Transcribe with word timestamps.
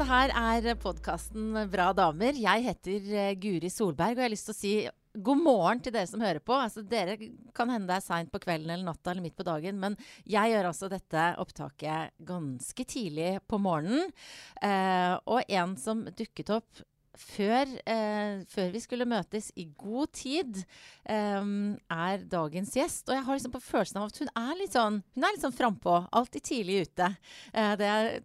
Dette 0.00 0.14
her 0.16 0.30
er 0.32 0.78
podkasten 0.80 1.58
Bra 1.68 1.90
damer. 1.92 2.32
Jeg 2.32 2.62
heter 2.64 3.08
eh, 3.20 3.34
Guri 3.36 3.68
Solberg, 3.68 4.14
og 4.14 4.22
jeg 4.22 4.24
har 4.24 4.32
lyst 4.32 4.46
til 4.48 4.54
å 4.54 4.56
si 4.56 4.70
god 5.26 5.42
morgen 5.44 5.82
til 5.84 5.92
dere 5.92 6.08
som 6.08 6.22
hører 6.24 6.40
på. 6.40 6.54
Altså, 6.56 6.80
dere 6.88 7.18
kan 7.52 7.68
hende 7.68 7.90
det 7.90 7.98
er 7.98 8.06
seint 8.06 8.30
på 8.32 8.40
kvelden 8.40 8.72
eller 8.72 8.86
natta 8.86 9.12
eller 9.12 9.26
midt 9.26 9.36
på 9.36 9.44
dagen, 9.44 9.76
men 9.82 9.98
jeg 10.24 10.54
gjør 10.54 10.70
altså 10.70 10.88
dette 10.88 11.26
opptaket 11.44 12.14
ganske 12.30 12.86
tidlig 12.88 13.34
på 13.44 13.58
morgenen. 13.60 14.08
Eh, 14.64 15.18
og 15.28 15.52
en 15.52 15.76
som 15.82 16.00
dukket 16.08 16.54
opp 16.56 16.80
før, 17.20 17.76
eh, 17.84 18.40
før, 18.48 18.72
vi 18.72 18.80
skulle 18.80 19.10
møtes 19.10 19.50
i 19.60 19.66
god 19.84 20.14
tid, 20.16 20.62
eh, 21.04 21.52
er 21.92 22.24
dagens 22.24 22.72
gjest. 22.72 23.04
Og 23.10 23.18
jeg 23.18 23.26
har 23.28 23.36
liksom 23.36 23.52
på 23.52 23.62
følelsen 23.68 24.00
av 24.00 24.08
at 24.08 24.24
hun 24.24 24.32
er 24.32 24.56
litt 24.62 24.80
sånn 24.80 25.02
Hun 25.12 25.28
er 25.28 25.36
sånn 25.44 25.60
frampå. 25.60 26.00
Alltid 26.08 26.48
tidlig 26.54 26.86
ute. 26.88 27.12
Eh, 27.52 27.76
det 27.76 27.92
er, 27.98 28.20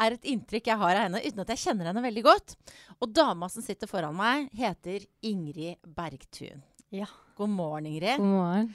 er 0.00 0.12
et 0.16 0.24
inntrykk 0.32 0.66
jeg 0.72 0.78
har 0.80 0.96
av 0.96 1.02
henne 1.06 1.20
uten 1.24 1.40
at 1.44 1.48
jeg 1.54 1.62
kjenner 1.66 1.90
henne 1.90 2.02
veldig 2.04 2.22
godt. 2.24 2.54
Og 3.00 3.12
dama 3.12 3.48
som 3.52 3.62
sitter 3.64 3.86
foran 3.90 4.16
meg, 4.16 4.48
heter 4.56 5.04
Ingrid 5.22 5.76
Bergtun. 5.84 6.62
Ja. 6.92 7.06
God 7.36 7.48
morgen, 7.50 7.86
Ingrid. 7.86 8.16
God 8.20 8.26
morgen. 8.32 8.72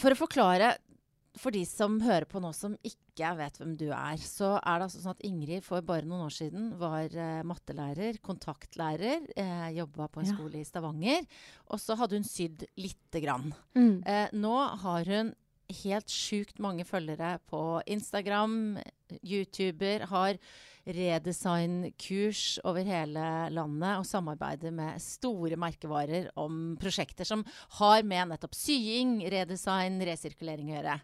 For 0.00 0.10
å 0.14 0.18
forklare 0.18 0.74
for 1.38 1.50
de 1.50 1.64
som 1.66 1.96
hører 2.02 2.28
på 2.30 2.38
nå 2.42 2.52
som 2.54 2.76
ikke 2.86 3.32
vet 3.38 3.56
hvem 3.58 3.72
du 3.78 3.88
er, 3.90 4.18
så 4.22 4.52
er 4.60 4.78
det 4.78 4.84
altså 4.86 5.00
sånn 5.02 5.16
at 5.16 5.24
Ingrid 5.26 5.64
for 5.66 5.82
bare 5.82 6.06
noen 6.06 6.28
år 6.28 6.34
siden 6.34 6.68
var 6.78 7.10
eh, 7.10 7.40
mattelærer, 7.46 8.20
kontaktlærer, 8.22 9.24
eh, 9.34 9.64
jobba 9.74 10.06
på 10.14 10.22
en 10.22 10.28
Ja. 10.30 10.36
skole 10.36 10.60
i 10.62 10.66
Stavanger. 10.68 11.26
Og 11.74 11.82
så 11.82 11.96
hadde 11.98 12.14
hun 12.20 12.26
sydd 12.26 12.62
lite 12.78 13.22
grann. 13.24 13.50
Mm. 13.74 13.96
Eh, 14.06 14.28
nå 14.32 14.54
har 14.84 15.10
hun 15.10 15.34
helt 15.84 16.12
sjukt 16.12 16.60
mange 16.62 16.84
følgere 16.88 17.38
på 17.50 17.80
Instagram, 17.90 18.78
YouTuber, 19.22 20.06
har 20.10 20.38
redesignkurs 20.84 22.58
over 22.68 22.84
hele 22.84 23.24
landet 23.54 24.00
og 24.00 24.04
samarbeider 24.04 24.74
med 24.74 25.00
store 25.00 25.56
merkevarer 25.60 26.28
om 26.40 26.74
prosjekter 26.80 27.24
som 27.28 27.44
har 27.78 28.04
med 28.04 28.34
nettopp 28.34 28.56
sying, 28.58 29.16
redesign, 29.32 29.96
resirkulering 30.04 30.72
å 30.72 30.76
gjøre. 30.76 30.98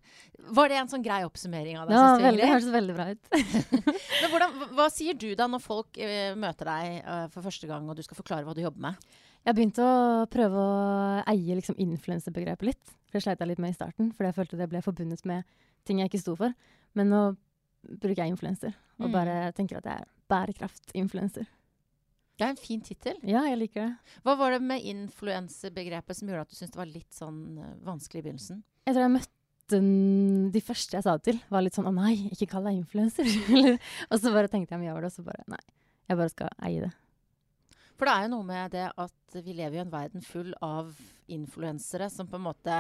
Var 0.58 0.72
det 0.72 0.80
en 0.82 0.92
sånn 0.92 1.06
grei 1.06 1.22
oppsummering 1.24 1.80
av 1.80 1.88
det? 1.88 1.96
Ja, 1.96 2.12
veldig, 2.20 2.42
det 2.44 2.52
hørtes 2.52 2.76
veldig 2.76 2.98
bra 2.98 3.08
ut. 3.14 3.32
Men 4.20 4.30
hvordan, 4.34 4.60
hva 4.76 4.90
sier 4.92 5.16
du 5.16 5.30
da 5.38 5.48
når 5.48 5.64
folk 5.64 5.96
uh, 5.96 6.36
møter 6.36 6.72
deg 6.74 7.00
uh, 7.00 7.26
for 7.32 7.48
første 7.48 7.70
gang 7.70 7.88
og 7.88 7.96
du 7.96 8.04
skal 8.04 8.20
forklare 8.20 8.44
hva 8.44 8.56
du 8.56 8.64
jobber 8.66 8.90
med? 8.90 9.10
Jeg 9.46 9.56
begynte 9.56 9.84
å 9.84 10.26
prøve 10.30 10.60
å 10.60 11.22
eie 11.32 11.54
liksom 11.56 11.78
influensebegrepet 11.80 12.66
litt. 12.68 12.90
For 13.08 13.18
det 13.18 13.22
sleit 13.24 13.40
jeg 13.40 13.48
litt 13.48 13.58
med 13.62 13.72
i 13.72 13.78
starten, 13.78 14.12
fordi 14.12 14.28
jeg 14.30 14.36
følte 14.36 14.58
det 14.60 14.68
ble 14.70 14.82
forbundet 14.84 15.24
med 15.26 15.44
ting 15.88 15.98
jeg 16.02 16.10
ikke 16.10 16.20
sto 16.22 16.34
for. 16.38 16.52
Men 16.94 17.08
nå 17.10 17.22
bruker 18.00 18.20
jeg 18.24 18.34
influenser, 18.34 18.74
og 19.00 19.08
Mm. 19.08 19.12
bare 19.12 19.52
tenker 19.56 19.78
at 19.78 19.84
jeg 19.84 20.00
er 20.04 20.06
bærekraftinfluenser. 20.28 21.46
Det 22.38 22.46
er 22.46 22.50
en 22.50 22.56
fin 22.56 22.80
tittel. 22.80 23.16
Ja, 23.22 23.42
jeg 23.48 23.58
liker 23.58 23.86
det. 23.86 23.96
Hva 24.24 24.36
var 24.38 24.50
det 24.52 24.62
med 24.62 24.82
influensebegrepet 24.82 26.16
som 26.16 26.28
gjorde 26.28 26.40
at 26.46 26.48
du 26.50 26.56
syntes 26.56 26.72
det 26.72 26.80
var 26.80 26.86
litt 26.86 27.12
sånn 27.12 27.58
eh, 27.58 27.74
vanskelig 27.84 28.20
i 28.22 28.22
begynnelsen? 28.28 28.62
Jeg 28.86 28.94
tror 28.94 29.02
jeg 29.04 29.14
møtte 29.16 29.80
de 30.52 30.60
første 30.60 30.96
jeg 30.96 31.02
sa 31.04 31.16
det 31.16 31.22
til, 31.28 31.40
var 31.50 31.62
litt 31.62 31.74
sånn 31.74 31.86
'Å 31.86 31.94
nei, 31.94 32.28
ikke 32.32 32.48
kall 32.48 32.64
deg 32.64 32.80
influenser'. 32.84 33.28
Og 34.10 34.18
så 34.20 34.32
bare 34.32 34.48
tenkte 34.48 34.72
jeg 34.74 34.80
mye 34.80 34.90
over 34.92 35.02
det, 35.02 35.12
og 35.12 35.12
så 35.12 35.24
bare 35.24 35.44
Nei, 35.48 35.60
jeg 36.08 36.16
bare 36.16 36.28
skal 36.30 36.48
eie 36.62 36.80
det. 36.80 36.92
For 38.00 38.08
det 38.08 38.12
er 38.16 38.24
jo 38.24 38.32
noe 38.32 38.48
med 38.48 38.72
det 38.72 38.86
at 38.96 39.34
vi 39.44 39.52
lever 39.52 39.76
i 39.76 39.80
en 39.82 39.90
verden 39.92 40.22
full 40.24 40.54
av 40.64 40.94
influensere 41.28 42.06
som 42.08 42.30
på 42.30 42.38
en 42.38 42.46
måte 42.46 42.78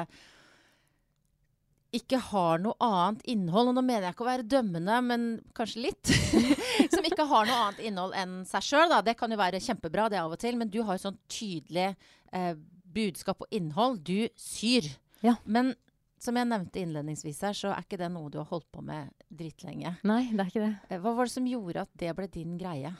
ikke 1.92 2.20
har 2.30 2.62
noe 2.62 2.78
annet 2.80 3.26
innhold. 3.28 3.68
Og 3.68 3.76
nå 3.76 3.82
mener 3.84 4.06
jeg 4.06 4.14
ikke 4.14 4.24
å 4.24 4.30
være 4.30 4.46
dømmende, 4.48 4.96
men 5.04 5.26
kanskje 5.58 5.84
litt. 5.84 6.12
som 6.94 7.04
ikke 7.04 7.26
har 7.28 7.50
noe 7.50 7.58
annet 7.66 7.82
innhold 7.90 8.16
enn 8.16 8.38
seg 8.48 8.64
sjøl. 8.64 8.96
Det 9.04 9.16
kan 9.20 9.34
jo 9.34 9.40
være 9.42 9.60
kjempebra, 9.60 10.08
det 10.08 10.22
av 10.22 10.32
og 10.32 10.40
til, 10.40 10.56
men 10.56 10.72
du 10.72 10.80
har 10.86 10.96
jo 10.96 11.04
sånn 11.04 11.20
tydelig 11.28 11.90
eh, 12.32 12.54
budskap 12.96 13.44
og 13.44 13.52
innhold. 13.60 14.00
Du 14.06 14.24
syr. 14.40 14.88
Ja. 15.26 15.36
Men 15.44 15.74
som 16.20 16.40
jeg 16.40 16.48
nevnte 16.48 16.80
innledningsvis 16.80 17.44
her, 17.44 17.60
så 17.60 17.74
er 17.74 17.84
ikke 17.84 18.00
det 18.00 18.08
noe 18.14 18.32
du 18.32 18.40
har 18.40 18.48
holdt 18.48 18.70
på 18.72 18.80
med 18.84 19.12
dritlenge. 19.28 19.98
Nei, 20.08 20.22
det 20.32 20.46
er 20.46 20.54
ikke 20.54 20.64
det. 20.64 20.74
Eh, 20.88 21.04
Hva 21.04 21.12
var 21.18 21.28
det 21.28 21.36
som 21.36 21.52
gjorde 21.52 21.84
at 21.84 21.94
det 22.00 22.16
ble 22.16 22.32
din 22.32 22.56
greie? 22.60 22.96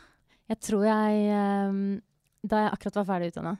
Jeg 0.50 0.58
tror 0.66 0.82
jeg 0.82 1.26
ehm, 1.30 2.00
Da 2.46 2.64
jeg 2.64 2.74
akkurat 2.74 3.00
var 3.00 3.08
ferdig 3.08 3.32
utdanna, 3.32 3.56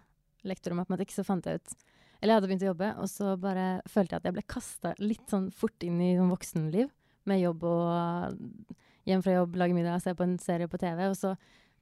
lektor 0.48 0.72
i 0.72 0.78
matematikk, 0.78 1.12
så 1.12 1.24
fant 1.26 1.46
jeg 1.46 1.60
ut 1.60 1.74
Eller 2.20 2.32
jeg 2.32 2.38
hadde 2.38 2.48
begynt 2.50 2.64
å 2.64 2.70
jobbe, 2.70 2.88
og 3.00 3.08
så 3.08 3.34
bare 3.41 3.66
følte 3.88 4.14
jeg 4.14 4.20
at 4.20 4.28
jeg 4.28 4.36
ble 4.36 4.44
kasta 4.48 4.94
litt 5.00 5.24
sånn 5.32 5.48
fort 5.56 5.86
inn 5.86 6.00
i 6.04 6.12
sånn 6.18 6.32
voksenliv. 6.32 6.91
Med 7.28 7.41
jobb 7.41 7.64
og 7.68 8.74
hjem 9.08 9.24
fra 9.24 9.38
jobb, 9.38 9.56
lage 9.60 9.76
middag, 9.76 10.02
se 10.04 10.12
på 10.16 10.26
en 10.26 10.36
serie 10.41 10.68
på 10.68 10.80
TV. 10.80 11.06
Og 11.08 11.16
så 11.16 11.34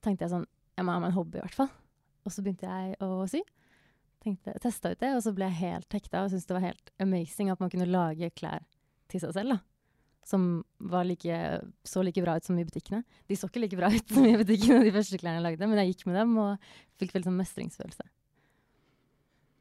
tenkte 0.04 0.26
jeg 0.26 0.34
sånn 0.36 0.46
Jeg 0.78 0.86
må 0.86 0.94
ha 0.94 1.02
meg 1.02 1.10
en 1.10 1.18
hobby, 1.18 1.40
i 1.40 1.42
hvert 1.42 1.58
fall. 1.58 1.72
Og 2.22 2.34
så 2.34 2.44
begynte 2.44 2.70
jeg 2.70 2.94
å 3.02 3.26
sy. 3.30 3.42
Tenkte, 4.22 4.54
Testa 4.62 4.92
ut 4.94 5.02
det, 5.02 5.10
og 5.16 5.24
så 5.26 5.32
ble 5.34 5.48
jeg 5.50 5.58
helt 5.62 5.94
hekta 5.94 6.22
og 6.22 6.30
syntes 6.30 6.46
det 6.46 6.54
var 6.54 6.66
helt 6.68 6.94
amazing 7.02 7.50
at 7.50 7.62
man 7.62 7.70
kunne 7.72 7.90
lage 7.90 8.30
klær 8.38 8.66
til 9.10 9.22
seg 9.22 9.34
selv. 9.34 9.56
da 9.56 9.67
som 10.28 10.44
var 10.92 11.06
like, 11.08 11.38
så 11.88 12.02
like 12.04 12.20
bra 12.24 12.36
ut 12.36 12.44
som 12.44 12.58
i 12.60 12.66
butikkene. 12.68 13.00
De 13.30 13.36
så 13.38 13.48
ikke 13.48 13.62
like 13.64 13.78
bra 13.80 13.88
ut 13.94 14.12
som 14.12 14.26
i 14.28 14.36
butikkene, 14.36 14.82
de 14.84 14.92
første 14.94 15.18
klærne 15.20 15.40
jeg 15.40 15.46
lagde, 15.46 15.68
men 15.70 15.80
jeg 15.80 15.94
gikk 15.94 16.06
med 16.10 16.18
dem 16.20 16.36
og 16.42 16.70
fikk 17.00 17.14
veldig 17.16 17.30
sånn 17.30 17.40
mestringsfølelse. 17.40 18.08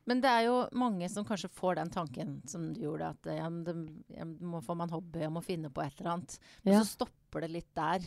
Men 0.08 0.22
det 0.24 0.30
er 0.32 0.46
jo 0.46 0.60
mange 0.80 1.10
som 1.12 1.26
kanskje 1.28 1.50
får 1.52 1.80
den 1.82 1.90
tanken 1.92 2.30
som 2.48 2.70
du 2.72 2.80
gjorde, 2.86 3.10
at 3.12 3.28
ja, 3.28 3.48
det, 3.68 3.74
ja, 4.16 4.24
må 4.24 4.62
få 4.64 4.76
meg 4.80 4.88
en 4.88 4.96
hobby, 4.96 5.20
jeg 5.26 5.34
må 5.36 5.42
finne 5.44 5.72
på 5.74 5.84
et 5.84 5.98
eller 6.00 6.14
annet. 6.14 6.38
Men 6.64 6.78
Ja. 6.78 6.84
så 6.84 6.94
stopper 6.96 7.44
det 7.44 7.50
litt 7.52 7.74
der. 7.76 8.06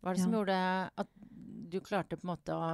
Hva 0.00 0.10
er 0.10 0.18
det 0.18 0.24
som 0.26 0.34
gjorde 0.36 0.58
at 1.00 1.08
du 1.72 1.78
klarte 1.80 2.18
på 2.20 2.26
en 2.26 2.32
måte 2.34 2.52
å, 2.56 2.68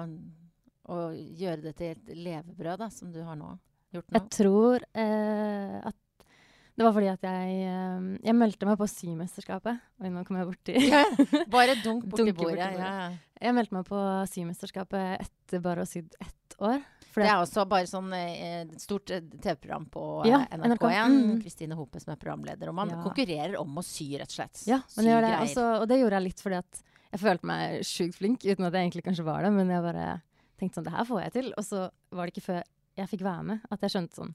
å 0.91 0.99
gjøre 1.15 1.63
det 1.69 1.77
til 1.79 1.95
et 1.95 2.11
levebrød, 2.19 2.79
da, 2.83 2.91
som 2.91 3.13
du 3.15 3.21
har 3.23 3.39
nå? 3.39 3.53
Gjort 3.95 4.11
nå? 4.11 4.19
Jeg 4.19 4.31
tror 4.35 4.87
eh, 4.99 5.79
at 5.87 5.97
det 6.77 6.85
var 6.85 6.93
fordi 6.93 7.09
at 7.09 7.23
jeg, 7.25 7.53
eh, 7.65 8.09
jeg 8.29 8.37
meldte 8.37 8.69
meg 8.69 8.77
på 8.81 8.89
symesterskapet. 8.91 9.79
Oi, 10.03 10.11
nå 10.13 10.25
kom 10.29 10.37
jeg 10.37 10.49
borti 10.51 10.75
Ja, 10.91 11.05
bare 11.55 11.77
dunk 11.83 12.05
borti 12.05 12.33
bordet. 12.37 12.59
bordet. 12.59 12.73
Ja. 12.77 13.07
Jeg 13.47 13.57
meldte 13.57 13.77
meg 13.79 13.87
på 13.89 14.01
symesterskapet 14.33 15.25
etter 15.25 15.63
bare 15.65 15.83
å 15.83 15.87
ha 15.87 15.89
sydd 15.89 16.13
ett 16.21 16.57
år. 16.61 16.83
Det 17.17 17.25
er 17.25 17.41
også 17.41 17.65
bare 17.69 17.89
sånn 17.89 18.13
eh, 18.13 18.67
stort 18.81 19.11
eh, 19.15 19.23
TV-program 19.25 19.87
på 19.93 20.03
eh, 20.27 20.31
Ja, 20.35 20.43
NRK1. 20.53 20.77
Kristine 20.77 21.23
mm. 21.33 21.41
Kristine 21.45 21.79
Hope 21.79 22.01
som 22.03 22.13
er 22.13 22.21
programleder. 22.21 22.69
Og 22.73 22.77
man 22.77 22.93
Ja. 22.93 23.01
konkurrerer 23.05 23.57
om 23.61 23.81
å 23.81 23.85
sy, 23.85 24.11
rett 24.21 24.29
og 24.29 24.37
slett. 24.37 24.63
Ja, 24.69 24.83
Sy 24.85 25.01
men 25.01 25.25
det. 25.25 25.33
Også, 25.47 25.65
og 25.81 25.89
det 25.89 26.01
gjorde 26.03 26.21
jeg 26.21 26.29
litt 26.29 26.45
fordi 26.45 26.61
at 26.61 26.83
jeg 27.15 27.23
følte 27.23 27.49
meg 27.49 27.85
sjukt 27.89 28.19
flink, 28.19 28.45
uten 28.45 28.69
at 28.69 28.77
jeg 28.77 28.85
egentlig 28.85 29.07
kanskje 29.07 29.25
var 29.25 29.47
det. 29.47 29.53
Men 29.57 29.73
jeg 29.73 29.85
bare 29.85 30.09
tenkte 30.61 30.81
sånn, 30.81 30.89
det 30.89 30.97
her 30.97 31.09
får 31.09 31.23
jeg 31.25 31.37
til. 31.39 31.53
Og 31.57 31.65
så 31.65 31.87
var 32.13 32.27
det 32.27 32.37
ikke 32.37 32.49
før 32.51 32.63
jeg 32.97 33.13
fikk 33.13 33.25
være 33.25 33.47
med 33.53 33.65
at 33.73 33.85
jeg 33.85 33.95
skjønte 33.95 34.21
sånn, 34.21 34.35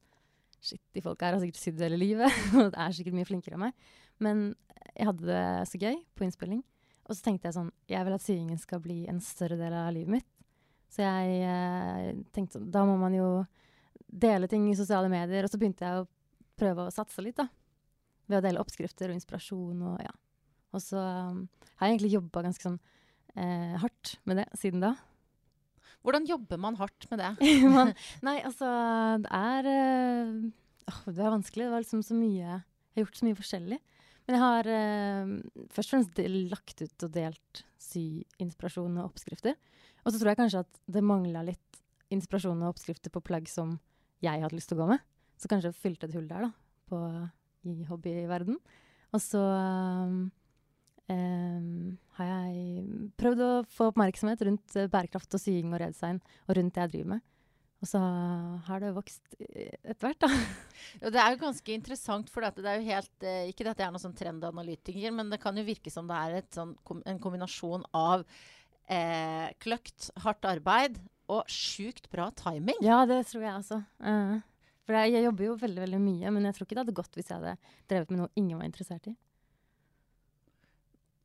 shit, 0.62 0.82
de 0.96 1.04
folka 1.04 1.28
her 1.28 1.38
har 1.38 1.44
sikkert 1.44 1.62
sydd 1.62 1.82
hele 1.84 2.00
livet, 2.00 2.42
og 2.60 2.72
er 2.72 2.96
sikkert 2.96 3.18
mye 3.18 3.30
flinkere 3.30 3.58
enn 3.58 3.66
meg. 3.68 3.88
Men 4.22 4.44
jeg 4.94 5.08
hadde 5.10 5.28
det 5.28 5.46
så 5.72 5.82
gøy 5.82 5.98
på 6.18 6.28
innspilling. 6.28 6.62
Og 7.10 7.18
så 7.18 7.26
tenkte 7.26 7.50
jeg 7.50 7.58
sånn, 7.58 7.72
jeg 7.90 8.08
vil 8.08 8.16
at 8.16 8.24
syingen 8.24 8.60
skal 8.62 8.82
bli 8.84 9.02
en 9.12 9.20
større 9.24 9.58
del 9.60 9.74
av 9.76 9.90
livet 9.96 10.20
mitt. 10.20 10.30
Så 10.92 11.04
jeg 11.04 11.42
eh, 11.48 12.12
tenkte 12.36 12.60
sånn, 12.60 12.70
da 12.72 12.84
må 12.88 12.98
man 13.00 13.16
jo 13.16 13.28
dele 14.12 14.48
ting 14.52 14.68
i 14.70 14.78
sosiale 14.78 15.10
medier. 15.12 15.48
Og 15.48 15.52
så 15.52 15.60
begynte 15.60 15.88
jeg 15.88 16.04
å 16.04 16.10
prøve 16.60 16.88
å 16.88 16.94
satse 16.94 17.24
litt, 17.24 17.40
da. 17.40 17.48
Ved 18.30 18.40
å 18.40 18.46
dele 18.46 18.62
oppskrifter 18.64 19.12
og 19.12 19.18
inspirasjon 19.18 19.86
og 19.92 20.02
ja. 20.04 20.14
Og 20.72 20.84
så 20.84 21.00
um, 21.02 21.46
har 21.80 21.90
jeg 21.90 21.98
egentlig 21.98 22.14
jobba 22.14 22.46
ganske 22.46 22.64
sånn 22.64 22.78
eh, 23.36 23.74
hardt 23.82 24.14
med 24.30 24.40
det 24.40 24.48
siden 24.60 24.84
da. 24.84 24.94
Hvordan 26.02 26.26
jobber 26.30 26.60
man 26.62 26.78
hardt 26.80 27.08
med 27.12 27.22
det? 27.22 27.32
Man, 27.76 27.94
nei, 28.28 28.40
altså 28.42 28.68
Det 29.22 29.32
er 29.38 29.68
øh, 29.72 30.32
Det 31.06 31.22
er 31.22 31.36
vanskelig. 31.36 31.68
Det 31.68 31.74
var 31.74 31.84
liksom 31.84 32.02
så 32.06 32.18
mye 32.18 32.42
Jeg 32.42 32.98
har 32.98 33.04
gjort 33.04 33.20
så 33.20 33.28
mye 33.28 33.38
forskjellig. 33.38 33.80
Men 34.26 34.38
jeg 34.38 34.42
har 34.44 34.72
øh, 34.78 35.36
først 35.74 35.92
og 35.92 35.94
fremst 35.94 36.24
lagt 36.52 36.82
ut 36.82 37.06
og 37.08 37.14
delt 37.14 37.64
syinspirasjon 37.82 38.98
og 39.02 39.12
oppskrifter. 39.12 39.58
Og 40.06 40.12
så 40.14 40.20
tror 40.20 40.32
jeg 40.32 40.42
kanskje 40.42 40.66
at 40.66 40.82
det 40.90 41.06
mangla 41.06 41.44
litt 41.46 41.82
inspirasjon 42.12 42.62
og 42.64 42.74
oppskrifter 42.74 43.14
på 43.14 43.24
plagg 43.24 43.50
som 43.50 43.78
jeg 44.22 44.42
hadde 44.44 44.58
lyst 44.58 44.72
til 44.72 44.78
å 44.78 44.84
gå 44.84 44.92
med. 44.94 45.02
Så 45.42 45.50
kanskje 45.50 45.74
fylte 45.74 46.08
et 46.08 46.16
hull 46.18 46.28
der, 46.30 46.48
da, 46.48 46.52
på, 46.90 47.00
i 47.70 47.82
hobbyverden. 47.90 48.60
Og 49.12 49.24
så 49.24 49.42
um, 49.42 50.30
har 52.18 52.30
jeg 52.30 52.86
prøvd 53.20 53.44
å 53.46 53.52
få 53.72 53.90
oppmerksomhet 53.92 54.46
rundt 54.48 54.78
eh, 54.78 54.90
bærekraft 54.92 55.38
og 55.38 55.44
sying 55.44 55.74
og 55.74 55.82
redesign, 55.84 56.22
og 56.48 56.58
rundt 56.58 56.76
det 56.76 56.86
jeg 56.86 56.94
driver 56.96 57.14
med. 57.16 57.28
Og 57.82 57.90
så 57.90 58.00
har 58.68 58.82
det 58.84 58.92
vokst 58.94 59.38
eh, 59.40 59.74
etter 59.82 60.06
hvert, 60.06 60.22
da. 60.22 60.30
Jo, 61.02 61.12
det 61.14 61.22
er 61.22 61.34
jo 61.34 61.42
ganske 61.42 61.74
interessant, 61.74 62.30
for 62.30 62.46
det 62.46 62.68
er 62.68 62.78
jo 62.82 62.90
helt 62.92 63.26
eh, 63.26 63.48
Ikke 63.50 63.66
at 63.70 63.80
jeg 63.80 63.88
er 63.88 63.94
noen 63.94 64.04
sånn 64.04 64.18
trendanalytiker, 64.18 65.16
men 65.18 65.34
det 65.34 65.42
kan 65.42 65.58
jo 65.58 65.66
virke 65.66 65.94
som 65.94 66.10
det 66.10 66.20
er 66.20 66.42
et 66.42 66.58
sånn, 66.58 66.76
en 67.10 67.22
kombinasjon 67.22 67.88
av 67.98 68.26
eh, 68.86 69.50
kløkt, 69.64 70.12
hardt 70.22 70.46
arbeid 70.50 71.02
og 71.32 71.50
sjukt 71.50 72.10
bra 72.12 72.30
timing. 72.38 72.78
Ja, 72.86 73.02
det 73.10 73.24
tror 73.30 73.46
jeg 73.46 73.56
også. 73.56 73.80
Uh, 74.04 74.42
for 74.84 74.98
jeg, 74.98 75.14
jeg 75.16 75.26
jobber 75.30 75.48
jo 75.48 75.60
veldig 75.62 75.84
veldig 75.86 76.02
mye, 76.04 76.34
men 76.36 76.48
jeg 76.48 76.58
tror 76.58 76.68
ikke 76.68 76.76
det 76.76 76.84
hadde 76.84 76.98
gått 76.98 77.18
hvis 77.18 77.30
jeg 77.32 77.40
hadde 77.40 77.76
drevet 77.90 78.12
med 78.12 78.24
noe 78.24 78.34
ingen 78.36 78.60
var 78.60 78.68
interessert 78.68 79.08
i. 79.08 79.16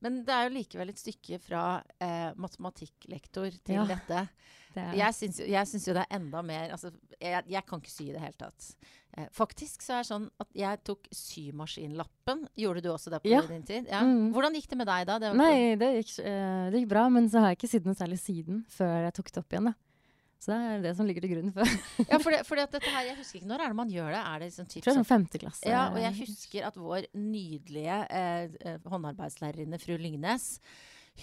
Men 0.03 0.25
det 0.27 0.33
er 0.35 0.49
jo 0.49 0.55
likevel 0.59 0.91
et 0.93 0.99
stykke 1.01 1.39
fra 1.41 1.83
eh, 2.01 2.33
matematikklektor 2.37 3.51
til 3.65 3.75
Ja. 3.81 3.85
dette. 3.87 4.29
Det 4.75 4.85
Jeg 4.99 5.15
syns, 5.15 5.39
jo- 5.41 5.47
jeg 5.49 5.67
syns 5.67 5.87
jo 5.89 5.95
det 5.95 6.03
er 6.05 6.17
enda 6.19 6.43
mer 6.43 6.71
altså, 6.71 6.91
jeg, 7.19 7.45
jeg 7.49 7.65
kan 7.67 7.81
ikke 7.81 7.91
sy 7.91 8.03
i 8.11 8.13
det 8.13 8.21
hele 8.21 8.37
tatt. 8.37 8.75
Eh, 9.17 9.27
faktisk 9.33 9.81
så 9.81 9.95
er 9.95 10.03
det 10.03 10.11
sånn 10.11 10.31
at 10.39 10.49
jeg 10.53 10.83
tok 10.85 11.09
symaskinlappen. 11.13 12.47
Gjorde 12.59 12.83
du 12.85 12.91
også 12.93 13.11
det 13.11 13.23
på 13.23 13.31
Ja. 13.31 13.41
din 13.49 13.63
tid? 13.63 13.87
Ja. 13.89 14.03
Mm. 14.03 14.33
Hvordan 14.35 14.55
gikk 14.55 14.69
det 14.69 14.77
med 14.79 14.87
deg 14.87 15.07
da? 15.07 15.19
Det 15.19 15.31
var- 15.33 15.37
Nei, 15.37 15.75
det 15.77 16.05
gikk, 16.05 16.19
uh, 16.21 16.71
det 16.71 16.81
gikk 16.83 16.89
bra, 16.89 17.09
men 17.09 17.29
så 17.31 17.41
har 17.41 17.55
jeg 17.55 17.59
ikke 17.59 17.71
sydd 17.73 17.87
noe 17.87 17.95
særlig 17.95 18.19
siden 18.21 18.65
før 18.69 19.05
jeg 19.05 19.15
tok 19.15 19.33
det 19.33 19.39
opp 19.39 19.49
igjen. 19.53 19.65
da. 19.65 19.75
Så 20.39 20.53
det 20.53 20.57
er 20.71 20.83
det 20.85 20.93
som 20.99 21.09
ligger 21.09 21.25
til 21.25 21.33
grunn 21.33 21.53
for 21.55 21.71
Ja, 22.11 22.19
for 22.21 22.31
det, 22.59 22.67
at 22.67 22.75
dette 22.77 22.91
her, 22.93 23.07
jeg 23.09 23.17
husker 23.21 23.41
ikke 23.41 23.49
når 23.51 23.65
er 23.65 23.73
det 23.73 23.79
man 23.79 23.93
gjør 23.93 24.11
det. 24.13 24.21
Er 24.21 24.43
det 24.43 24.51
liksom 24.51 24.69
typ 24.73 24.85
sånn 24.85 24.99
sånn 25.01 25.09
femte 25.09 25.41
klasse. 25.43 25.65
Ja, 25.71 25.87
og 25.95 26.01
jeg 26.03 26.13
husker 26.21 26.69
at 26.69 26.77
vår 26.81 27.09
nydelige 27.17 28.03
eh, 28.21 28.59
eh, 28.61 28.91
håndarbeidslærerinne 28.93 29.81
fru 29.83 29.97
Lyngnes 30.01 30.51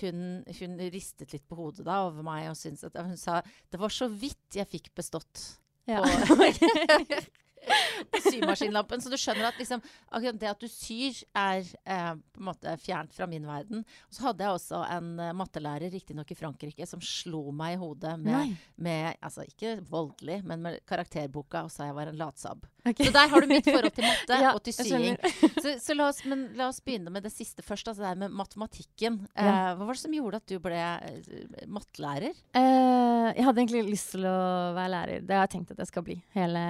hun, 0.02 0.42
hun 0.58 0.80
ristet 0.90 1.36
litt 1.36 1.46
på 1.46 1.58
hodet 1.60 1.86
da 1.86 2.00
over 2.08 2.26
meg 2.26 2.48
og 2.50 2.58
syntes 2.58 2.88
at 2.88 2.98
hun 2.98 3.18
sa 3.20 3.44
det 3.46 3.78
var 3.78 3.94
så 3.94 4.08
vidt 4.10 4.58
jeg 4.58 4.70
fikk 4.72 4.90
bestått 4.98 5.52
Ja. 5.90 6.02
symaskinlappen. 8.30 9.04
Så 9.04 9.12
du 9.12 9.18
skjønner 9.20 9.50
at 9.50 9.60
liksom, 9.62 9.84
akkurat 10.10 10.40
det 10.42 10.52
at 10.52 10.64
du 10.64 10.70
syr, 10.72 11.24
er 11.38 11.64
eh, 11.64 12.12
på 12.34 12.42
en 12.42 12.50
måte 12.50 12.76
fjernt 12.82 13.14
fra 13.16 13.28
min 13.30 13.48
verden. 13.48 13.84
Og 14.10 14.18
så 14.18 14.28
hadde 14.28 14.46
jeg 14.46 14.58
også 14.58 14.84
en 14.96 15.10
uh, 15.22 15.32
mattelærer, 15.38 15.92
riktignok 15.94 16.32
i 16.34 16.38
Frankrike, 16.38 16.88
som 16.90 17.02
slo 17.04 17.46
meg 17.56 17.78
i 17.78 17.82
hodet 17.82 18.16
med, 18.22 18.56
med 18.76 19.20
altså 19.24 19.46
ikke 19.48 19.78
voldelig, 19.90 20.42
men 20.48 20.64
med 20.64 20.80
karakterboka, 20.90 21.66
og 21.68 21.74
sa 21.74 21.90
jeg 21.90 21.98
var 21.98 22.12
en 22.12 22.20
latsabb. 22.20 22.68
Okay. 22.84 23.08
Så 23.08 23.14
der 23.16 23.30
har 23.32 23.42
du 23.42 23.48
mitt 23.48 23.68
forhold 23.68 23.94
til 23.96 24.04
matte 24.04 24.38
Ja, 24.44 24.50
og 24.52 24.64
til 24.66 24.76
sying. 24.76 25.16
Så, 25.56 25.78
så 25.80 25.96
la, 25.96 26.10
oss, 26.10 26.20
men 26.28 26.50
la 26.60 26.68
oss 26.68 26.82
begynne 26.84 27.14
med 27.14 27.24
det 27.24 27.32
siste 27.32 27.64
først, 27.64 27.88
altså 27.88 28.04
det 28.04 28.10
her 28.10 28.20
med 28.26 28.36
matematikken. 28.36 29.22
Ja. 29.32 29.46
Eh, 29.46 29.70
hva 29.78 29.88
var 29.88 29.96
det 29.96 30.04
som 30.04 30.16
gjorde 30.18 30.42
at 30.42 30.52
du 30.52 30.58
ble 30.64 30.82
uh, 30.82 31.62
mattelærer? 31.72 32.36
Uh, 32.58 33.32
jeg 33.32 33.48
hadde 33.48 33.64
egentlig 33.64 33.86
lyst 33.94 34.12
til 34.16 34.28
å 34.28 34.38
være 34.76 34.92
lærer. 34.98 35.24
Det 35.24 35.38
har 35.38 35.48
jeg 35.48 35.56
tenkt 35.56 35.72
at 35.76 35.84
jeg 35.84 35.92
skal 35.94 36.06
bli 36.10 36.18
hele, 36.36 36.64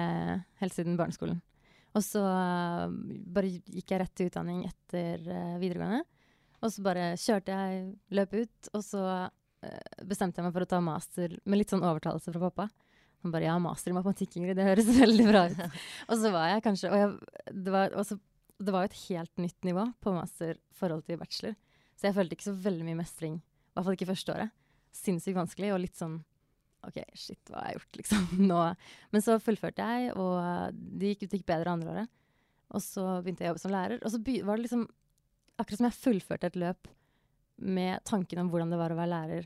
helt 0.64 0.76
siden 0.76 0.98
barneskolen. 0.98 1.40
Og 1.94 2.02
så 2.02 2.22
eh, 2.26 2.94
bare 3.36 3.52
gikk 3.52 3.92
jeg 3.92 4.02
rett 4.02 4.14
til 4.18 4.30
utdanning 4.30 4.64
etter 4.66 5.22
eh, 5.30 5.56
videregående. 5.62 6.02
Og 6.64 6.72
så 6.72 6.82
bare 6.84 7.12
kjørte 7.20 7.54
jeg, 7.54 7.84
løp 8.16 8.34
ut, 8.34 8.70
og 8.72 8.82
så 8.82 9.04
eh, 9.14 10.00
bestemte 10.08 10.40
jeg 10.40 10.48
meg 10.48 10.56
for 10.56 10.66
å 10.66 10.70
ta 10.70 10.80
master 10.82 11.36
med 11.44 11.60
litt 11.60 11.74
sånn 11.74 11.84
overtalelse 11.86 12.34
fra 12.34 12.42
pappa. 12.48 12.68
Han 13.24 13.32
bare 13.32 13.46
'ja, 13.46 13.56
master 13.62 13.92
i 13.92 13.96
matematikk, 13.96 14.36
Ingrid, 14.36 14.58
det 14.58 14.66
høres 14.66 14.90
veldig 15.04 15.26
bra 15.30 15.46
ut'. 15.48 15.62
og 16.10 16.16
så 16.20 16.32
var 16.34 16.50
jeg 16.50 16.64
kanskje 16.66 16.90
Og 16.90 16.98
jeg, 16.98 17.12
det, 17.52 17.72
var, 17.72 17.94
også, 17.96 18.18
det 18.60 18.74
var 18.74 18.84
jo 18.84 18.90
et 18.90 19.00
helt 19.08 19.44
nytt 19.46 19.64
nivå 19.64 19.86
på 20.04 20.12
master 20.12 20.58
forhold 20.76 21.06
til 21.06 21.20
bachelor. 21.20 21.54
Så 21.94 22.08
jeg 22.08 22.16
følte 22.18 22.36
ikke 22.36 22.50
så 22.50 22.58
veldig 22.66 22.84
mye 22.90 23.00
mestring. 23.00 23.38
I 23.38 23.72
hvert 23.76 23.86
fall 23.86 23.96
ikke 23.96 24.10
første 24.10 24.34
året. 24.34 24.54
Sinnssykt 24.94 25.38
vanskelig 25.38 25.72
og 25.72 25.80
litt 25.84 25.96
sånn 25.96 26.18
OK, 26.88 26.98
shit, 27.18 27.40
hva 27.50 27.60
har 27.62 27.70
jeg 27.72 27.78
gjort, 27.80 27.96
liksom? 28.00 28.26
Nå. 28.50 28.60
Men 29.14 29.24
så 29.24 29.38
fullførte 29.42 29.86
jeg, 29.86 30.12
og 30.16 30.74
det 30.74 31.14
gikk, 31.14 31.24
det 31.30 31.40
gikk 31.40 31.48
bedre 31.52 31.72
andre 31.74 31.94
året. 31.94 32.12
Og 32.74 32.82
så 32.82 33.04
begynte 33.22 33.44
jeg 33.44 33.50
å 33.50 33.52
jobbe 33.54 33.62
som 33.64 33.74
lærer. 33.74 34.00
Og 34.04 34.10
så 34.14 34.20
var 34.44 34.56
det 34.58 34.66
liksom 34.66 34.86
akkurat 35.62 35.78
som 35.80 35.86
jeg 35.88 35.98
fullførte 36.00 36.48
et 36.50 36.56
løp 36.58 36.88
med 37.62 38.02
tanken 38.08 38.40
om 38.42 38.48
hvordan 38.50 38.72
det 38.72 38.78
var 38.80 38.90
å 38.90 38.98
være 38.98 39.12
lærer 39.12 39.44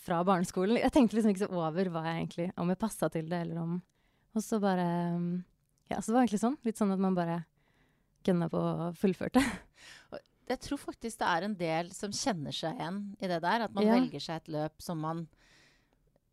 fra 0.00 0.20
barneskolen. 0.24 0.78
Jeg 0.80 0.92
tenkte 0.94 1.16
liksom 1.18 1.32
ikke 1.34 1.44
så 1.48 1.50
over 1.58 1.90
hva 1.92 2.04
jeg 2.06 2.20
egentlig, 2.20 2.46
om 2.62 2.70
jeg 2.70 2.78
passa 2.80 3.08
til 3.12 3.26
det, 3.28 3.40
eller 3.46 3.58
om 3.64 3.78
Og 4.38 4.44
så 4.46 4.60
bare 4.62 4.84
Ja, 5.90 5.98
så 5.98 6.12
det 6.12 6.14
var 6.14 6.22
egentlig 6.22 6.40
sånn. 6.44 6.58
Litt 6.62 6.78
sånn 6.78 6.92
at 6.94 7.02
man 7.02 7.16
bare 7.18 7.40
gunna 8.24 8.46
på 8.52 8.60
og 8.70 8.94
fullførte. 9.00 9.42
Jeg 10.50 10.58
tror 10.62 10.78
faktisk 10.82 11.18
det 11.20 11.26
er 11.30 11.46
en 11.46 11.56
del 11.58 11.90
som 11.94 12.14
kjenner 12.14 12.54
seg 12.54 12.78
igjen 12.78 13.00
i 13.18 13.28
det 13.30 13.40
der. 13.42 13.66
At 13.66 13.74
man 13.74 13.86
Ja. 13.86 13.96
velger 13.98 14.22
seg 14.22 14.36
et 14.44 14.48
løp 14.54 14.82
som 14.82 15.02
man 15.02 15.24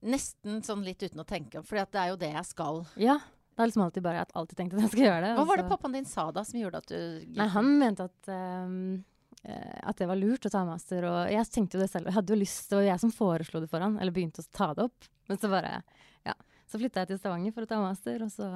Nesten 0.05 0.61
sånn 0.61 0.83
litt 0.85 1.01
uten 1.01 1.23
å 1.23 1.25
tenke, 1.25 1.63
for 1.65 1.79
det 1.79 1.97
er 1.97 2.11
jo 2.11 2.19
det 2.21 2.29
jeg 2.29 2.45
skal. 2.51 2.83
Ja. 3.01 3.17
Det 3.57 3.63
har 3.63 3.69
liksom 3.71 3.83
alltid 3.87 4.03
bare 4.05 4.19
jeg 4.19 4.29
alltid 4.37 4.57
tenkt 4.59 4.73
at 4.75 4.83
jeg 4.83 4.91
skal 4.91 5.03
gjøre 5.07 5.21
det. 5.23 5.29
Hva 5.39 5.45
var 5.49 5.57
det 5.57 5.69
pappaen 5.71 5.95
din 5.97 6.05
sa 6.05 6.27
da 6.29 6.43
som 6.45 6.59
gjorde 6.59 6.81
at 6.83 6.91
du 6.91 6.97
gikk 6.99 7.39
Nei, 7.39 7.47
han 7.55 7.71
mente 7.79 8.05
at, 8.05 8.29
eh, 8.29 9.71
at 9.81 9.97
det 9.97 10.07
var 10.11 10.19
lurt 10.19 10.45
å 10.45 10.51
ta 10.53 10.61
master. 10.67 11.07
Og 11.09 11.31
jeg 11.33 11.49
tenkte 11.55 11.79
jo 11.79 11.81
det 11.81 11.89
selv. 11.89 12.11
Jeg 12.11 12.17
hadde 12.19 12.35
jo 12.35 12.37
lyst, 12.37 12.67
det 12.69 12.77
var 12.77 12.85
jeg 12.85 13.01
som 13.01 13.15
foreslo 13.15 13.63
det 13.63 13.71
for 13.71 13.81
han, 13.81 13.97
eller 13.97 14.13
begynte 14.13 14.45
å 14.45 14.51
ta 14.53 14.69
det 14.77 14.85
opp. 14.85 15.09
Men 15.31 15.41
så 15.41 15.49
bare, 15.49 15.79
ja. 16.27 16.37
Så 16.69 16.77
flytta 16.77 17.01
jeg 17.01 17.15
til 17.15 17.21
Stavanger 17.23 17.55
for 17.55 17.65
å 17.65 17.71
ta 17.71 17.81
master, 17.81 18.21
og 18.27 18.29
så 18.35 18.51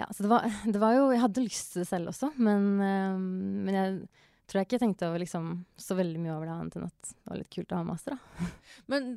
Ja, 0.00 0.08
så 0.16 0.24
det 0.24 0.32
var, 0.32 0.48
det 0.72 0.80
var 0.80 0.96
jo 0.96 1.10
Jeg 1.12 1.20
hadde 1.26 1.44
lyst 1.44 1.74
til 1.74 1.84
det 1.84 1.90
selv 1.90 2.14
også, 2.14 2.32
men, 2.40 2.70
um, 2.80 3.30
men 3.66 3.76
jeg 3.76 4.00
tror 4.50 4.60
jeg 4.60 4.66
ikke 4.66 4.76
jeg 4.78 4.82
tenkte 4.82 5.08
over 5.08 5.22
liksom 5.22 5.48
så 5.78 5.96
veldig 5.98 6.20
mye 6.22 6.34
over 6.34 6.48
det 6.48 6.56
annet 6.56 6.76
enn 6.78 6.88
at 6.88 7.12
det 7.12 7.30
var 7.30 7.40
litt 7.40 7.52
kult 7.54 7.72
å 7.72 7.78
ha 7.78 7.86
master, 7.86 8.16
da. 8.16 8.50
Men 8.90 9.08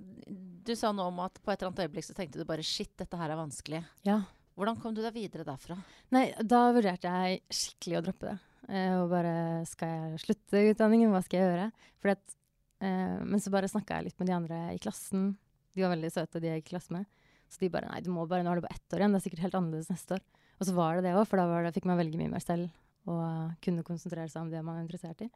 du 0.68 0.74
sa 0.78 0.94
nå 0.94 1.10
om 1.10 1.20
at 1.26 1.42
på 1.42 1.52
et 1.52 1.58
eller 1.58 1.72
annet 1.72 1.84
øyeblikk 1.88 2.08
så 2.08 2.16
tenkte 2.18 2.42
du 2.42 2.48
bare 2.50 2.66
shit, 2.66 2.92
dette 3.02 3.20
her 3.20 3.34
er 3.34 3.40
vanskelig. 3.40 3.82
Ja. 4.08 4.22
Hvordan 4.54 4.78
kom 4.80 4.94
du 4.94 5.02
deg 5.02 5.16
videre 5.16 5.46
derfra? 5.48 5.80
Nei, 6.14 6.28
da 6.38 6.68
vurderte 6.76 7.10
jeg 7.10 7.42
skikkelig 7.50 8.00
å 8.00 8.04
droppe 8.06 8.30
det. 8.30 8.36
Eh, 8.70 8.94
og 9.02 9.10
bare 9.12 9.64
Skal 9.68 9.90
jeg 9.90 10.22
slutte 10.24 10.62
utdanningen? 10.72 11.12
Hva 11.12 11.24
skal 11.26 11.42
jeg 11.42 11.50
gjøre? 11.50 11.66
At, 12.14 12.38
eh, 12.86 13.18
men 13.26 13.42
så 13.42 13.52
bare 13.52 13.72
snakka 13.72 13.98
jeg 13.98 14.12
litt 14.12 14.22
med 14.22 14.30
de 14.30 14.38
andre 14.38 14.62
i 14.76 14.80
klassen. 14.84 15.34
De 15.74 15.84
var 15.84 15.96
veldig 15.96 16.14
søte, 16.14 16.40
de 16.40 16.52
jeg 16.52 16.62
gikk 16.62 16.70
i 16.70 16.76
klasse 16.76 16.94
med. 16.94 17.10
Så 17.50 17.64
de 17.64 17.72
bare 17.74 17.90
Nei, 17.90 18.02
du 18.06 18.12
må 18.14 18.28
bare, 18.30 18.46
nå 18.46 18.54
har 18.54 18.62
du 18.62 18.66
bare 18.66 18.78
ett 18.78 18.96
år 18.96 19.04
igjen. 19.04 19.18
Det 19.18 19.22
er 19.22 19.26
sikkert 19.28 19.46
helt 19.48 19.58
annerledes 19.60 19.92
neste 19.92 20.20
år. 20.20 20.24
Og 20.60 20.70
så 20.70 20.78
var 20.78 20.96
det 20.96 21.08
det 21.08 21.18
òg, 21.18 21.26
for 21.28 21.42
da 21.42 21.50
var 21.50 21.66
det, 21.66 21.74
fikk 21.76 21.90
man 21.90 22.00
velge 22.00 22.20
mye 22.22 22.32
mer 22.32 22.44
selv. 22.44 22.70
Og 23.10 23.56
kunne 23.64 23.84
konsentrere 23.84 24.30
seg 24.32 24.46
om 24.46 24.52
det 24.52 24.62
man 24.64 24.80
er 24.80 24.86
interessert 24.86 25.26
i. 25.26 25.30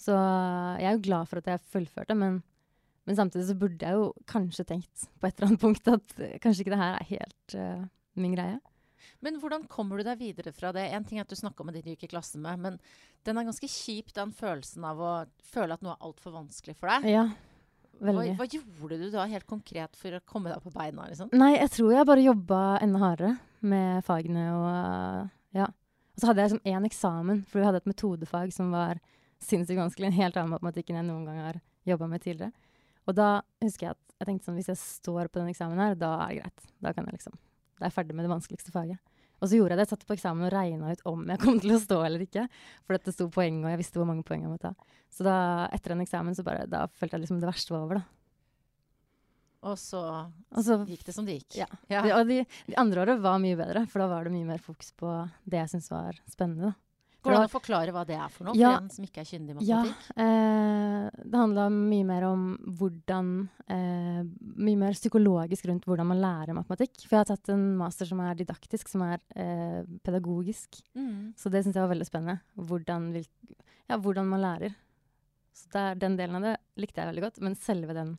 Så 0.00 0.12
jeg 0.12 0.88
er 0.90 0.96
jo 0.96 1.04
glad 1.06 1.28
for 1.30 1.40
at 1.40 1.50
jeg 1.52 1.66
fullførte, 1.72 2.16
men, 2.18 2.40
men 3.06 3.18
samtidig 3.18 3.46
så 3.48 3.58
burde 3.58 3.86
jeg 3.86 3.96
jo 3.96 4.08
kanskje 4.28 4.66
tenkt 4.68 5.06
på 5.20 5.28
et 5.28 5.36
eller 5.38 5.52
annet 5.52 5.62
punkt 5.62 5.92
at 5.92 6.16
kanskje 6.42 6.64
ikke 6.64 6.74
det 6.74 6.80
her 6.82 6.98
er 6.98 7.10
helt 7.12 7.56
uh, 7.56 7.86
min 8.20 8.34
greie. 8.36 8.58
Men 9.24 9.38
hvordan 9.40 9.64
kommer 9.70 9.96
du 9.96 10.04
deg 10.04 10.18
videre 10.20 10.52
fra 10.52 10.72
det? 10.74 10.88
En 10.92 11.04
ting 11.06 11.20
er 11.20 11.24
at 11.24 11.32
du 11.32 11.38
snakker 11.38 11.64
med 11.64 11.78
de 11.78 11.84
du 11.84 11.92
gikk 11.94 12.04
i 12.08 12.12
klasse 12.12 12.40
med, 12.42 12.60
men 12.60 12.76
den 13.26 13.38
er 13.38 13.46
ganske 13.48 13.68
kjip, 13.70 14.12
den 14.16 14.34
følelsen 14.36 14.84
av 14.86 15.00
å 15.00 15.12
føle 15.46 15.78
at 15.78 15.84
noe 15.84 15.94
er 15.94 16.04
altfor 16.08 16.34
vanskelig 16.36 16.76
for 16.76 16.90
deg. 16.92 17.08
Ja, 17.14 17.24
Hva, 17.96 18.10
veldig. 18.10 18.34
hva 18.36 18.48
gjorde 18.52 18.98
du 19.00 19.06
da 19.14 19.24
helt 19.30 19.46
konkret 19.48 19.96
for 19.96 20.18
å 20.18 20.22
komme 20.28 20.52
deg 20.52 20.60
på 20.62 20.74
beina? 20.74 21.06
liksom? 21.08 21.30
Nei, 21.38 21.54
jeg 21.56 21.72
tror 21.78 21.94
jeg 21.94 22.08
bare 22.10 22.26
jobba 22.26 22.60
enda 22.84 23.00
hardere 23.00 23.32
med 23.66 24.04
fagene 24.06 24.46
og 24.52 25.56
ja. 25.56 25.70
Og 26.16 26.22
så 26.22 26.30
hadde 26.30 26.42
jeg 26.42 26.50
liksom 26.50 26.72
én 26.72 26.88
eksamen, 26.88 27.42
for 27.44 27.60
vi 27.60 27.66
hadde 27.68 27.82
et 27.82 27.90
metodefag 27.90 28.52
som 28.54 28.70
var 28.72 29.00
sinnssykt 29.44 29.78
vanskelig. 29.78 30.08
En 30.08 30.16
helt 30.16 30.38
annen 30.40 30.54
matematikk 30.54 30.90
enn 30.90 31.02
jeg 31.02 31.08
noen 31.10 31.26
gang 31.28 31.42
har 31.44 31.58
jobba 31.86 32.08
med 32.08 32.24
tidligere. 32.24 32.72
Og 33.06 33.18
da 33.18 33.28
husker 33.62 33.90
jeg 33.90 33.96
at 33.96 34.16
jeg 34.16 34.30
tenkte 34.30 34.48
sånn, 34.48 34.56
hvis 34.56 34.70
jeg 34.72 34.80
står 34.80 35.28
på 35.28 35.42
den 35.42 35.52
eksamen 35.52 35.82
her, 35.82 35.98
da 35.98 36.14
er 36.24 36.32
det 36.32 36.38
greit. 36.40 36.72
Da 36.82 36.94
kan 36.96 37.06
jeg 37.06 37.18
liksom, 37.18 37.36
da 37.76 37.84
er 37.84 37.90
jeg 37.90 37.96
ferdig 37.98 38.16
med 38.16 38.26
det 38.26 38.32
vanskeligste 38.32 38.72
faget. 38.72 39.12
Og 39.36 39.50
så 39.50 39.58
gjorde 39.58 39.74
jeg 39.74 39.78
det. 39.78 39.84
Jeg 39.84 39.92
satt 39.92 40.06
på 40.08 40.16
eksamen 40.16 40.46
og 40.48 40.52
regna 40.54 40.94
ut 40.96 41.02
om 41.10 41.26
jeg 41.28 41.42
kom 41.42 41.58
til 41.60 41.76
å 41.76 41.80
stå 41.82 42.00
eller 42.06 42.24
ikke. 42.24 42.46
For 42.86 42.96
det 42.96 43.12
sto 43.12 43.28
poeng, 43.32 43.60
og 43.66 43.74
jeg 43.74 43.82
visste 43.82 44.00
hvor 44.00 44.08
mange 44.08 44.24
poeng 44.24 44.46
jeg 44.46 44.52
måtte 44.52 44.72
ta. 44.72 44.94
Så 45.12 45.26
da, 45.26 45.36
etter 45.76 45.92
en 45.92 46.00
eksamen, 46.06 46.36
så 46.36 46.44
bare, 46.46 46.64
da 46.70 46.86
følte 46.88 47.18
jeg 47.18 47.26
liksom 47.26 47.42
det 47.42 47.50
verste 47.50 47.76
var 47.76 47.84
over, 47.84 48.00
da. 48.00 48.15
Og 49.66 49.76
så 49.80 50.00
Og 50.54 50.62
så 50.62 50.78
gikk 50.86 51.04
det 51.08 51.14
som 51.16 51.26
det 51.26 51.40
gikk. 51.40 51.58
Ja. 51.64 51.66
Ja. 51.90 52.02
De, 52.06 52.14
og 52.16 52.26
de, 52.30 52.40
de 52.70 52.76
andre 52.80 53.02
året 53.04 53.22
var 53.22 53.38
mye 53.42 53.58
bedre, 53.58 53.86
for 53.90 54.02
da 54.04 54.10
var 54.12 54.26
det 54.28 54.34
mye 54.36 54.46
mer 54.54 54.62
fokus 54.62 54.92
på 54.96 55.12
det 55.44 55.58
jeg 55.64 55.74
syntes 55.74 55.90
var 55.90 56.18
spennende. 56.30 56.74
Går 57.26 57.34
det 57.34 57.38
an 57.40 57.48
å 57.48 57.50
forklare 57.50 57.90
hva 57.90 58.04
det 58.06 58.14
er 58.14 58.28
for 58.30 58.46
noe, 58.46 58.54
for 58.54 58.76
en 58.84 58.90
som 58.94 59.02
ikke 59.02 59.24
er 59.24 59.26
kyndig 59.26 59.56
i 59.56 59.64
Ja, 59.66 59.80
matematikk? 59.82 60.18
eh, 60.22 61.24
det 61.26 61.40
handla 61.40 61.64
mye 61.74 62.06
mer 62.06 62.26
om 62.28 62.44
hvordan 62.78 63.30
eh, 63.66 64.20
Mye 64.68 64.78
mer 64.78 64.94
psykologisk 64.94 65.66
rundt 65.66 65.88
hvordan 65.90 66.06
man 66.06 66.20
lærer 66.22 66.54
matematikk. 66.54 66.94
For 67.02 67.16
jeg 67.16 67.24
har 67.24 67.30
tatt 67.32 67.50
en 67.50 67.64
master 67.80 68.06
som 68.06 68.22
er 68.22 68.38
didaktisk, 68.38 68.92
som 68.92 69.02
er 69.08 69.18
eh, 69.34 69.82
pedagogisk. 70.06 70.78
Mm. 70.94 71.34
Så 71.34 71.50
det 71.50 71.64
syns 71.66 71.74
jeg 71.74 71.82
var 71.82 71.90
veldig 71.96 72.06
spennende. 72.06 72.38
Hvordan, 72.54 73.10
vil, 73.16 73.26
ja, 73.90 73.98
hvordan 73.98 74.30
man 74.30 74.44
lærer. 74.46 74.78
Så 75.56 75.66
der, 75.74 75.98
den 75.98 76.14
delen 76.20 76.38
av 76.38 76.46
det 76.46 76.54
likte 76.78 77.02
jeg 77.02 77.10
veldig 77.10 77.26
godt. 77.26 77.42
Men 77.42 77.58
selve 77.58 77.96
den 77.96 78.14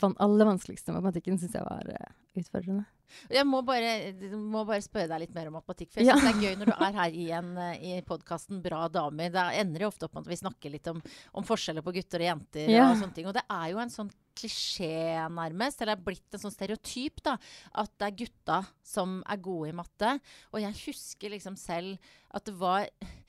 van, 0.00 0.14
aller 0.22 0.48
vanskeligste 0.48 0.92
matematikken 0.94 1.38
syns 1.40 1.54
jeg 1.56 1.64
var 1.66 1.88
uh, 1.88 2.14
utfordrende. 2.38 2.84
Jeg 3.32 3.46
må 3.48 3.62
bare, 3.64 4.12
må 4.36 4.66
bare 4.68 4.84
spørre 4.84 5.08
deg 5.08 5.22
litt 5.22 5.34
mer 5.36 5.48
om 5.48 5.54
matematikk. 5.56 5.94
For 5.94 6.02
jeg 6.02 6.10
Ja. 6.10 6.16
synes 6.18 6.28
det 6.28 6.34
er 6.36 6.44
gøy 6.44 6.58
når 6.60 6.66
du 6.68 6.74
er 6.76 6.96
her 6.98 7.14
igjen 7.16 7.46
en, 7.54 7.58
eh, 7.64 7.98
i 7.98 8.02
podkasten 8.04 8.60
Bra 8.62 8.82
damer. 8.92 9.30
Da 9.32 9.46
ender 9.56 9.78
det 9.80 9.88
ofte 9.88 10.04
opp 10.04 10.14
med 10.18 10.26
at 10.26 10.32
vi 10.34 10.36
snakker 10.42 10.70
litt 10.74 10.86
om, 10.92 11.00
om 11.32 11.46
forskjeller 11.48 11.82
på 11.86 11.94
gutter 11.96 12.20
og 12.20 12.28
jenter. 12.28 12.68
Ja. 12.68 12.90
Og 12.90 12.98
sånne 13.00 13.14
ting. 13.16 13.26
Og 13.30 13.32
det 13.38 13.44
er 13.48 13.70
jo 13.72 13.78
en 13.80 13.94
sånn 13.94 14.10
klisjé, 14.38 14.92
nærmest. 15.32 15.80
Eller 15.80 15.96
det 15.96 16.02
er 16.02 16.04
blitt 16.10 16.36
en 16.36 16.44
sånn 16.44 16.54
stereotyp, 16.54 17.22
da. 17.24 17.38
At 17.74 17.90
det 17.98 18.10
er 18.10 18.18
gutta 18.26 18.60
som 18.84 19.22
er 19.26 19.40
gode 19.48 19.72
i 19.72 19.78
matte. 19.80 20.12
Og 20.52 20.60
jeg 20.60 20.78
husker 20.84 21.32
liksom 21.32 21.56
selv 21.56 21.96
at 22.34 22.44
det 22.44 22.54
var 22.60 22.88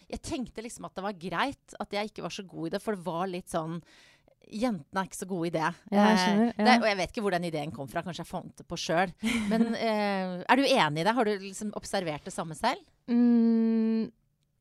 Jeg 0.10 0.24
tenkte 0.26 0.64
liksom 0.66 0.86
at 0.88 0.96
det 0.96 1.04
var 1.06 1.14
greit 1.14 1.74
at 1.80 1.92
jeg 1.94 2.10
ikke 2.10 2.24
var 2.26 2.32
så 2.34 2.42
god 2.44 2.66
i 2.66 2.70
det, 2.74 2.82
for 2.82 2.96
det 2.96 3.06
var 3.06 3.28
litt 3.30 3.48
sånn 3.52 3.76
Jentene 4.50 5.02
er 5.04 5.06
ikke 5.10 5.20
så 5.20 5.28
gode 5.30 5.48
i 5.48 5.54
det. 5.54 5.68
Ja, 5.92 6.06
jeg 6.10 6.16
Eh, 6.16 6.22
skjønner, 6.24 6.54
ja. 6.58 6.64
det. 6.66 6.76
Og 6.82 6.88
jeg 6.90 6.98
vet 6.98 7.12
ikke 7.14 7.22
hvor 7.22 7.32
den 7.36 7.44
ideen 7.46 7.72
kom 7.76 7.88
fra. 7.88 8.02
Kanskje 8.02 8.24
jeg 8.24 8.32
fant 8.32 8.56
det 8.58 8.66
på 8.68 8.78
sjøl. 8.82 9.12
Men 9.50 9.76
eh, 9.76 10.44
er 10.50 10.56
du 10.58 10.64
enig 10.66 11.02
i 11.02 11.06
det? 11.06 11.14
Har 11.14 11.26
du 11.30 11.32
liksom 11.38 11.70
observert 11.78 12.24
det 12.26 12.34
samme 12.34 12.56
selv? 12.58 12.82
Mm, 13.10 14.12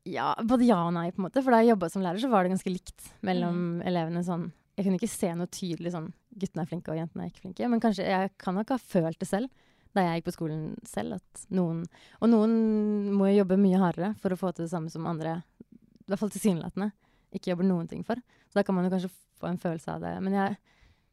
Ja, 0.08 0.34
både 0.40 0.64
ja 0.64 0.78
og 0.86 0.94
nei, 0.96 1.10
på 1.12 1.20
en 1.20 1.26
måte. 1.26 1.42
For 1.44 1.52
da 1.52 1.58
jeg 1.60 1.74
jobba 1.74 1.88
som 1.92 2.02
lærer, 2.04 2.20
så 2.22 2.30
var 2.32 2.44
det 2.46 2.52
ganske 2.54 2.70
likt 2.72 3.08
mellom 3.22 3.56
Mm. 3.80 3.86
elevene. 3.86 4.22
sånn. 4.24 4.52
Jeg 4.76 4.84
kunne 4.86 4.98
ikke 5.00 5.08
se 5.10 5.34
noe 5.34 5.46
tydelig 5.50 5.92
sånn 5.92 6.12
guttene 6.38 6.62
er 6.62 6.66
flinke 6.70 6.88
og 6.92 6.96
jentene 7.00 7.24
er 7.24 7.30
ikke 7.32 7.42
flinke. 7.42 7.68
Men 7.68 7.80
kanskje 7.80 8.06
jeg 8.06 8.30
kan 8.38 8.54
nok 8.54 8.68
ha 8.70 8.78
følt 8.78 9.18
det 9.18 9.26
selv 9.28 9.48
da 9.94 10.02
jeg 10.04 10.22
gikk 10.22 10.28
på 10.28 10.36
skolen 10.36 10.76
selv. 10.86 11.14
at 11.16 11.46
noen, 11.50 11.84
Og 12.22 12.28
noen 12.28 13.12
må 13.12 13.26
jo 13.34 13.42
jobbe 13.44 13.58
mye 13.58 13.78
hardere 13.80 14.14
for 14.20 14.30
å 14.30 14.36
få 14.38 14.54
til 14.54 14.64
det 14.66 14.70
samme 14.70 14.90
som 14.90 15.04
andre, 15.06 15.42
i 15.72 16.06
hvert 16.08 16.18
fall 16.20 16.30
tilsynelatende, 16.30 16.92
ikke 17.34 17.52
jobber 17.52 17.68
noen 17.68 17.88
ting 17.90 18.04
for. 18.06 18.20
Så 18.48 18.60
da 18.60 18.64
kan 18.66 18.76
man 18.76 18.86
jo 18.88 18.92
kanskje 18.94 19.12
få 19.38 19.50
en 19.50 19.60
følelse 19.62 19.94
av 19.94 20.04
det. 20.04 20.12
Men 20.24 20.36
jeg, 20.38 20.58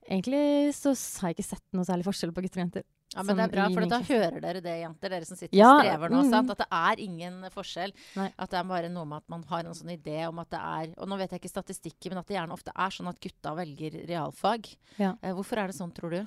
egentlig 0.10 0.43
så 0.77 0.93
har 1.22 1.31
jeg 1.31 1.39
ikke 1.39 1.50
sett 1.53 1.65
noe 1.75 1.88
særlig 1.88 2.05
forskjell 2.07 2.34
på 2.36 2.43
gutter 2.45 2.62
og 2.62 2.65
jenter. 2.67 2.86
Ja, 3.15 3.24
men 3.24 3.38
det 3.38 3.43
er 3.45 3.51
bra, 3.53 3.65
for 3.72 3.86
da 3.88 4.00
hører 4.03 4.41
dere 4.43 4.62
det, 4.65 4.74
jenter, 4.81 5.12
dere 5.13 5.27
som 5.27 5.38
sitter 5.39 5.55
Ja, 5.55 5.69
og 5.77 5.86
strever 5.86 6.12
nå. 6.12 6.24
mm. 6.25 6.31
Sant? 6.34 6.50
At 6.51 6.63
det 6.63 6.67
er 6.75 7.01
ingen 7.05 7.36
forskjell. 7.53 7.93
Nei. 8.17 8.25
At 8.43 8.51
det 8.51 8.57
er 8.60 8.65
bare 8.67 8.89
noe 8.91 9.07
med 9.07 9.22
at 9.22 9.29
man 9.31 9.45
har 9.51 9.62
en 9.69 9.77
sånn 9.77 9.93
idé 9.93 10.17
om 10.27 10.41
at 10.41 10.50
det 10.51 10.60
er 10.60 10.89
Og 10.98 11.07
nå 11.07 11.19
vet 11.22 11.31
jeg 11.31 11.43
ikke 11.43 11.53
statistikken, 11.53 12.12
men 12.12 12.19
at 12.19 12.27
det 12.27 12.36
gjerne 12.36 12.57
ofte 12.57 12.74
er 12.75 12.95
sånn 12.98 13.12
at 13.12 13.22
gutta 13.24 13.53
velger 13.55 13.95
realfag. 14.10 14.67
Ja. 15.00 15.13
Eh, 15.22 15.31
hvorfor 15.38 15.62
er 15.62 15.72
det 15.72 15.77
sånn, 15.77 15.93
tror 15.95 16.17
du? 16.17 16.19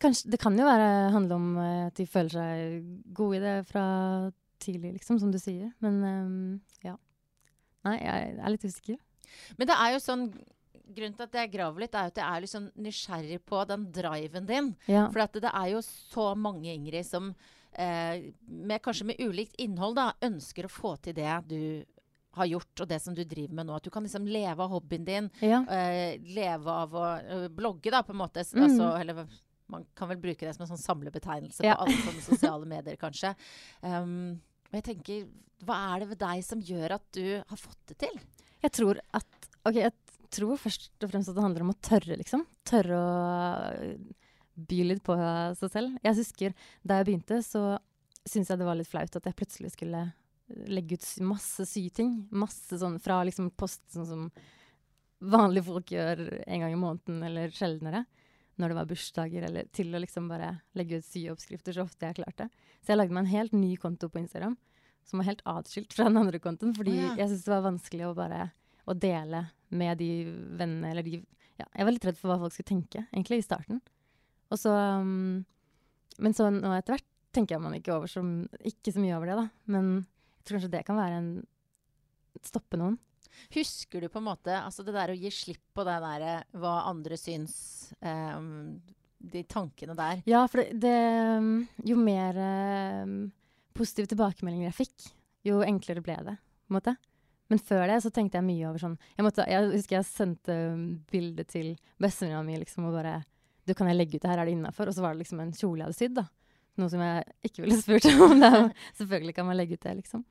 Kanskje, 0.00 0.32
det 0.32 0.40
kan 0.40 0.56
jo 0.58 0.66
være, 0.66 0.90
handle 1.14 1.36
om 1.36 1.48
eh, 1.60 1.86
at 1.92 2.00
de 2.00 2.08
føler 2.10 2.34
seg 2.34 2.90
gode 3.14 3.38
i 3.38 3.44
det 3.44 3.56
fra 3.70 3.84
tidlig, 4.64 4.96
liksom, 4.98 5.20
som 5.22 5.30
du 5.30 5.38
sier. 5.38 5.70
Men 5.84 6.00
ja. 6.02 6.16
Nei, 7.86 7.96
jeg 8.02 8.32
er 8.38 8.54
litt 8.54 8.64
usikker. 8.66 8.98
Men 9.58 9.70
det 9.70 9.76
er 9.78 9.92
jo 9.94 10.00
sånn 10.04 10.24
Grunnen 10.90 11.14
til 11.14 11.22
at 11.22 11.36
jeg 11.38 11.52
graver 11.52 11.84
litt, 11.84 11.94
er 11.94 12.08
at 12.10 12.16
jeg 12.18 12.26
er 12.26 12.46
sånn 12.50 12.64
nysgjerrig 12.82 13.36
på 13.46 13.60
den 13.70 13.84
driven 13.94 14.46
din. 14.48 14.72
Ja. 14.90 15.04
For 15.14 15.22
at 15.22 15.36
det 15.38 15.52
er 15.54 15.68
jo 15.70 15.82
så 15.86 16.32
mange, 16.34 16.72
Ingrid, 16.72 17.06
som 17.06 17.28
eh, 17.78 18.24
med, 18.42 18.80
kanskje 18.82 19.06
med 19.12 19.20
ulikt 19.22 19.54
innhold 19.62 19.94
da, 20.00 20.08
ønsker 20.26 20.66
å 20.66 20.72
få 20.72 20.96
til 21.04 21.14
det 21.14 21.30
du 21.46 21.60
har 22.34 22.50
gjort, 22.50 22.82
og 22.82 22.90
det 22.90 22.98
som 23.02 23.14
du 23.14 23.22
driver 23.22 23.54
med 23.60 23.68
nå. 23.68 23.76
At 23.78 23.86
du 23.86 23.92
kan 23.94 24.02
liksom 24.02 24.26
leve 24.26 24.66
av 24.66 24.74
hobbyen 24.74 25.06
din. 25.06 25.30
ja. 25.46 25.62
eh, 25.70 26.18
leve 26.34 26.74
av 26.82 26.98
å 26.98 27.06
eh, 27.22 27.46
blogge, 27.54 27.94
da, 27.94 28.02
på 28.02 28.10
en 28.14 28.22
måte. 28.24 28.42
Mm. 28.50 28.66
Altså, 28.66 28.90
eller 28.98 29.24
man 29.70 29.86
kan 29.94 30.10
vel 30.10 30.18
bruke 30.18 30.42
det 30.46 30.56
som 30.56 30.66
en 30.66 30.72
sånn 30.72 30.82
samlebetegnelse 30.88 31.62
Ja. 31.66 31.76
på 31.78 31.86
alle 31.86 32.02
sånne 32.02 32.26
sosiale 32.26 32.66
medier, 32.66 32.98
kanskje. 32.98 33.36
Um, 33.86 34.40
og 34.70 34.78
jeg 34.78 34.86
tenker, 34.86 35.26
hva 35.66 35.76
er 35.90 36.02
det 36.02 36.10
ved 36.12 36.20
deg 36.22 36.44
som 36.46 36.62
gjør 36.64 36.96
at 36.96 37.06
du 37.16 37.24
har 37.42 37.60
fått 37.60 37.80
det 37.90 37.98
til? 38.06 38.16
Jeg 38.64 38.74
tror 38.76 39.00
at 39.16 39.36
Ok, 39.60 39.76
jeg 39.76 39.92
tror 40.32 40.56
først 40.56 41.04
og 41.04 41.10
fremst 41.10 41.28
at 41.28 41.36
det 41.36 41.42
handler 41.44 41.66
om 41.66 41.74
å 41.74 41.80
tørre, 41.84 42.16
liksom. 42.16 42.46
Tørre 42.64 42.96
å 42.96 43.08
by 44.68 44.78
litt 44.86 45.02
på 45.04 45.16
seg 45.58 45.72
selv. 45.72 45.98
Jeg 46.04 46.16
husker 46.16 46.54
da 46.80 47.00
jeg 47.00 47.08
begynte, 47.10 47.40
så 47.44 47.76
syntes 48.24 48.52
jeg 48.52 48.60
det 48.60 48.68
var 48.68 48.78
litt 48.78 48.88
flaut 48.88 49.16
at 49.16 49.28
jeg 49.28 49.36
plutselig 49.36 49.74
skulle 49.74 50.06
legge 50.70 50.96
ut 50.98 51.06
masse 51.28 51.66
syting. 51.68 52.14
Masse 52.32 52.80
sånn 52.80 52.98
fra 53.02 53.20
liksom 53.26 53.52
post 53.58 53.84
sånn 53.94 54.08
som 54.08 54.24
vanlige 55.20 55.68
folk 55.68 55.92
gjør 55.92 56.24
en 56.46 56.64
gang 56.64 56.74
i 56.74 56.80
måneden 56.80 57.20
eller 57.26 57.52
sjeldnere. 57.54 58.04
Når 58.60 58.72
det 58.72 58.76
var 58.76 58.88
bursdager, 58.90 59.44
eller 59.48 59.68
til 59.72 59.94
å 59.94 60.00
liksom 60.02 60.26
bare 60.28 60.50
legge 60.76 61.00
ut 61.00 61.06
syoppskrifter 61.06 61.76
så 61.76 61.86
ofte 61.86 62.08
jeg 62.08 62.20
klarte. 62.20 62.50
Så 62.82 62.92
jeg 62.92 63.00
lagde 63.00 63.16
meg 63.16 63.24
en 63.24 63.32
helt 63.32 63.54
ny 63.56 63.72
konto 63.80 64.10
på 64.12 64.20
Instagram 64.20 64.58
som 65.08 65.20
var 65.20 65.30
helt 65.30 65.42
atskilt 65.48 65.94
fra 65.96 66.06
den 66.10 66.20
andre 66.20 66.40
kontoen. 66.42 66.74
Fordi 66.76 66.92
oh, 66.94 67.04
ja. 67.08 67.14
jeg 67.22 67.30
syntes 67.30 67.46
det 67.46 67.54
var 67.54 67.66
vanskelig 67.66 68.08
å 68.08 68.16
bare 68.18 68.50
å 68.90 68.96
dele 68.96 69.44
med 69.70 70.00
de 70.00 70.10
vennene 70.58 70.90
eller 70.90 71.06
de 71.06 71.20
ja, 71.60 71.66
Jeg 71.76 71.86
var 71.86 71.94
litt 71.94 72.06
redd 72.08 72.18
for 72.18 72.32
hva 72.32 72.38
folk 72.40 72.54
skulle 72.54 72.70
tenke, 72.72 73.04
egentlig, 73.12 73.40
i 73.40 73.44
starten. 73.44 73.80
Og 74.50 74.58
så 74.58 74.72
um, 74.72 75.42
Men 76.18 76.36
så 76.36 76.48
nå 76.52 76.72
etter 76.74 76.96
hvert 76.96 77.08
tenker 77.36 77.54
jeg 77.54 77.62
man 77.62 77.76
ikke 77.76 77.94
over 77.94 78.10
så, 78.10 78.22
ikke 78.66 78.94
så 78.94 79.02
mye 79.02 79.16
over 79.18 79.30
det, 79.30 79.36
da. 79.38 79.46
Men 79.70 79.90
jeg 80.40 80.46
tror 80.46 80.58
kanskje 80.58 80.74
det 80.74 80.84
kan 80.88 81.00
være 81.00 81.22
en 81.22 81.32
Stoppe 82.46 82.78
noen. 82.78 82.94
Husker 83.54 84.04
du 84.04 84.08
på 84.08 84.20
en 84.20 84.28
måte 84.28 84.54
altså 84.54 84.84
det 84.86 84.94
der 84.94 85.10
å 85.10 85.18
gi 85.18 85.30
slipp 85.34 85.62
på 85.74 85.84
det 85.86 85.96
der 86.04 86.26
eh, 86.26 86.42
hva 86.62 86.84
andre 86.90 87.18
syns 87.18 87.54
um, 87.98 88.78
De 89.18 89.42
tankene 89.42 89.96
der. 89.98 90.22
Ja, 90.30 90.44
for 90.48 90.62
det, 90.62 90.78
det 90.84 90.94
um, 91.40 91.66
Jo 91.86 91.98
mer 91.98 92.38
um, 93.02 93.16
positive 93.74 94.10
tilbakemeldinger 94.12 94.70
jeg 94.70 94.78
fikk, 94.78 95.10
jo 95.46 95.64
enklere 95.66 96.04
ble 96.04 96.18
det. 96.30 96.36
på 96.38 96.72
en 96.74 96.78
måte. 96.78 96.96
Men 97.50 97.58
før 97.58 97.86
det 97.90 97.98
så 98.04 98.12
tenkte 98.14 98.38
jeg 98.38 98.46
mye 98.46 98.68
over 98.68 98.78
sånn 98.78 98.98
Jeg, 99.16 99.24
måtte, 99.26 99.46
jeg 99.50 99.70
husker 99.72 99.98
jeg 99.98 100.06
sendte 100.06 100.56
um, 100.70 100.84
bilde 101.10 101.44
til 101.50 101.72
bestevenninna 101.98 102.44
mi 102.46 102.60
liksom, 102.62 102.86
og 102.86 102.94
bare 103.00 103.20
Du, 103.66 103.74
kan 103.74 103.90
jeg 103.90 103.98
legge 103.98 104.18
ut 104.18 104.22
det 104.22 104.30
her? 104.30 104.42
Er 104.42 104.46
det 104.46 104.54
innafor? 104.54 104.90
Og 104.90 104.94
så 104.94 105.02
var 105.02 105.16
det 105.16 105.24
liksom 105.24 105.42
en 105.42 105.54
kjole 105.54 105.82
jeg 105.82 105.88
hadde 105.88 105.98
sydd. 105.98 106.20
da. 106.22 106.28
Noe 106.78 106.92
som 106.92 107.02
jeg 107.02 107.26
ikke 107.50 107.64
ville 107.64 107.78
spurt 107.82 108.06
om. 108.14 108.38
Det 108.40 108.52
selvfølgelig 109.00 109.34
kan 109.36 109.50
man 109.50 109.58
legge 109.58 109.74
ut 109.74 109.84
det, 109.84 109.96
liksom. 110.04 110.22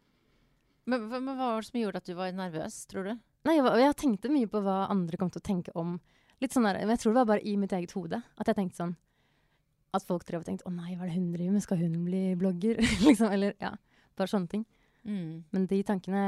Men, 0.89 1.05
men 1.11 1.27
hva 1.37 1.51
var 1.53 1.61
det 1.61 1.69
som 1.69 1.79
gjorde 1.79 2.01
at 2.01 2.07
du 2.09 2.15
var 2.17 2.31
nervøs, 2.35 2.79
tror 2.89 3.09
du? 3.09 3.11
Nei, 3.47 3.55
jeg, 3.55 3.65
var, 3.65 3.77
jeg 3.79 3.97
tenkte 3.99 4.31
mye 4.33 4.49
på 4.51 4.61
hva 4.65 4.79
andre 4.91 5.19
kom 5.19 5.29
til 5.31 5.41
å 5.41 5.45
tenke 5.45 5.73
om 5.79 5.99
litt 6.41 6.55
sånn 6.55 6.65
der, 6.67 6.79
Men 6.81 6.95
jeg 6.95 7.03
tror 7.03 7.13
det 7.13 7.21
var 7.21 7.29
bare 7.33 7.45
i 7.47 7.53
mitt 7.59 7.73
eget 7.75 7.93
hode 7.95 8.19
at 8.19 8.49
jeg 8.49 8.57
tenkte 8.57 8.79
sånn 8.81 8.95
At 9.95 10.05
folk 10.07 10.25
drev 10.27 10.43
og 10.43 10.47
tenkte 10.47 10.67
'Å 10.67 10.73
nei, 10.75 10.95
hva 10.95 11.05
er 11.05 11.11
det 11.11 11.17
hun 11.17 11.31
driver 11.33 11.55
med? 11.55 11.63
Skal 11.65 11.81
hun 11.81 11.95
bli 12.05 12.23
blogger?' 12.39 12.81
liksom, 13.07 13.31
eller 13.31 13.55
ja, 13.59 13.71
bare 14.15 14.31
sånne 14.31 14.51
ting. 14.51 14.65
Mm. 15.05 15.45
Men 15.51 15.65
de 15.71 15.79
tankene 15.87 16.23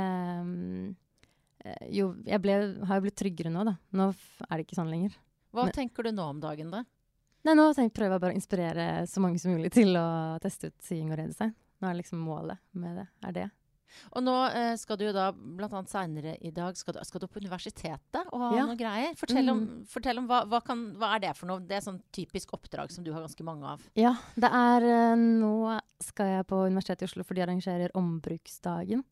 eh, 1.66 1.88
Jo, 1.94 2.16
jeg 2.26 2.42
ble, 2.42 2.56
har 2.88 2.98
jo 3.00 3.06
blitt 3.06 3.20
tryggere 3.20 3.52
nå, 3.54 3.66
da. 3.68 3.76
Nå 3.98 4.10
er 4.48 4.56
det 4.56 4.66
ikke 4.66 4.80
sånn 4.80 4.90
lenger. 4.92 5.18
Hva 5.52 5.68
Men- 5.68 5.76
tenker 5.76 6.04
du 6.08 6.12
nå 6.16 6.30
om 6.32 6.40
dagen, 6.42 6.72
da? 6.72 6.84
Nei, 7.44 7.56
nå 7.58 7.72
tenker, 7.74 7.96
prøver 7.98 8.16
jeg 8.16 8.22
bare 8.22 8.34
å 8.34 8.38
inspirere 8.38 9.08
så 9.10 9.22
mange 9.24 9.40
som 9.42 9.52
mulig 9.54 9.72
til 9.74 9.96
å 9.98 10.38
teste 10.42 10.70
ut 10.70 10.78
sying 10.86 11.10
og 11.12 11.18
redesign. 11.18 11.56
Nå 11.82 11.90
er 11.90 11.98
liksom 11.98 12.22
målet 12.22 12.60
med 12.78 13.00
det. 13.02 13.08
Er 13.26 13.32
det. 13.34 13.48
Og 14.16 14.24
nå 14.24 14.36
eh, 14.54 14.76
skal 14.80 14.98
du 14.98 15.06
jo 15.06 15.14
da, 15.16 15.30
blant 15.32 15.74
annet 15.74 15.90
seinere 15.92 16.34
i 16.42 16.52
dag, 16.52 16.76
skal 16.78 16.94
du, 16.96 17.00
skal 17.08 17.22
du 17.24 17.28
på 17.28 17.40
universitetet 17.44 18.28
og 18.32 18.40
ha 18.40 18.50
Ja. 18.58 18.66
noe 18.66 18.76
greier. 18.80 19.16
Fortell 19.20 19.50
om, 19.50 19.60
Mm. 19.66 19.86
fortell 19.88 20.18
om 20.18 20.28
hva, 20.28 20.44
hva, 20.48 20.62
kan, 20.64 20.84
hva 20.98 21.16
er 21.16 21.20
det 21.20 21.36
for 21.38 21.48
noe? 21.48 21.60
Det 21.60 21.78
er 21.78 21.82
sånn 21.86 22.02
typisk 22.12 22.54
oppdrag 22.54 22.92
som 22.92 23.04
du 23.04 23.12
har 23.14 23.22
ganske 23.22 23.44
mange 23.44 23.64
av. 23.66 23.82
Ja, 23.96 24.16
det 24.36 24.52
er 24.52 24.82
eh, 24.90 25.16
Nå 25.16 25.80
skal 26.02 26.26
jeg 26.38 26.48
på 26.48 26.66
Universitetet 26.68 27.04
i 27.04 27.10
Oslo, 27.12 27.24
for 27.24 27.34
de 27.36 27.42
arrangerer 27.46 27.92
Ombruksdagen. 27.96 29.04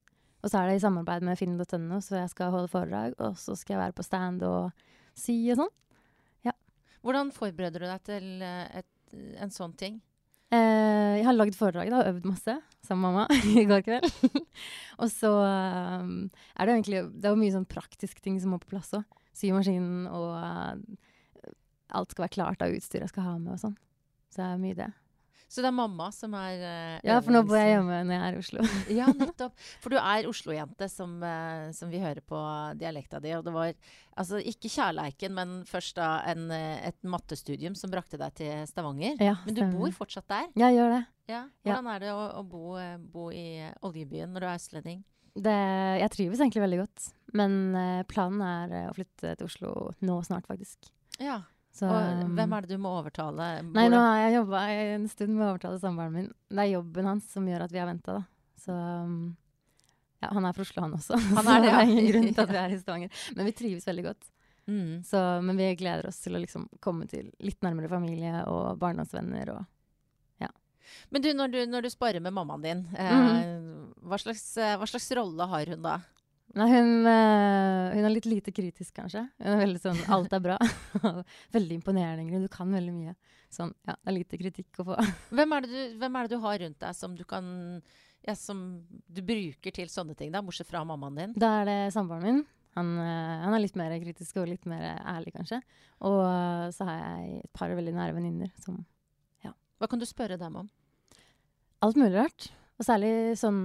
Og 0.42 0.50
så 0.50 0.62
er 0.62 0.70
det 0.70 0.78
i 0.80 0.86
samarbeid 0.88 1.22
med 1.22 1.38
finn.no, 1.38 2.00
så 2.00 2.22
jeg 2.22 2.30
skal 2.32 2.52
holde 2.52 2.70
foredrag. 2.72 3.14
Og 3.20 3.36
så 3.36 3.58
skal 3.60 3.76
jeg 3.76 3.84
være 3.84 3.98
på 3.98 4.06
stand 4.08 4.42
og 4.48 4.72
si 5.14 5.52
og 5.52 5.58
sånn. 5.58 5.76
Hvordan 7.00 7.30
forbereder 7.32 7.80
du 7.80 7.86
deg 7.88 8.02
til 8.04 8.42
eh, 8.44 8.80
et, 8.82 8.88
en 9.40 9.50
sånn 9.56 9.72
ting? 9.80 10.02
Eh, 10.50 11.20
jeg 11.20 11.26
har 11.28 11.36
lagd 11.36 11.58
foredrag 11.58 11.92
og 11.94 12.08
øvd 12.10 12.24
masse 12.26 12.56
sammen 12.86 13.04
med 13.06 13.20
mamma 13.20 13.42
i 13.62 13.66
går 13.70 13.84
kveld. 13.86 14.08
og 15.02 15.12
så 15.14 15.34
eh, 15.46 16.08
er 16.56 16.66
det 16.66 16.74
egentlig 16.74 17.04
Det 17.14 17.30
er 17.30 17.38
mye 17.38 17.54
sånn 17.54 17.70
praktisk 17.70 18.24
ting 18.26 18.40
som 18.42 18.56
må 18.56 18.62
på 18.62 18.72
plass 18.74 18.96
òg. 18.98 19.06
Symaskinen 19.38 20.08
og 20.10 20.32
eh, 20.40 21.54
alt 21.96 22.14
skal 22.14 22.26
være 22.26 22.36
klart 22.38 22.66
av 22.66 22.74
utstyr 22.74 23.06
jeg 23.06 23.14
skal 23.14 23.28
ha 23.28 23.38
med 23.38 23.56
og 23.58 23.62
sånn. 23.62 23.78
Så 24.34 24.42
det 24.42 24.50
er 24.50 24.64
mye 24.64 24.78
det. 24.78 24.90
Så 25.50 25.64
det 25.64 25.72
er 25.72 25.74
mamma 25.74 26.12
som 26.14 26.36
er 26.38 26.62
uh, 26.62 26.96
Ja, 27.08 27.16
for 27.26 27.34
nå 27.34 27.42
bor 27.48 27.58
jeg 27.58 27.72
hjemme 27.74 28.04
når 28.06 28.14
jeg 28.14 28.22
er 28.22 28.36
i 28.36 28.42
Oslo. 28.44 28.66
Ja, 29.00 29.08
nettopp. 29.10 29.56
For 29.82 29.94
du 29.94 29.98
er 29.98 30.28
Oslo-jente, 30.30 30.90
som, 30.94 31.16
uh, 31.26 31.72
som 31.74 31.90
vi 31.90 32.02
hører 32.04 32.22
på 32.22 32.38
dialekta 32.78 33.22
di. 33.24 33.34
Og 33.34 33.48
det 33.48 33.54
var 33.56 33.74
altså 34.20 34.38
ikke 34.52 34.70
kjærleiken, 34.70 35.34
men 35.34 35.56
først 35.66 35.98
da 35.98 36.12
en, 36.30 36.50
eh, 36.54 36.90
et 36.90 36.98
mattestudium 37.08 37.74
som 37.78 37.90
brakte 37.90 38.20
deg 38.20 38.36
til 38.38 38.66
Stavanger. 38.70 39.18
Ja, 39.24 39.38
Men 39.46 39.58
du 39.58 39.64
bor 39.74 39.94
fortsatt 39.96 40.28
der? 40.30 40.50
Ja, 40.54 40.70
Jeg 40.70 40.78
gjør 40.78 40.96
det. 40.98 41.04
Ja. 41.30 41.44
Hvordan 41.64 41.88
er 41.94 42.04
det 42.04 42.12
å, 42.14 42.24
å 42.42 42.44
bo, 42.44 42.64
bo 43.14 43.30
i 43.32 43.64
oljebyen 43.86 44.34
når 44.34 44.44
du 44.44 44.50
er 44.50 44.60
østlending? 44.60 45.06
det. 45.40 45.60
Jeg 46.02 46.12
trives 46.12 46.42
egentlig 46.42 46.66
veldig 46.66 46.82
godt. 46.82 47.06
Men 47.38 47.54
planen 48.10 48.42
er 48.44 48.90
å 48.90 48.96
flytte 48.98 49.38
til 49.40 49.48
Oslo 49.48 49.74
nå 50.04 50.20
snart, 50.28 50.50
faktisk. 50.50 50.90
Ja. 51.22 51.42
Så, 51.80 51.88
Og 51.88 52.32
hvem 52.36 52.56
er 52.56 52.66
det 52.66 52.76
du 52.76 52.82
må 52.84 52.92
overtale? 53.00 53.50
Nei, 53.72 53.86
nå 53.92 54.00
har 54.04 54.18
jeg 54.26 54.34
jobba 54.40 54.64
en 54.74 55.06
stund 55.12 55.36
med 55.38 55.46
å 55.46 55.52
overtale 55.54 55.80
samboeren 55.80 56.16
min. 56.16 56.32
Det 56.52 56.66
er 56.66 56.74
jobben 56.74 57.08
hans 57.08 57.30
som 57.32 57.48
gjør 57.48 57.64
at 57.66 57.76
vi 57.76 57.80
har 57.80 57.88
venta, 57.88 58.18
da. 58.20 58.26
Så 58.60 58.76
um, 58.76 59.16
ja, 60.20 60.34
han 60.36 60.50
er 60.50 60.58
fra 60.58 60.66
Oslo, 60.66 60.84
han 60.84 60.98
også. 60.98 61.22
Han 61.38 61.48
er 61.54 61.64
det, 61.64 61.72
ja. 61.72 61.78
det 61.78 61.80
er 61.80 61.94
ingen 61.94 62.12
grunn 62.12 62.30
til 62.34 62.44
at 62.44 62.54
vi 62.56 62.62
er 62.66 62.76
i 62.76 62.82
Stavanger. 62.82 63.26
Men 63.38 63.50
vi 63.50 63.56
trives 63.62 63.88
veldig 63.88 64.06
godt. 64.10 64.30
Mm. 64.70 64.92
Så, 65.08 65.24
men 65.42 65.58
vi 65.58 65.72
gleder 65.80 66.12
oss 66.12 66.20
til 66.22 66.36
å 66.38 66.44
liksom 66.44 66.68
komme 66.84 67.08
til 67.10 67.32
litt 67.42 67.64
nærmere 67.66 67.90
familie 67.90 68.44
og 68.52 68.76
barndomsvenner 68.82 69.56
og 69.56 69.68
Men 71.10 71.22
du, 71.22 71.34
når 71.34 71.52
du, 71.54 71.60
når 71.70 71.86
du 71.86 71.90
sparer 71.94 72.24
med 72.24 72.34
mammaen 72.34 72.64
din, 72.64 72.80
eh, 72.98 73.10
mm. 73.14 73.92
hva, 74.10 74.18
slags, 74.22 74.46
eh, 74.58 74.76
hva 74.80 74.88
slags 74.90 75.10
rolle 75.18 75.46
har 75.52 75.70
hun 75.74 75.84
da? 75.86 76.00
Nei, 76.58 76.66
hun, 76.72 77.06
eh, 77.06 77.92
hun 77.94 78.08
er 78.08 78.14
litt 78.14 78.26
lite 78.26 78.52
kritisk, 78.56 78.94
kanskje. 78.96 79.22
Hun 79.38 79.54
er 79.54 79.60
veldig 79.62 79.82
sånn 79.84 80.00
Alt 80.16 80.34
er 80.34 80.42
bra. 80.42 80.58
veldig 81.56 81.78
imponerende, 81.78 82.24
Ingrid. 82.26 82.48
Du 82.48 82.54
kan 82.54 82.72
veldig 82.74 82.94
mye. 82.96 83.16
Sånn, 83.54 83.74
ja, 83.86 83.94
det 83.94 84.10
er 84.10 84.16
lite 84.18 84.40
kritikk 84.42 84.82
å 84.82 84.88
få. 84.88 84.98
Hvem 85.38 85.56
er, 85.56 85.66
det 85.66 85.74
du, 85.74 85.98
hvem 86.02 86.16
er 86.18 86.26
det 86.26 86.34
du 86.34 86.46
har 86.46 86.62
rundt 86.64 86.80
deg 86.82 86.98
som 86.98 87.18
du 87.18 87.26
kan 87.30 87.50
ja, 88.26 88.34
som 88.36 88.64
du 88.90 89.22
bruker 89.26 89.74
til 89.74 89.92
sånne 89.92 90.16
ting, 90.18 90.32
da, 90.34 90.42
bortsett 90.46 90.70
fra 90.70 90.82
mammaen 90.86 91.20
din? 91.22 91.36
Da 91.40 91.60
er 91.62 91.70
det 91.70 91.78
samboeren 91.96 92.26
min. 92.26 92.42
Han, 92.78 92.92
eh, 93.02 93.36
han 93.46 93.56
er 93.56 93.64
litt 93.64 93.78
mer 93.80 93.94
kritisk 94.02 94.42
og 94.42 94.50
litt 94.50 94.66
mer 94.70 94.90
ærlig, 94.98 95.36
kanskje. 95.38 95.62
Og 96.06 96.20
eh, 96.26 96.66
så 96.76 96.90
har 96.90 97.00
jeg 97.04 97.44
et 97.44 97.54
par 97.58 97.74
veldig 97.78 97.96
nære 97.98 98.18
venninner 98.18 98.54
som 98.62 98.82
Hva 99.80 99.88
kan 99.88 100.02
du 100.02 100.04
spørre 100.04 100.36
dem 100.36 100.58
om? 100.60 100.66
Alt 101.86 101.96
mulig 101.96 102.12
rart. 102.18 102.50
Og 102.76 102.84
særlig 102.84 103.38
sånn 103.40 103.62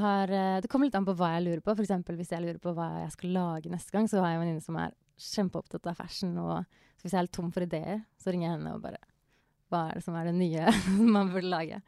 har, 0.00 0.30
eh, 0.30 0.60
det 0.60 0.68
kommer 0.72 0.88
litt 0.88 0.94
an 0.96 1.04
på 1.04 1.14
hva 1.18 1.34
jeg 1.34 1.44
lurer 1.44 1.62
på. 1.64 1.74
For 1.76 2.16
hvis 2.16 2.32
jeg 2.32 2.44
lurer 2.44 2.60
på 2.62 2.72
hva 2.76 2.88
jeg 3.02 3.12
skal 3.12 3.34
lage 3.36 3.72
neste 3.72 3.92
gang, 3.92 4.08
så 4.08 4.22
har 4.22 4.32
jeg 4.32 4.38
en 4.38 4.44
venninne 4.46 4.64
som 4.64 4.78
er 4.80 4.94
kjempeopptatt 5.20 5.88
av 5.90 5.98
fashion. 5.98 6.32
Og 6.40 6.64
hvis 7.02 7.12
jeg 7.12 7.20
er 7.20 7.26
litt 7.28 7.36
tom 7.36 7.50
for 7.52 7.66
ideer, 7.66 8.04
så 8.20 8.32
ringer 8.32 8.48
jeg 8.48 8.56
henne 8.56 8.76
og 8.76 8.84
bare 8.84 9.02
Hva 9.72 9.86
er 9.88 9.98
det 9.98 10.04
som 10.04 10.16
er 10.16 10.28
det 10.28 10.36
nye 10.36 10.68
man 11.16 11.32
burde 11.32 11.52
lage? 11.52 11.82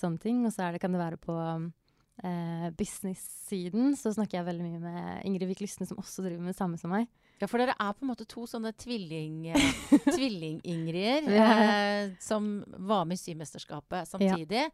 Sånne 0.00 0.20
ting. 0.22 0.44
Og 0.46 0.54
så 0.54 0.70
det, 0.72 0.80
kan 0.80 0.96
det 0.96 1.02
være 1.02 1.20
på 1.20 1.36
eh, 1.36 2.68
business-siden 2.78 3.96
så 4.00 4.14
snakker 4.16 4.40
jeg 4.40 4.48
veldig 4.48 4.66
mye 4.68 4.82
med 4.84 5.26
Ingrid 5.28 5.50
Vik 5.50 5.64
Lysne, 5.64 5.88
som 5.88 6.00
også 6.00 6.24
driver 6.24 6.44
med 6.44 6.54
det 6.54 6.60
samme 6.60 6.80
som 6.80 6.92
meg. 6.94 7.10
Ja, 7.40 7.48
for 7.48 7.62
dere 7.62 7.72
er 7.80 7.94
på 7.96 8.04
en 8.04 8.10
måte 8.10 8.26
to 8.28 8.44
sånne 8.48 8.72
tvilling, 8.76 9.46
eh, 9.48 9.68
tvilling-Ingrider 10.16 11.28
eh, 11.40 12.10
som 12.20 12.50
var 12.76 13.06
med 13.08 13.16
i 13.16 13.22
Symesterskapet 13.22 14.08
samtidig. 14.10 14.66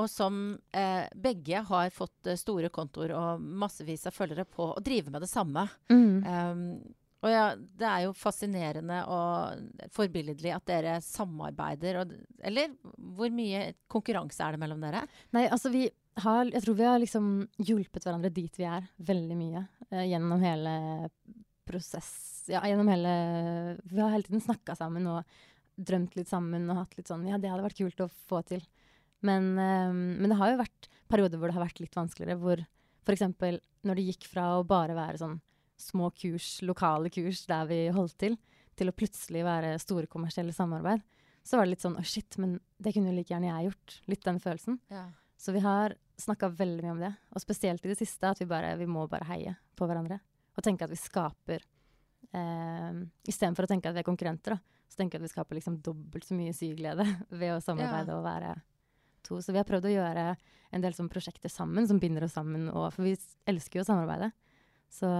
Og 0.00 0.08
som 0.12 0.38
eh, 0.72 1.04
begge 1.12 1.60
har 1.68 1.92
fått 1.92 2.30
eh, 2.32 2.38
store 2.40 2.72
kontoer 2.72 3.12
og 3.16 3.42
massevis 3.64 4.08
av 4.08 4.16
følgere 4.16 4.46
på 4.48 4.70
å 4.72 4.84
drive 4.84 5.12
med 5.12 5.26
det 5.26 5.30
samme. 5.32 5.66
Um, 6.24 6.62
og 7.24 7.32
ja, 7.32 7.44
det 7.56 7.86
er 7.90 8.02
jo 8.04 8.16
fascinerende 8.16 8.98
og 9.10 9.86
forbilledlig 9.96 10.52
at 10.54 10.66
dere 10.68 10.96
samarbeider. 11.02 12.02
Og, 12.02 12.12
eller 12.44 12.74
hvor 13.16 13.32
mye 13.34 13.72
konkurranse 13.90 14.44
er 14.44 14.54
det 14.54 14.62
mellom 14.62 14.84
dere? 14.84 15.04
Nei, 15.36 15.46
altså 15.48 15.72
vi 15.74 15.88
har 16.24 16.48
Jeg 16.48 16.62
tror 16.64 16.76
vi 16.78 16.84
har 16.88 17.00
liksom 17.02 17.26
hjulpet 17.60 18.06
hverandre 18.06 18.30
dit 18.32 18.54
vi 18.56 18.64
er, 18.64 18.86
veldig 19.04 19.34
mye. 19.36 19.66
eh, 19.90 20.06
gjennom 20.08 20.40
hele 20.40 20.72
prosess 21.66 22.46
Ja, 22.50 22.62
gjennom 22.62 22.88
hele 22.92 23.12
Vi 23.90 24.00
har 24.00 24.12
hele 24.12 24.26
tiden 24.26 24.42
snakka 24.44 24.76
sammen 24.78 25.06
og 25.10 25.24
drømt 25.76 26.14
litt 26.16 26.30
sammen 26.30 26.68
og 26.70 26.78
hatt 26.84 26.96
litt 26.98 27.10
sånn 27.10 27.26
Ja, 27.28 27.40
det 27.40 27.50
hadde 27.52 27.66
vært 27.66 27.80
kult 27.80 28.04
å 28.04 28.10
få 28.28 28.40
til. 28.48 28.62
Men, 29.26 29.56
eh, 29.58 29.92
men 29.92 30.30
det 30.30 30.38
har 30.38 30.52
jo 30.52 30.62
vært 30.62 30.88
perioder 31.10 31.40
hvor 31.40 31.50
det 31.50 31.56
har 31.58 31.66
vært 31.66 31.82
litt 31.82 31.96
vanskeligere. 31.96 32.38
Hvor 32.40 32.62
f.eks. 33.06 33.26
når 33.86 33.98
det 33.98 34.06
gikk 34.10 34.28
fra 34.30 34.56
å 34.56 34.66
bare 34.66 34.96
være 34.96 35.20
sånn 35.20 35.40
små 35.76 36.10
kurs, 36.16 36.62
lokale 36.64 37.10
kurs 37.12 37.44
der 37.48 37.68
vi 37.68 37.80
holdt 37.92 38.16
til, 38.22 38.38
til 38.76 38.90
å 38.90 38.96
plutselig 38.96 39.44
være 39.44 39.76
store 39.80 40.08
kommersielle 40.10 40.54
samarbeid, 40.56 41.04
så 41.46 41.58
var 41.58 41.66
det 41.66 41.76
litt 41.76 41.84
sånn 41.84 41.98
å 42.00 42.04
shit, 42.04 42.36
men 42.42 42.56
det 42.82 42.92
kunne 42.94 43.12
jo 43.12 43.18
like 43.18 43.30
gjerne 43.32 43.52
jeg 43.52 43.68
gjort. 43.68 43.98
Litt 44.10 44.24
den 44.26 44.40
følelsen. 44.42 44.80
Så 45.38 45.52
vi 45.54 45.62
har 45.62 45.94
snakka 46.18 46.48
veldig 46.56 46.82
mye 46.82 46.94
om 46.94 47.02
det, 47.04 47.12
og 47.36 47.44
spesielt 47.44 47.84
i 47.84 47.92
det 47.92 47.98
siste 48.00 48.32
at 48.32 48.40
vi 48.40 48.48
bare 48.48 48.72
vi 48.80 48.88
må 48.88 49.04
bare 49.10 49.28
heie 49.28 49.52
på 49.76 49.86
hverandre. 49.88 50.18
Og 50.56 50.64
tenke 50.64 50.86
at 50.86 50.92
vi 50.92 50.98
skaper 50.98 51.60
eh, 52.32 53.02
Istedenfor 53.28 53.66
å 53.66 53.70
tenke 53.70 53.90
at 53.90 53.96
vi 53.96 54.02
er 54.02 54.08
konkurrenter, 54.08 54.56
da, 54.56 54.82
så 54.88 55.00
tenker 55.00 55.18
jeg 55.18 55.24
at 55.24 55.28
vi 55.28 55.34
skaper 55.34 55.58
liksom 55.58 55.80
dobbelt 55.84 56.26
så 56.26 56.36
mye 56.38 56.54
syglede 56.56 57.06
ved 57.40 57.56
å 57.56 57.62
samarbeide 57.64 58.16
og 58.16 58.24
være 58.26 58.54
to. 59.26 59.40
Så 59.42 59.52
vi 59.52 59.60
har 59.60 59.68
prøvd 59.68 59.90
å 59.90 59.96
gjøre 59.96 60.28
en 60.74 60.84
del 60.84 60.96
sånn 60.96 61.10
prosjekter 61.12 61.52
sammen 61.52 61.86
som 61.88 62.00
binder 62.02 62.26
oss 62.26 62.36
sammen, 62.36 62.68
og, 62.72 62.88
for 62.94 63.06
vi 63.06 63.16
elsker 63.50 63.80
jo 63.80 63.86
å 63.86 63.90
samarbeide. 63.90 64.30
Så 64.92 65.10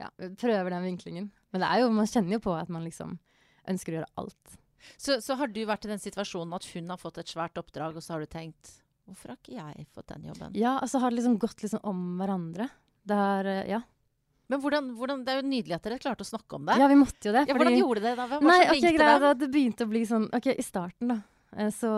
ja, 0.00 0.08
vi 0.16 0.30
prøver 0.40 0.72
den 0.72 0.86
vinklingen. 0.88 1.30
Men 1.52 1.62
det 1.62 1.68
er 1.68 1.82
jo, 1.82 1.92
man 1.94 2.08
kjenner 2.08 2.38
jo 2.38 2.44
på 2.44 2.56
at 2.56 2.70
man 2.72 2.86
liksom 2.86 3.18
ønsker 3.70 3.92
å 3.92 3.98
gjøre 4.00 4.12
alt. 4.22 4.60
Så, 4.96 5.18
så 5.20 5.36
har 5.36 5.50
du 5.52 5.60
vært 5.68 5.84
i 5.84 5.90
den 5.92 6.00
situasjonen 6.00 6.56
at 6.56 6.66
hun 6.72 6.88
har 6.88 7.00
fått 7.00 7.20
et 7.20 7.28
svært 7.28 7.58
oppdrag, 7.60 7.98
og 7.98 8.04
så 8.04 8.16
har 8.16 8.24
du 8.24 8.30
tenkt 8.30 8.78
Hvorfor 9.10 9.32
har 9.32 9.38
ikke 9.40 9.56
jeg 9.56 9.86
fått 9.90 10.12
den 10.12 10.28
jobben? 10.28 10.52
Ja, 10.54 10.76
altså 10.76 10.94
så 10.94 11.00
har 11.02 11.10
det 11.10 11.18
liksom 11.18 11.38
gått 11.42 11.64
liksom 11.64 11.80
om 11.88 12.02
hverandre. 12.20 12.68
Det 13.02 13.16
har, 13.18 13.48
ja. 13.66 13.80
Men 14.50 14.62
hvordan, 14.62 14.88
hvordan, 14.98 15.24
det 15.26 15.32
er 15.32 15.40
jo 15.40 15.48
nydelig 15.50 15.76
at 15.76 15.84
dere 15.86 15.98
klarte 16.02 16.26
å 16.26 16.28
snakke 16.28 16.58
om 16.58 16.64
det. 16.66 16.78
ja, 16.80 16.88
vi 16.90 16.98
måtte 16.98 17.28
jo 17.28 17.34
det. 17.36 17.44
Ja, 17.46 17.54
hvordan 17.54 17.76
gjorde 17.78 18.04
dere 18.04 18.16
det? 18.18 18.28
var 18.32 18.46
Nei, 18.46 18.56
det 18.58 18.64
som 18.66 18.70
ok, 18.70 18.76
ringte 18.76 18.94
greia 18.96 19.12
hvem? 19.12 19.26
er 19.26 19.34
at 19.36 19.42
det 19.42 19.50
begynte 19.54 19.86
å 19.86 19.90
bli 19.92 20.02
sånn 20.08 20.24
Ok, 20.36 20.48
i 20.50 20.64
starten, 20.66 21.12
da, 21.12 21.18
eh, 21.56 21.70
så 21.74 21.90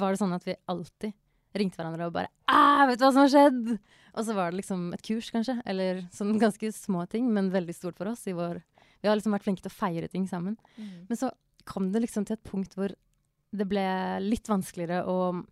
var 0.00 0.14
det 0.14 0.20
sånn 0.22 0.32
at 0.36 0.46
vi 0.48 0.56
alltid 0.72 1.12
ringte 1.60 1.76
hverandre 1.76 2.08
og 2.08 2.14
bare 2.14 2.30
Æ, 2.48 2.86
vet 2.88 3.00
du 3.00 3.04
hva 3.04 3.12
som 3.12 3.26
har 3.26 3.32
skjedd? 3.32 3.74
Og 4.12 4.26
så 4.26 4.36
var 4.36 4.50
det 4.52 4.60
liksom 4.60 4.86
et 4.96 5.04
kurs, 5.04 5.30
kanskje. 5.32 5.54
Eller 5.68 6.02
sånn 6.12 6.34
ganske 6.40 6.72
små 6.76 7.04
ting, 7.08 7.28
men 7.32 7.52
veldig 7.52 7.74
stort 7.76 8.00
for 8.00 8.10
oss 8.12 8.26
i 8.28 8.36
vår 8.36 8.60
Vi 9.02 9.08
har 9.08 9.16
liksom 9.18 9.34
vært 9.36 9.46
flinke 9.46 9.64
til 9.64 9.72
å 9.72 9.76
feire 9.76 10.08
ting 10.12 10.26
sammen. 10.30 10.56
Mm. 10.76 11.08
Men 11.08 11.20
så 11.20 11.30
kom 11.68 11.90
det 11.92 12.02
liksom 12.04 12.26
til 12.28 12.36
et 12.36 12.48
punkt 12.48 12.76
hvor 12.76 12.92
det 13.52 13.66
ble 13.68 13.84
litt 14.24 14.48
vanskeligere 14.48 15.02
å 15.08 15.44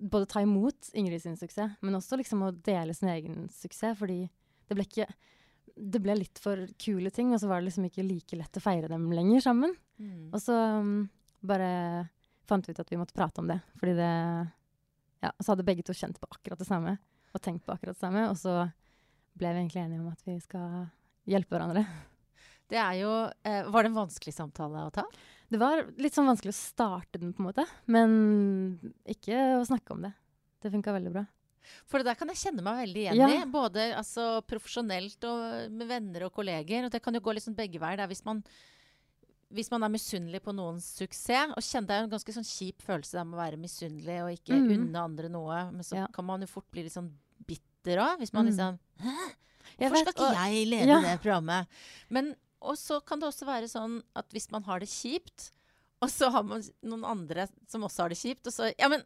både 0.00 0.28
ta 0.30 0.42
imot 0.44 0.92
Ingrid 0.96 1.22
sin 1.22 1.36
suksess, 1.36 1.74
men 1.84 1.96
også 1.98 2.16
liksom 2.20 2.44
å 2.46 2.52
dele 2.54 2.94
sin 2.96 3.10
egen 3.12 3.48
suksess, 3.52 3.98
fordi 3.98 4.22
det 4.68 4.76
ble 4.78 4.86
ikke 4.86 5.08
Det 5.80 6.02
ble 6.02 6.18
litt 6.18 6.40
for 6.42 6.66
kule 6.80 7.12
ting, 7.14 7.32
og 7.34 7.40
så 7.42 7.48
var 7.50 7.60
det 7.60 7.70
liksom 7.70 7.86
ikke 7.88 8.04
like 8.06 8.38
lett 8.38 8.58
å 8.58 8.62
feire 8.62 8.90
dem 8.90 9.08
lenger 9.14 9.44
sammen. 9.44 9.72
Mm. 10.00 10.30
Og 10.30 10.42
så 10.42 10.56
um, 10.80 11.08
bare 11.40 11.70
fant 12.50 12.66
vi 12.66 12.74
ut 12.74 12.82
at 12.82 12.92
vi 12.92 12.98
måtte 13.00 13.16
prate 13.16 13.42
om 13.42 13.48
det, 13.50 13.60
fordi 13.80 13.96
det 13.98 14.10
Ja, 15.20 15.34
så 15.36 15.52
hadde 15.52 15.66
begge 15.68 15.84
to 15.84 15.92
kjent 15.92 16.16
på 16.20 16.28
akkurat 16.32 16.60
det 16.60 16.68
samme, 16.68 16.94
og 17.34 17.42
tenkt 17.44 17.66
på 17.66 17.74
akkurat 17.74 17.96
det 17.96 18.00
samme, 18.00 18.24
og 18.30 18.38
så 18.40 18.62
ble 19.36 19.50
vi 19.52 19.60
egentlig 19.60 19.82
enige 19.82 20.00
om 20.00 20.08
at 20.12 20.22
vi 20.24 20.38
skal 20.40 20.86
hjelpe 21.28 21.54
hverandre. 21.54 21.84
Det 22.70 22.78
er 22.78 23.00
jo 23.00 23.10
eh, 23.46 23.66
Var 23.66 23.82
det 23.82 23.90
en 23.90 23.98
vanskelig 23.98 24.34
samtale 24.34 24.86
å 24.86 24.94
ta? 24.94 25.04
Det 25.50 25.58
var 25.58 25.82
litt 25.98 26.14
sånn 26.14 26.28
vanskelig 26.30 26.54
å 26.54 26.60
starte 26.60 27.18
den, 27.18 27.32
på 27.34 27.42
en 27.42 27.48
måte. 27.48 27.64
Men 27.90 28.12
ikke 29.10 29.58
å 29.58 29.66
snakke 29.66 29.96
om 29.96 30.04
det. 30.06 30.12
Det 30.62 30.70
funka 30.70 30.94
veldig 30.94 31.12
bra. 31.16 31.24
For 31.86 31.98
det 31.98 32.06
der 32.10 32.14
kan 32.18 32.28
jeg 32.28 32.36
kjenne 32.40 32.62
meg 32.62 32.78
veldig 32.86 33.02
igjen 33.04 33.16
Ja. 33.20 33.28
i. 33.28 33.44
Både 33.50 33.94
altså, 33.96 34.40
profesjonelt 34.46 35.24
og 35.24 35.70
med 35.70 35.86
venner 35.88 36.24
og 36.26 36.32
kolleger. 36.34 36.84
Og 36.84 36.90
det 36.90 37.02
kan 37.02 37.14
jo 37.14 37.20
gå 37.20 37.34
liksom 37.34 37.54
begge 37.56 37.78
veier. 37.82 38.00
Er 38.00 38.06
hvis 38.10 38.24
man, 38.24 38.42
hvis 39.50 39.70
man 39.70 39.82
er 39.82 39.88
misunnelig 39.90 40.40
på 40.44 40.54
noens 40.54 40.86
suksess 40.98 41.54
og 41.56 41.62
kjenner 41.62 41.86
Det 41.88 41.96
er 41.96 42.00
jo 42.04 42.08
en 42.08 42.14
ganske 42.16 42.36
sånn 42.36 42.46
kjip 42.46 42.82
følelse 42.86 43.18
det 43.18 43.26
med 43.26 43.38
å 43.38 43.42
være 43.42 43.58
misunnelig 43.60 44.18
og 44.24 44.32
ikke 44.36 44.54
mm. 44.60 44.70
unne 44.78 45.04
andre 45.04 45.28
noe. 45.28 45.60
Men 45.72 45.82
så 45.82 45.96
Ja. 45.96 46.06
kan 46.06 46.24
man 46.24 46.40
jo 46.40 46.46
fort 46.46 46.70
bli 46.70 46.82
litt 46.84 46.92
sånn 46.94 47.10
bitter 47.46 47.98
òg. 47.98 48.18
Hvis 48.18 48.32
man 48.32 48.46
Mm. 48.46 48.50
liksom 48.52 48.78
Hæ? 49.00 49.34
Hvorfor 49.78 49.96
skal 49.96 50.12
ikke 50.12 50.34
jeg 50.50 50.66
lede 50.68 50.86
Ja. 50.88 51.00
det 51.00 51.20
programmet? 51.22 51.66
Men 52.08 52.34
og 52.62 52.76
så 52.76 53.00
kan 53.04 53.18
det 53.18 53.26
også 53.28 53.46
være 53.46 53.64
sånn 53.68 54.02
at 54.14 54.28
hvis 54.30 54.50
man 54.52 54.62
har 54.64 54.80
det 54.80 54.88
kjipt, 54.88 55.50
og 56.02 56.08
så 56.10 56.30
har 56.30 56.42
man 56.42 56.62
noen 56.82 57.04
andre 57.04 57.48
som 57.66 57.80
også 57.82 58.02
har 58.02 58.08
det 58.10 58.18
kjipt, 58.18 58.46
og 58.46 58.52
så 58.52 58.74
Ja, 58.78 58.88
men 58.88 59.02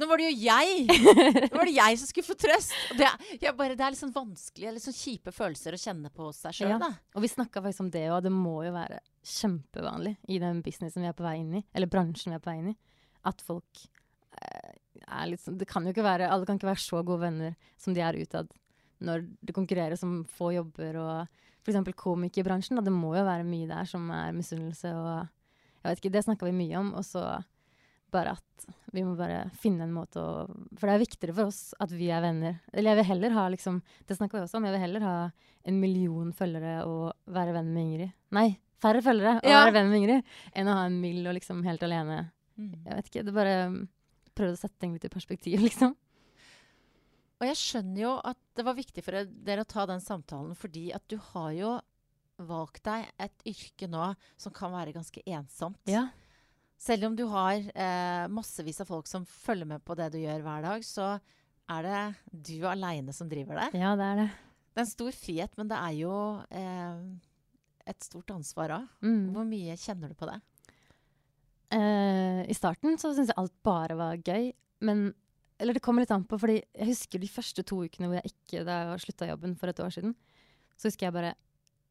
nå 0.00 0.06
var 0.10 0.18
det 0.18 0.26
jo 0.30 0.36
jeg! 0.42 0.86
Nå 1.52 1.54
var 1.54 1.68
det 1.70 1.74
jeg 1.76 1.98
som 2.00 2.08
skulle 2.10 2.26
få 2.26 2.34
trøst! 2.40 2.72
Det, 2.98 3.06
jeg 3.42 3.54
bare, 3.58 3.76
det 3.78 3.84
er 3.86 3.94
litt 3.94 4.00
sånn 4.00 4.14
vanskelig, 4.14 4.72
litt 4.74 4.82
sånn 4.84 4.96
kjipe 4.96 5.30
følelser 5.34 5.76
å 5.76 5.80
kjenne 5.80 6.10
på 6.14 6.30
seg 6.34 6.56
sjøl, 6.58 6.72
Ja. 6.74 6.78
da. 6.82 6.88
Og 7.14 7.22
vi 7.22 7.30
snakka 7.30 7.62
faktisk 7.62 7.84
om 7.86 7.90
det, 7.94 8.06
og 8.10 8.22
det 8.26 8.32
må 8.34 8.56
jo 8.66 8.72
være 8.74 8.98
kjempevanlig 9.24 10.16
i 10.34 10.40
den 10.42 10.62
businessen 10.66 11.04
vi 11.04 11.10
er 11.12 11.16
på 11.16 11.24
vei 11.26 11.36
inn 11.44 11.54
i, 11.60 11.62
eller 11.74 11.90
bransjen 11.92 12.32
vi 12.34 12.38
er 12.40 12.42
på 12.42 12.50
vei 12.50 12.58
inn 12.62 12.72
i, 12.72 12.76
at 13.30 13.40
folk 13.46 13.84
eh, 14.40 14.74
er 15.04 15.30
litt 15.30 15.40
sånn 15.44 15.56
Det 15.60 15.66
kan 15.70 15.84
jo 15.86 15.92
ikke 15.94 16.04
være 16.04 16.26
Alle 16.32 16.44
kan 16.48 16.58
ikke 16.58 16.68
være 16.68 16.82
så 16.82 17.00
gode 17.06 17.22
venner 17.24 17.54
som 17.80 17.94
de 17.96 18.02
er 18.04 18.18
utad 18.20 18.50
når 19.04 19.24
det 19.44 19.54
konkurreres 19.56 20.02
om 20.06 20.22
få 20.28 20.50
jobber 20.54 20.96
og 21.00 21.40
f.eks. 21.66 21.80
komikerbransjen. 21.98 22.76
Da, 22.78 22.84
det 22.86 22.92
må 22.94 23.10
jo 23.16 23.24
være 23.26 23.44
mye 23.44 23.66
der 23.68 23.88
som 23.88 24.06
er 24.14 24.32
misunnelse 24.36 24.92
og 24.96 25.26
Jeg 25.84 25.88
vet 25.90 26.00
ikke, 26.00 26.12
det 26.14 26.22
snakka 26.24 26.46
vi 26.48 26.52
mye 26.56 26.78
om. 26.80 26.92
Og 26.96 27.04
så 27.04 27.20
bare 28.14 28.32
at 28.38 28.66
vi 28.94 29.02
må 29.04 29.16
bare 29.18 29.48
finne 29.58 29.84
en 29.88 29.92
måte 29.94 30.22
å 30.22 30.44
For 30.78 30.86
det 30.86 30.92
er 30.94 31.02
viktigere 31.02 31.34
for 31.34 31.50
oss 31.50 31.72
at 31.82 31.90
vi 31.92 32.06
er 32.14 32.22
venner. 32.22 32.60
Eller 32.72 32.92
jeg 32.94 33.00
vil 33.00 33.08
heller 33.10 33.34
ha 33.34 33.48
liksom 33.50 33.80
Det 34.06 34.16
snakka 34.16 34.38
vi 34.38 34.44
også 34.46 34.60
om. 34.60 34.68
Jeg 34.68 34.76
vil 34.76 34.84
heller 34.84 35.04
ha 35.08 35.14
en 35.66 35.80
million 35.82 36.30
følgere 36.36 36.76
og 36.86 37.10
være 37.34 37.56
venn 37.56 37.72
med 37.74 37.88
Ingrid. 37.88 38.12
Nei, 38.36 38.46
færre 38.84 39.02
følgere 39.02 39.38
og 39.42 39.48
Ja. 39.50 39.64
være 39.64 39.74
venn 39.80 39.90
med 39.90 39.98
Ingrid 40.02 40.32
enn 40.54 40.70
å 40.70 40.78
ha 40.78 40.86
en 40.86 41.00
mild 41.02 41.26
og 41.26 41.34
liksom 41.40 41.62
helt 41.66 41.82
alene. 41.82 42.20
Mm. 42.56 42.72
Jeg 42.86 42.94
vet 43.00 43.10
ikke. 43.10 43.24
Det 43.26 43.34
bare 43.34 43.54
um, 43.72 43.78
prøvde 44.36 44.54
å 44.58 44.62
sette 44.62 44.78
ting 44.78 44.92
litt 44.94 45.06
i 45.08 45.12
perspektiv, 45.12 45.58
liksom. 45.68 45.96
Og 47.40 47.48
jeg 47.50 47.58
skjønner 47.58 48.00
jo 48.04 48.12
at 48.30 48.38
det 48.54 48.64
var 48.68 48.76
viktig 48.78 49.02
for 49.04 49.24
dere 49.26 49.64
å 49.64 49.68
ta 49.68 49.86
den 49.90 50.00
samtalen, 50.04 50.54
fordi 50.54 50.92
at 50.94 51.02
du 51.10 51.16
har 51.32 51.50
jo 51.56 51.72
valgt 52.44 52.84
deg 52.86 53.08
et 53.22 53.44
yrke 53.50 53.88
nå 53.90 54.12
som 54.40 54.52
kan 54.54 54.72
være 54.74 54.94
ganske 54.94 55.22
ensomt. 55.26 55.78
Ja. 55.90 56.06
Selv 56.80 57.08
om 57.08 57.14
du 57.16 57.24
har 57.30 57.60
eh, 57.60 58.24
massevis 58.32 58.80
av 58.82 58.88
folk 58.90 59.08
som 59.08 59.24
følger 59.28 59.68
med 59.68 59.84
på 59.86 59.96
det 59.98 60.10
du 60.12 60.18
gjør 60.20 60.42
hver 60.44 60.64
dag, 60.66 60.84
så 60.84 61.14
er 61.72 61.86
det 61.86 62.00
du 62.50 62.66
aleine 62.68 63.14
som 63.16 63.28
driver 63.30 63.56
det. 63.62 63.80
ja, 63.80 63.94
det 63.96 64.08
er 64.10 64.18
det. 64.24 64.30
Det 64.74 64.82
er 64.82 64.84
en 64.84 64.90
stor 64.90 65.14
frihet, 65.14 65.52
men 65.56 65.70
det 65.70 65.78
er 65.78 65.94
jo 66.00 66.14
eh, 66.50 66.98
et 67.86 68.04
stort 68.04 68.32
ansvar 68.34 68.74
òg. 68.74 68.88
Mm. 69.06 69.30
Hvor 69.36 69.46
mye 69.48 69.76
kjenner 69.80 70.10
du 70.10 70.18
på 70.18 70.28
det? 70.28 70.40
Eh, 71.74 72.40
I 72.50 72.56
starten 72.56 72.98
så 73.00 73.12
syntes 73.14 73.32
jeg 73.32 73.40
alt 73.40 73.54
bare 73.66 73.96
var 73.98 74.20
gøy, 74.20 74.50
men 74.84 75.12
Eller 75.62 75.76
det 75.78 75.82
kommer 75.86 76.02
litt 76.02 76.10
an 76.10 76.24
på, 76.26 76.36
fordi 76.42 76.58
jeg 76.58 76.88
husker 76.90 77.22
de 77.22 77.30
første 77.30 77.62
to 77.62 77.78
ukene 77.86 78.08
hvor 78.10 78.18
jeg 78.18 78.32
ikke 78.32 78.64
Da 78.66 78.78
jeg 78.90 79.04
slutta 79.04 79.28
jobben 79.30 79.54
for 79.56 79.70
et 79.70 79.80
år 79.80 79.92
siden, 79.94 80.16
så 80.76 80.90
husker 80.90 81.06
jeg 81.06 81.14
bare 81.14 81.34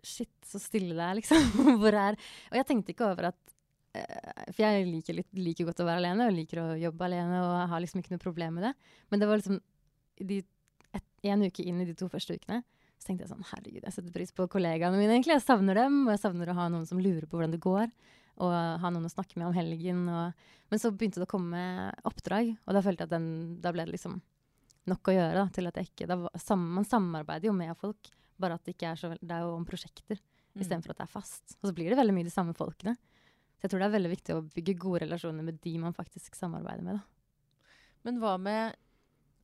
Shit, 0.04 0.34
så 0.44 0.60
stille 0.60 0.92
det 0.98 1.00
er, 1.06 1.16
liksom. 1.16 1.46
Hvor 1.82 1.96
er 1.96 2.18
Og 2.52 2.58
jeg 2.60 2.68
tenkte 2.68 2.92
ikke 2.92 3.08
over 3.08 3.30
at 3.32 3.53
For 3.94 4.62
jeg 4.64 4.86
liker, 4.90 5.18
litt, 5.20 5.30
liker 5.38 5.68
godt 5.70 5.84
å 5.84 5.88
være 5.88 6.02
alene, 6.02 6.28
og 6.30 6.34
liker 6.38 6.62
å 6.64 6.68
jobbe 6.82 7.06
alene, 7.06 7.42
og 7.46 7.52
jeg 7.60 7.70
har 7.74 7.84
liksom 7.84 8.02
ikke 8.02 8.14
noe 8.16 8.24
problem 8.24 8.56
med 8.58 8.66
det. 8.68 8.72
Men 9.14 9.22
det 9.22 9.28
var 9.30 9.42
liksom 9.42 9.60
de, 10.30 10.40
et, 10.98 11.06
en 11.30 11.46
uke 11.46 11.66
inn 11.70 11.84
i 11.84 11.86
de 11.90 11.94
to 11.98 12.10
første 12.10 12.38
ukene, 12.40 12.64
så 12.98 13.10
tenkte 13.10 13.26
jeg 13.28 13.34
sånn 13.34 13.46
Herregud, 13.52 13.84
jeg 13.84 13.94
setter 13.94 14.16
pris 14.16 14.34
på 14.34 14.48
kollegaene 14.50 14.98
mine, 14.98 15.14
egentlig. 15.14 15.36
Jeg 15.38 15.46
savner 15.46 15.78
dem, 15.84 16.02
og 16.08 16.14
jeg 16.16 16.24
savner 16.24 16.50
å 16.50 16.58
ha 16.58 16.68
noen 16.74 16.90
som 16.90 17.02
lurer 17.04 17.28
på 17.30 17.38
hvordan 17.38 17.54
det 17.54 17.62
går 17.64 17.88
og 18.42 18.54
ha 18.82 18.90
noen 18.90 19.06
å 19.06 19.12
snakke 19.14 19.38
med 19.38 19.52
om 19.52 19.54
helgen. 19.54 20.08
Og, 20.10 20.46
men 20.74 20.82
så 20.82 20.90
begynte 20.90 21.22
det 21.22 21.28
å 21.28 21.34
komme 21.36 21.60
oppdrag, 22.10 22.56
og 22.66 22.74
da 22.74 22.82
følte 22.82 23.06
jeg 23.06 23.12
at 23.12 23.14
den, 23.14 23.28
da 23.62 23.74
ble 23.76 23.86
det 23.86 23.94
liksom 23.94 24.18
nok 24.90 25.12
å 25.12 25.14
gjøre 25.14 25.36
da, 25.38 25.44
til 25.54 25.70
at 25.70 25.78
jeg 25.80 25.92
ikke 25.92 26.08
da, 26.10 26.18
sam, 26.42 26.64
Man 26.80 26.88
samarbeider 26.90 27.52
jo 27.52 27.54
med 27.56 27.78
folk, 27.78 28.10
bare 28.42 28.58
at 28.58 28.66
det 28.66 28.74
ikke 28.74 28.90
er 28.90 28.98
så 29.00 29.14
Det 29.14 29.30
er 29.32 29.46
jo 29.46 29.54
om 29.60 29.68
prosjekter 29.70 30.18
Mm. 30.54 30.62
istedenfor 30.62 30.94
at 30.94 31.00
det 31.00 31.06
er 31.08 31.10
fast. 31.10 31.56
Og 31.64 31.70
så 31.72 31.74
blir 31.74 31.90
det 31.90 31.98
veldig 31.98 32.14
mye 32.14 32.28
de 32.28 32.34
samme 32.34 32.54
folkene. 32.54 32.92
Så 33.64 33.70
jeg 33.70 33.72
tror 33.72 33.80
det 33.80 33.86
er 33.88 33.94
veldig 33.96 34.10
viktig 34.12 34.34
å 34.36 34.44
bygge 34.52 34.74
gode 34.76 35.06
relasjoner 35.06 35.46
med 35.48 35.60
de 35.64 35.72
man 35.80 35.94
faktisk 35.96 36.36
samarbeider 36.36 36.84
med. 36.84 36.98
da. 37.00 37.70
Men 38.04 38.18
hva 38.20 38.34
med 38.38 38.76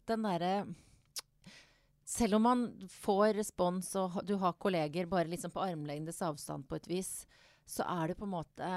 den 0.10 0.26
derre 0.28 0.54
Selv 2.10 2.36
om 2.36 2.42
man 2.44 2.64
får 2.90 3.36
respons 3.38 3.92
og 4.02 4.18
du 4.26 4.34
har 4.42 4.56
kolleger 4.60 5.06
bare 5.08 5.30
liksom 5.30 5.52
på 5.54 5.62
armlengdes 5.62 6.20
avstand 6.26 6.66
på 6.68 6.76
et 6.80 6.88
vis, 6.90 7.12
så 7.70 7.86
er 7.86 8.08
det 8.12 8.18
på 8.18 8.26
en 8.26 8.34
måte 8.34 8.70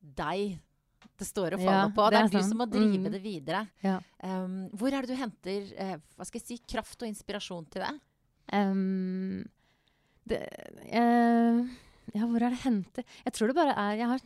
deg 0.00 0.56
det 1.18 1.26
står 1.26 1.56
og 1.56 1.60
faller 1.60 1.82
Ja, 1.82 1.90
på. 1.94 2.04
Det 2.06 2.14
det 2.14 2.18
er, 2.20 2.24
er 2.24 2.30
du 2.42 2.48
som 2.48 2.58
må 2.62 2.66
drive 2.70 2.98
Mm. 3.08 3.10
det 3.12 3.20
videre. 3.22 3.64
Ja. 3.82 3.96
Um, 4.22 4.68
hvor 4.70 4.92
er 4.94 5.02
det 5.02 5.10
du 5.10 5.18
henter 5.18 5.66
uh, 5.78 5.96
hva 6.16 6.24
skal 6.26 6.40
jeg 6.40 6.46
si, 6.46 6.58
kraft 6.66 7.02
og 7.02 7.08
inspirasjon 7.10 7.66
til 7.70 7.82
det? 7.82 7.92
Um, 8.54 9.44
det 10.24 10.40
eh, 10.86 11.60
Ja, 12.16 12.24
hvor 12.24 12.40
er 12.40 12.54
det 12.54 12.62
hente 12.62 13.02
Jeg 13.24 13.34
tror 13.36 13.50
det 13.50 13.56
bare 13.58 13.74
er 13.76 13.98
Jeg, 14.00 14.20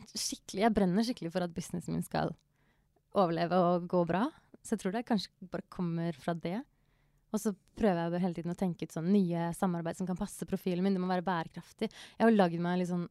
jeg 0.55 0.73
brenner 0.75 1.03
skikkelig 1.03 1.33
for 1.33 1.45
at 1.45 1.55
businessen 1.55 1.95
min 1.95 2.05
skal 2.05 2.31
overleve 3.13 3.57
og 3.59 3.87
gå 3.91 4.03
bra. 4.09 4.23
Så 4.63 4.73
jeg 4.73 4.83
tror 4.83 4.95
det 4.95 5.03
kanskje 5.05 5.49
bare 5.51 5.67
kommer 5.69 6.15
fra 6.17 6.33
det. 6.33 6.61
Og 7.33 7.41
så 7.41 7.51
prøver 7.77 8.13
jeg 8.13 8.23
hele 8.23 8.37
tiden 8.37 8.53
å 8.53 8.57
tenke 8.57 8.85
ut 8.85 8.93
sånn 8.93 9.11
nye 9.11 9.49
samarbeid 9.57 9.97
som 9.97 10.07
kan 10.09 10.17
passe 10.17 10.47
profilen 10.49 10.85
min. 10.85 10.95
Det 10.95 11.01
må 11.01 11.09
være 11.09 11.25
bærekraftig. 11.25 11.89
Jeg 11.89 12.25
har 12.25 12.33
lagd 12.33 12.59
meg 12.61 12.75
en 12.75 12.81
litt 12.81 12.91
sånn 12.91 13.07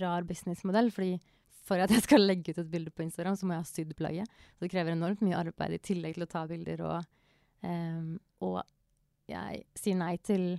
rar 0.00 0.24
businessmodell, 0.28 0.90
fordi 0.92 1.16
for 1.62 1.80
at 1.80 1.92
jeg 1.92 2.04
skal 2.04 2.24
legge 2.24 2.52
ut 2.52 2.60
et 2.60 2.70
bilde 2.70 2.92
på 2.92 3.04
Instagram, 3.04 3.36
så 3.38 3.46
må 3.46 3.56
jeg 3.56 3.64
ha 3.64 3.70
sydd 3.70 3.94
plagget. 3.98 4.42
Så 4.56 4.64
det 4.64 4.72
krever 4.72 4.96
enormt 4.96 5.22
mye 5.24 5.38
arbeid 5.38 5.76
i 5.76 5.80
tillegg 5.84 6.16
til 6.16 6.26
å 6.26 6.30
ta 6.32 6.42
bilder. 6.50 6.84
Og, 6.88 7.08
um, 7.64 8.12
og 8.44 8.60
jeg 9.30 9.62
sier 9.78 9.98
nei 9.98 10.16
til 10.26 10.50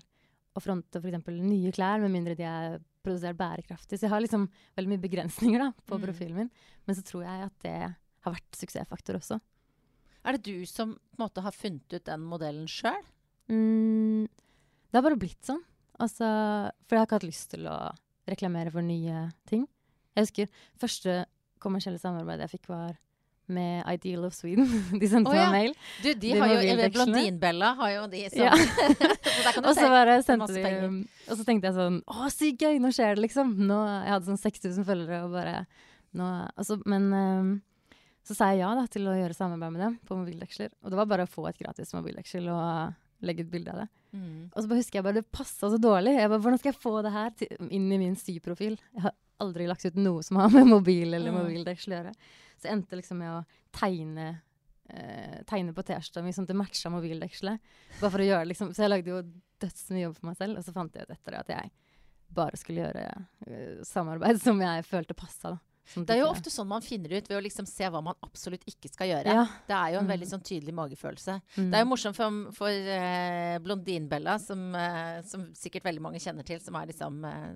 å 0.53 0.61
fronte 0.63 1.01
f.eks. 1.01 1.29
nye 1.37 1.73
klær, 1.75 2.01
med 2.01 2.13
mindre 2.13 2.37
de 2.39 2.47
er 2.47 2.79
produsert 3.03 3.37
bærekraftig. 3.37 3.97
Så 3.99 4.07
jeg 4.07 4.13
har 4.13 4.21
liksom 4.23 4.47
veldig 4.77 4.91
mye 4.93 5.03
begrensninger 5.03 5.59
da, 5.59 5.71
på 5.85 5.97
Mm. 5.99 6.05
profilen 6.07 6.35
min. 6.35 6.51
Men 6.87 6.95
så 6.95 7.03
tror 7.03 7.23
jeg 7.27 7.45
at 7.49 7.59
det 7.65 7.75
har 8.23 8.33
vært 8.33 8.55
suksessfaktor 8.59 9.19
også. 9.19 9.39
Er 10.25 10.37
det 10.37 10.43
du 10.47 10.65
som 10.65 10.97
måte 11.19 11.41
har 11.43 11.51
funnet 11.51 11.91
ut 11.93 12.05
den 12.07 12.21
modellen 12.23 12.65
sjøl? 12.71 13.03
Mm, 13.51 14.27
det 14.91 14.95
har 14.95 15.03
bare 15.03 15.19
blitt 15.19 15.43
sånn. 15.43 15.61
Altså, 15.99 16.23
for 16.87 16.95
jeg 16.95 16.99
har 17.03 17.07
ikke 17.07 17.19
hatt 17.19 17.27
lyst 17.27 17.49
til 17.51 17.67
å 17.67 17.77
reklamere 18.27 18.71
for 18.71 18.81
nye 18.81 19.31
ting. 19.45 19.67
Jeg 20.15 20.23
husker 20.27 20.47
første 20.79 21.25
kommersielle 21.59 21.99
samarbeidet 21.99 22.47
jeg 22.47 22.59
fikk, 22.59 22.69
var 22.71 22.97
med 23.51 23.83
Ideal 23.91 24.25
of 24.25 24.35
Sweden. 24.37 24.67
De 25.01 25.07
sendte 25.09 25.31
oh, 25.31 25.35
ja. 25.35 25.49
meg 25.51 25.69
mail. 25.69 25.73
Du, 26.03 26.09
de 26.13 26.15
De 26.21 26.31
har 26.39 26.53
jo. 26.53 26.89
Blondinbella 26.95 27.73
har 27.79 27.91
jo 27.95 28.05
de 28.11 28.23
som 28.29 28.45
Ja. 28.45 28.53
Så 29.53 29.59
Og 29.63 29.73
så 29.75 29.89
bare 29.91 30.15
sendte 30.23 30.53
de. 30.55 30.63
Og 31.27 31.35
så 31.39 31.43
tenkte 31.47 31.69
jeg 31.69 31.75
sånn 31.75 31.99
Å, 32.07 32.29
sykt 32.31 32.63
gøy! 32.63 32.79
Nå 32.83 32.93
skjer 32.95 33.17
det, 33.17 33.25
liksom. 33.25 33.55
Nå, 33.67 33.79
jeg 34.05 34.13
hadde 34.15 34.29
sånn 34.31 34.39
6000 34.41 34.87
følgere 34.87 35.23
og 35.27 35.35
bare 35.35 35.57
nå, 36.13 36.29
altså, 36.55 36.77
Men 36.89 37.09
um, 37.13 37.53
så 38.23 38.37
sa 38.37 38.51
jeg 38.53 38.61
ja 38.61 38.69
da, 38.77 38.85
til 38.87 39.07
å 39.11 39.15
gjøre 39.17 39.35
samarbeid 39.35 39.73
med 39.75 39.81
dem 39.83 39.95
på 40.07 40.15
mobildeksler. 40.15 40.71
Og 40.83 40.93
det 40.93 40.99
var 41.01 41.09
bare 41.11 41.25
å 41.27 41.31
få 41.31 41.43
et 41.49 41.59
gratis 41.59 41.91
mobildeksel 41.95 42.47
og 42.53 42.93
legge 43.27 43.43
ut 43.43 43.51
bilde 43.51 43.73
av 43.73 43.81
det. 43.83 43.89
Mm. 44.13 44.37
Og 44.53 44.57
så 44.61 44.69
bare 44.69 44.79
husker 44.79 44.99
jeg 44.99 45.05
bare 45.07 45.19
det 45.19 45.25
passa 45.33 45.67
så 45.73 45.79
dårlig. 45.81 46.13
Jeg 46.15 46.29
bare, 46.31 46.39
Hvordan 46.45 46.61
skal 46.61 46.71
jeg 46.71 46.79
få 46.79 46.93
det 47.03 47.11
her 47.15 47.33
til, 47.39 47.51
inn 47.67 47.89
i 47.91 47.99
min 47.99 48.15
syprofil? 48.19 48.77
Jeg 48.93 49.03
har 49.07 49.15
aldri 49.43 49.67
lagt 49.67 49.83
ut 49.89 49.99
noe 49.99 50.23
som 50.23 50.39
har 50.39 50.53
med 50.53 50.69
mobil 50.69 51.11
eller 51.17 51.33
Mm. 51.33 51.39
mobildeksel 51.41 51.93
å 51.93 51.97
gjøre. 51.99 52.13
Så 52.63 52.69
jeg 52.69 52.79
endte 52.79 52.99
liksom 52.99 53.19
med 53.19 53.33
å 53.35 53.39
tegne 53.75 54.27
eh, 54.89 55.39
tegne 55.49 55.75
på 55.75 55.83
T-skjorta 55.83 56.23
mi 56.23 56.33
sånn 56.35 56.47
at 56.47 56.53
det 56.53 56.59
matcha 56.59 56.91
mobildekselet. 56.93 57.73
Bare 57.99 58.11
for 58.13 58.23
å 58.23 58.29
gjøre 58.29 58.47
liksom 58.49 58.71
Så 58.75 58.85
jeg 58.85 58.93
lagde 58.93 59.11
jo 59.11 59.21
dødsmye 59.63 60.05
jobb 60.05 60.15
for 60.17 60.29
meg 60.29 60.39
selv, 60.39 60.59
og 60.59 60.65
så 60.65 60.75
fant 60.75 60.95
jeg 60.95 61.07
ut 61.07 61.13
etter 61.15 61.35
det 61.35 61.43
at 61.43 61.53
jeg 61.53 61.73
bare 62.33 62.57
skulle 62.57 62.87
gjøre 62.87 63.03
uh, 63.13 63.83
samarbeid 63.85 64.39
som 64.41 64.59
jeg 64.63 64.87
følte 64.87 65.15
passa. 65.15 65.53
da. 65.53 65.72
Sånn 65.85 66.05
Det 66.07 66.15
er 66.15 66.21
jo 66.21 66.29
ofte 66.31 66.49
sånn 66.49 66.67
man 66.67 66.81
finner 66.81 67.11
ut 67.17 67.27
ved 67.27 67.35
å 67.37 67.41
liksom 67.43 67.65
se 67.67 67.83
hva 67.91 67.99
man 68.01 68.15
absolutt 68.23 68.63
ikke 68.65 68.87
skal 68.91 69.07
gjøre. 69.09 69.25
ja. 69.35 69.43
Det 69.67 69.75
er 69.75 69.93
jo 69.93 69.99
en 69.99 70.05
Mm. 70.07 70.11
veldig 70.13 70.27
sånn 70.29 70.43
tydelig 70.43 70.73
magefølelse. 70.73 71.41
Mm. 71.57 71.69
Det 71.71 71.75
er 71.75 71.83
jo 71.83 71.89
morsomt 71.89 72.15
for, 72.15 72.51
for 72.55 72.69
uh, 72.71 73.57
Blondinbella, 73.59 74.39
som, 74.39 74.73
uh, 74.75 75.21
som 75.27 75.49
sikkert 75.53 75.83
veldig 75.83 76.01
mange 76.01 76.19
kjenner 76.23 76.43
til, 76.47 76.59
som 76.63 76.75
er 76.79 76.87
liksom 76.87 77.19
uh, 77.25 77.51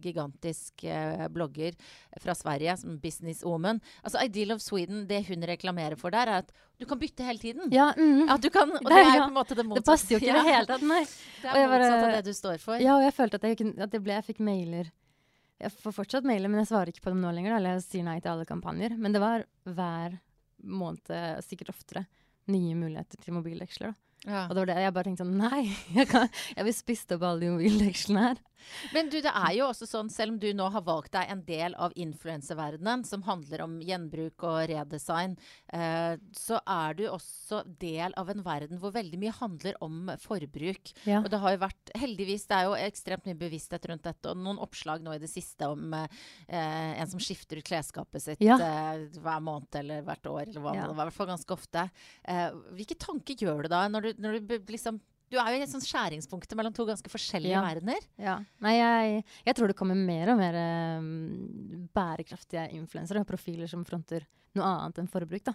gigantisk 0.00 0.84
blogger 1.32 1.72
fra 2.20 2.34
Sverige, 2.36 2.76
som 2.78 2.98
businesswoman. 2.98 3.80
Altså 4.04 4.22
Ideal 4.24 4.52
of 4.54 4.60
Sweden, 4.62 5.06
det 5.08 5.24
hun 5.28 5.42
reklamerer 5.42 5.96
for 5.98 6.10
der, 6.14 6.28
er 6.28 6.44
at 6.44 6.52
du 6.78 6.86
kan 6.86 6.98
bytte 7.00 7.24
hele 7.26 7.38
tiden. 7.42 7.72
ja, 7.72 7.92
mm. 7.96 8.28
At 8.30 8.40
du 8.44 8.50
kan, 8.50 8.70
og 8.70 8.84
det 8.84 8.98
er 9.00 9.16
jo 9.16 9.24
på 9.24 9.30
en 9.32 9.34
måte 9.34 9.56
det 9.58 9.66
Det 9.74 9.84
passer 9.84 10.14
jo 10.14 10.20
ikke 10.20 10.30
i 10.30 10.36
det 10.38 10.46
hele 10.52 10.66
tatt, 10.68 10.82
nei. 10.86 11.02
Det 11.42 11.48
er 11.50 11.68
motsatt 11.72 12.04
av 12.04 12.12
det 12.18 12.24
du 12.28 12.32
står 12.36 12.58
for. 12.62 12.76
Ja, 12.78 12.96
og 13.00 13.02
jeg 13.02 13.14
følte 13.16 13.40
at 13.40 13.42
jeg, 13.48 13.74
at 13.80 13.92
jeg, 13.92 14.02
ble, 14.04 14.12
jeg 14.20 14.24
fikk 14.28 14.40
mailer 14.44 14.92
Jeg 15.58 15.74
får 15.74 15.94
fortsatt 15.96 16.26
mailer, 16.28 16.50
men 16.50 16.62
jeg 16.62 16.70
svarer 16.70 16.92
ikke 16.92 17.02
på 17.08 17.12
dem 17.12 17.22
nå 17.24 17.32
lenger. 17.34 17.54
Da, 17.54 17.60
eller 17.60 17.76
jeg 17.76 17.86
sier 17.86 18.06
nei 18.06 18.18
til 18.22 18.32
alle 18.32 18.46
kampanjer. 18.48 18.94
Men 18.98 19.14
det 19.14 19.22
var 19.22 19.46
hver 19.66 20.18
måned, 20.58 21.10
sikkert 21.46 21.72
oftere, 21.74 22.04
nye 22.50 22.76
muligheter 22.78 23.20
til 23.22 23.34
mobildeksler. 23.36 23.92
Da. 23.92 24.04
Ja. 24.26 24.44
Og 24.48 24.54
det 24.54 24.62
var 24.62 24.70
det 24.70 24.82
jeg 24.82 24.94
bare 24.96 25.06
tenkte 25.06 25.22
sånn 25.22 25.36
Nei, 25.38 25.60
jeg, 25.98 26.08
kan, 26.10 26.30
jeg 26.56 26.66
vil 26.66 26.74
spiste 26.74 27.18
opp 27.18 27.26
alle 27.28 27.44
de 27.44 27.52
mobildekslene 27.54 28.24
her. 28.24 28.40
Men 28.94 29.08
du, 29.12 29.18
det 29.24 29.32
er 29.32 29.52
jo 29.58 29.66
også 29.68 29.86
sånn, 29.88 30.10
selv 30.12 30.34
om 30.34 30.38
du 30.42 30.48
nå 30.56 30.68
har 30.74 30.82
valgt 30.86 31.12
deg 31.16 31.30
en 31.32 31.42
del 31.46 31.74
av 31.78 31.92
influenseverdenen 31.98 33.04
som 33.08 33.22
handler 33.26 33.62
om 33.64 33.78
gjenbruk 33.84 34.44
og 34.48 34.58
redesign, 34.70 35.36
eh, 35.72 36.16
så 36.36 36.60
er 36.66 36.94
du 36.98 37.04
også 37.08 37.62
del 37.80 38.14
av 38.20 38.30
en 38.32 38.42
verden 38.46 38.78
hvor 38.82 38.92
veldig 38.94 39.18
mye 39.22 39.34
handler 39.38 39.78
om 39.84 40.10
forbruk. 40.22 40.92
Ja. 41.08 41.20
Og 41.22 41.30
det 41.32 41.40
har 41.42 41.54
jo 41.56 41.62
vært, 41.64 41.92
heldigvis, 41.98 42.46
det 42.50 42.58
er 42.60 42.68
jo 42.68 42.76
ekstremt 42.88 43.28
mye 43.28 43.38
bevissthet 43.40 43.88
rundt 43.90 44.06
dette, 44.08 44.30
og 44.32 44.40
noen 44.42 44.60
oppslag 44.64 45.02
nå 45.04 45.14
i 45.16 45.22
det 45.22 45.30
siste 45.32 45.68
om 45.70 45.94
eh, 45.94 46.08
en 46.48 47.10
som 47.10 47.20
skifter 47.22 47.60
ut 47.60 47.68
klesskapet 47.68 48.22
sitt 48.24 48.44
Ja. 48.44 48.58
eh, 48.58 49.06
hver 49.18 49.40
måned 49.44 49.74
eller 49.82 50.02
hvert 50.06 50.26
år, 50.30 50.42
eller 50.48 50.60
hva 50.64 50.74
Ja. 50.74 50.86
det 50.86 50.94
var, 50.96 51.04
i 51.06 51.08
hvert 51.08 51.18
fall 51.18 51.32
ganske 51.34 51.54
ofte. 51.56 51.90
Eh, 52.24 52.50
hvilke 52.76 52.98
tanker 52.98 53.34
gjør 53.38 53.62
du 53.64 53.68
da, 53.72 53.86
når 53.88 54.02
du, 54.02 54.22
når 54.22 54.40
du 54.46 54.58
liksom 54.72 55.00
du 55.30 55.36
er 55.38 55.52
jo 55.52 55.58
i 55.60 55.62
et 55.66 55.70
sånt 55.72 55.84
skjæringspunkt 55.86 56.54
mellom 56.56 56.72
to 56.76 56.86
ganske 56.88 57.10
forskjellige 57.12 57.52
Ja. 57.54 57.62
verdener. 57.64 58.04
Ja. 58.18 58.38
Nei, 58.64 58.74
jeg, 58.78 59.24
jeg 59.46 59.54
tror 59.58 59.68
det 59.68 59.76
kommer 59.78 59.94
mer 59.98 60.30
og 60.32 60.38
mer 60.40 60.56
um, 60.98 61.88
bærekraftige 61.94 62.68
influensere 62.78 63.20
og 63.24 63.28
profiler 63.28 63.68
som 63.70 63.84
fronter 63.88 64.24
noe 64.56 64.64
annet 64.64 64.98
enn 65.02 65.10
forbruk. 65.12 65.44
da. 65.50 65.54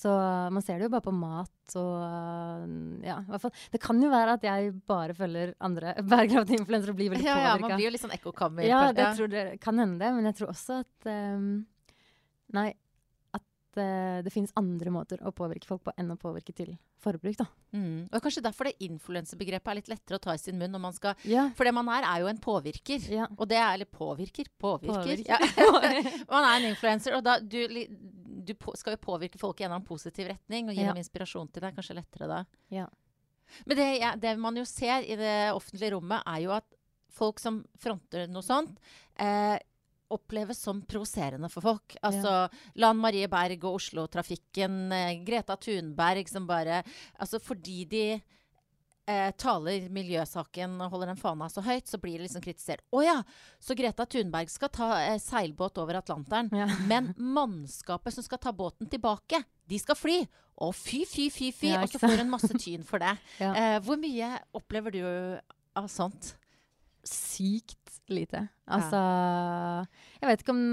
Så 0.00 0.08
man 0.54 0.62
ser 0.62 0.78
det 0.78 0.86
jo 0.86 0.92
bare 0.94 1.02
på 1.02 1.12
mat 1.12 1.74
og 1.76 1.96
eh, 2.06 3.08
ja, 3.08 3.16
i 3.20 3.26
hvert 3.32 3.42
fall. 3.42 3.52
Det 3.74 3.80
kan 3.82 3.98
jo 4.00 4.08
være 4.12 4.36
at 4.38 4.44
jeg 4.46 4.70
bare 4.88 5.16
følger 5.18 5.52
andre 5.66 5.96
bærekraftige 6.12 6.60
influensere 6.62 6.94
og 6.94 7.00
blir 7.00 7.10
veldig 7.10 7.26
Ja, 7.26 7.34
ja, 7.48 7.56
man 7.58 7.74
blir 7.74 7.88
jo 7.88 7.90
litt 7.96 8.04
sånn 8.04 8.14
ekkokammer. 8.14 8.64
Ja, 8.68 8.84
det, 8.92 9.00
det 9.02 9.08
tror 9.18 9.32
det 9.34 9.42
kan 9.60 9.82
hende 9.82 9.98
det, 10.00 10.12
men 10.14 10.30
jeg 10.30 10.38
tror 10.38 10.54
også 10.54 10.78
at 10.84 11.10
um, 11.10 11.50
Nei, 12.54 12.68
at 13.70 13.80
uh, 13.80 14.18
det 14.26 14.32
finnes 14.34 14.52
andre 14.58 14.90
måter 14.92 15.20
å 15.22 15.32
påvirke 15.34 15.68
folk 15.68 15.84
på 15.86 15.94
enn 15.96 16.10
å 16.10 16.18
påvirke 16.20 16.52
til 16.56 16.74
forbruk, 17.00 17.38
da. 17.38 17.46
Mm. 17.72 18.08
Og 18.10 18.22
kanskje 18.22 18.42
derfor 18.44 18.68
det 18.68 18.82
influensebegrepet 18.84 19.70
er 19.70 19.78
litt 19.78 19.90
lettere 19.92 20.18
å 20.18 20.22
ta 20.22 20.34
i 20.34 20.40
sin 20.42 20.58
munn 20.60 20.74
når 20.74 20.82
man 20.82 20.96
skal 20.96 21.28
Ja. 21.28 21.48
For 21.56 21.68
det 21.68 21.74
man 21.76 21.88
er, 21.94 22.06
er 22.08 22.24
jo 22.24 22.30
en 22.32 22.40
påvirker. 22.42 23.06
ja. 23.12 23.28
Og 23.38 23.48
det 23.48 23.60
er 23.60 23.74
Eller 23.74 23.86
påvirker? 23.86 24.50
Påvirker. 24.58 25.00
Påvirker. 25.00 25.30
Ja. 25.30 25.38
man 26.32 26.48
er 26.48 26.56
en 26.58 26.70
influenser, 26.72 27.16
og 27.16 27.24
da 27.24 27.38
du, 27.40 27.60
du 27.66 28.54
på, 28.54 28.74
skal 28.76 28.96
jo 28.96 29.04
påvirke 29.04 29.38
folk 29.38 29.60
i 29.60 29.64
en 29.64 29.70
eller 29.70 29.80
annen 29.80 29.88
positiv 29.88 30.28
retning 30.32 30.68
og 30.68 30.76
gi 30.76 30.84
dem 30.84 31.00
inspirasjon 31.00 31.48
til 31.54 31.64
deg. 31.64 31.78
Kanskje 31.78 31.96
lettere 32.00 32.30
da. 32.30 32.42
Ja. 32.74 32.88
Men 33.66 33.78
det, 33.78 33.88
ja, 33.98 34.12
det 34.18 34.36
man 34.38 34.58
jo 34.58 34.66
ser 34.68 35.02
i 35.02 35.16
det 35.18 35.50
offentlige 35.54 35.94
rommet, 35.96 36.22
er 36.26 36.44
jo 36.44 36.52
at 36.54 36.66
folk 37.10 37.40
som 37.42 37.64
fronter 37.80 38.28
noe 38.30 38.44
sånt, 38.46 38.78
eh, 39.18 39.58
oppleves 40.14 40.58
som 40.62 40.82
provoserende 40.88 41.50
for 41.52 41.64
folk. 41.64 41.96
Altså 42.06 42.48
Lan 42.82 42.98
Marie 43.00 43.28
Berg 43.30 43.64
og 43.64 43.78
Oslo-trafikken, 43.80 44.80
eh, 44.92 45.14
Greta 45.26 45.56
Thunberg 45.60 46.28
som 46.30 46.48
bare 46.48 46.82
Altså 47.18 47.40
fordi 47.42 47.84
de 47.90 48.04
eh, 49.10 49.30
taler 49.38 49.88
miljøsaken 49.92 50.78
og 50.80 50.94
holder 50.94 51.12
den 51.12 51.20
fana 51.20 51.48
så 51.52 51.62
høyt, 51.64 51.88
så 51.90 52.00
blir 52.02 52.18
det 52.18 52.28
liksom 52.28 52.44
kritisert. 52.44 52.84
Å 52.94 53.04
ja! 53.04 53.16
Så 53.62 53.76
Greta 53.78 54.06
Thunberg 54.06 54.50
skal 54.52 54.72
ta 54.74 54.90
eh, 55.02 55.18
seilbåt 55.22 55.80
over 55.82 56.00
Atlanteren. 56.00 56.50
Ja. 56.54 56.68
Men 56.90 57.12
mannskapet 57.18 58.16
som 58.16 58.26
skal 58.26 58.42
ta 58.42 58.54
båten 58.56 58.90
tilbake, 58.90 59.42
de 59.70 59.80
skal 59.82 59.98
fly. 59.98 60.18
Å 60.60 60.72
fy, 60.76 61.04
fy, 61.08 61.30
fy, 61.32 61.52
fy. 61.56 61.70
Ja, 61.72 61.84
og 61.84 61.92
så 61.92 62.02
får 62.02 62.20
hun 62.20 62.34
masse 62.34 62.52
tyn 62.58 62.84
for 62.86 63.02
det. 63.02 63.14
Ja. 63.40 63.54
Eh, 63.56 63.78
hvor 63.84 63.96
mye 64.00 64.34
opplever 64.56 64.92
du 64.92 65.02
av 65.78 65.86
sånt? 65.88 66.34
sykt 67.06 67.79
lite. 68.14 68.44
Altså 68.70 69.00
Jeg 70.20 70.28
vet 70.28 70.42
ikke 70.44 70.54
om 70.54 70.64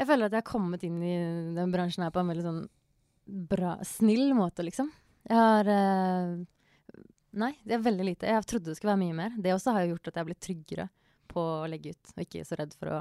Jeg 0.00 0.08
føler 0.08 0.28
at 0.28 0.36
jeg 0.36 0.42
har 0.42 0.50
kommet 0.50 0.86
inn 0.86 1.02
i 1.02 1.16
den 1.56 1.74
bransjen 1.74 2.06
her 2.06 2.14
på 2.14 2.22
en 2.22 2.32
veldig 2.32 2.46
sånn 2.46 2.62
bra, 3.50 3.76
snill 3.86 4.32
måte, 4.34 4.64
liksom. 4.66 4.88
Jeg 5.28 5.38
har 5.38 5.68
uh, 5.70 6.32
Nei, 7.38 7.52
det 7.62 7.76
er 7.76 7.84
veldig 7.84 8.06
lite. 8.08 8.26
Jeg 8.26 8.46
trodde 8.48 8.72
det 8.72 8.78
skulle 8.78 8.96
være 8.96 9.04
mye 9.04 9.18
mer. 9.20 9.36
Det 9.38 9.52
også 9.54 9.76
har 9.76 9.84
jo 9.84 9.92
gjort 9.92 10.08
at 10.08 10.16
jeg 10.16 10.20
har 10.24 10.28
blitt 10.32 10.42
tryggere 10.42 10.86
på 11.30 11.44
å 11.60 11.68
legge 11.70 11.92
ut, 11.94 12.14
og 12.16 12.24
ikke 12.24 12.42
så 12.48 12.58
redd 12.58 12.74
for 12.74 12.90
å 12.90 12.96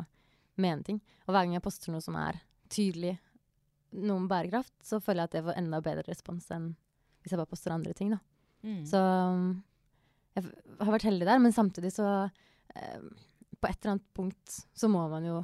mene 0.61 0.85
ting. 0.85 0.99
Og 1.25 1.33
hver 1.33 1.47
gang 1.47 1.55
jeg 1.55 1.65
poster 1.65 1.93
noe 1.93 2.03
som 2.03 2.17
er 2.19 2.37
tydelig 2.69 3.15
noe 3.97 4.19
om 4.19 4.27
bærekraft, 4.29 4.75
så 4.85 4.99
føler 5.01 5.23
jeg 5.23 5.31
at 5.31 5.39
jeg 5.39 5.47
får 5.47 5.57
enda 5.63 5.79
bedre 5.81 6.05
respons 6.05 6.51
enn 6.53 6.67
hvis 7.23 7.33
jeg 7.33 7.39
bare 7.41 7.51
poster 7.51 7.73
andre 7.73 7.95
ting, 7.97 8.13
da. 8.13 8.19
Mm. 8.61 8.83
Så 8.87 8.99
jeg 10.37 10.45
har 10.77 10.93
vært 10.93 11.07
heldig 11.07 11.27
der, 11.27 11.41
men 11.41 11.55
samtidig 11.55 11.91
så 11.95 12.05
På 12.73 13.67
et 13.67 13.77
eller 13.79 13.95
annet 13.95 14.09
punkt 14.15 14.59
så 14.77 14.89
må 14.91 15.01
man 15.11 15.25
jo 15.27 15.39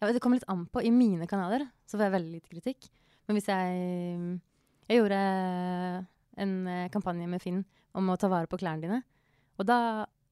vet, 0.00 0.14
Det 0.14 0.22
kommer 0.22 0.40
litt 0.40 0.48
an 0.50 0.64
på. 0.70 0.82
I 0.82 0.92
mine 0.94 1.28
kanaler 1.30 1.66
så 1.86 1.96
får 1.96 2.06
jeg 2.06 2.14
veldig 2.16 2.34
lite 2.34 2.52
kritikk. 2.52 2.88
Men 3.26 3.38
hvis 3.38 3.50
jeg 3.50 4.40
Jeg 4.86 5.00
gjorde 5.00 5.20
en 6.36 6.52
eh, 6.70 6.90
kampanje 6.94 7.26
med 7.26 7.42
Finn 7.42 7.64
om 7.96 8.12
å 8.12 8.18
ta 8.20 8.28
vare 8.30 8.46
på 8.46 8.58
klærne 8.60 8.84
dine. 8.84 9.00
Og 9.56 9.66
da 9.66 9.78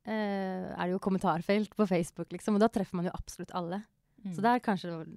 eh, 0.04 0.68
er 0.68 0.84
det 0.84 0.92
jo 0.92 1.02
kommentarfelt 1.02 1.74
på 1.74 1.86
Facebook, 1.88 2.30
liksom, 2.34 2.54
og 2.54 2.62
da 2.62 2.68
treffer 2.72 3.00
man 3.00 3.08
jo 3.08 3.14
absolutt 3.16 3.54
alle. 3.56 3.80
Mm. 4.22 4.34
Så 4.36 4.44
der 4.44 4.62
kanskje 4.64 4.92
var, 4.92 5.08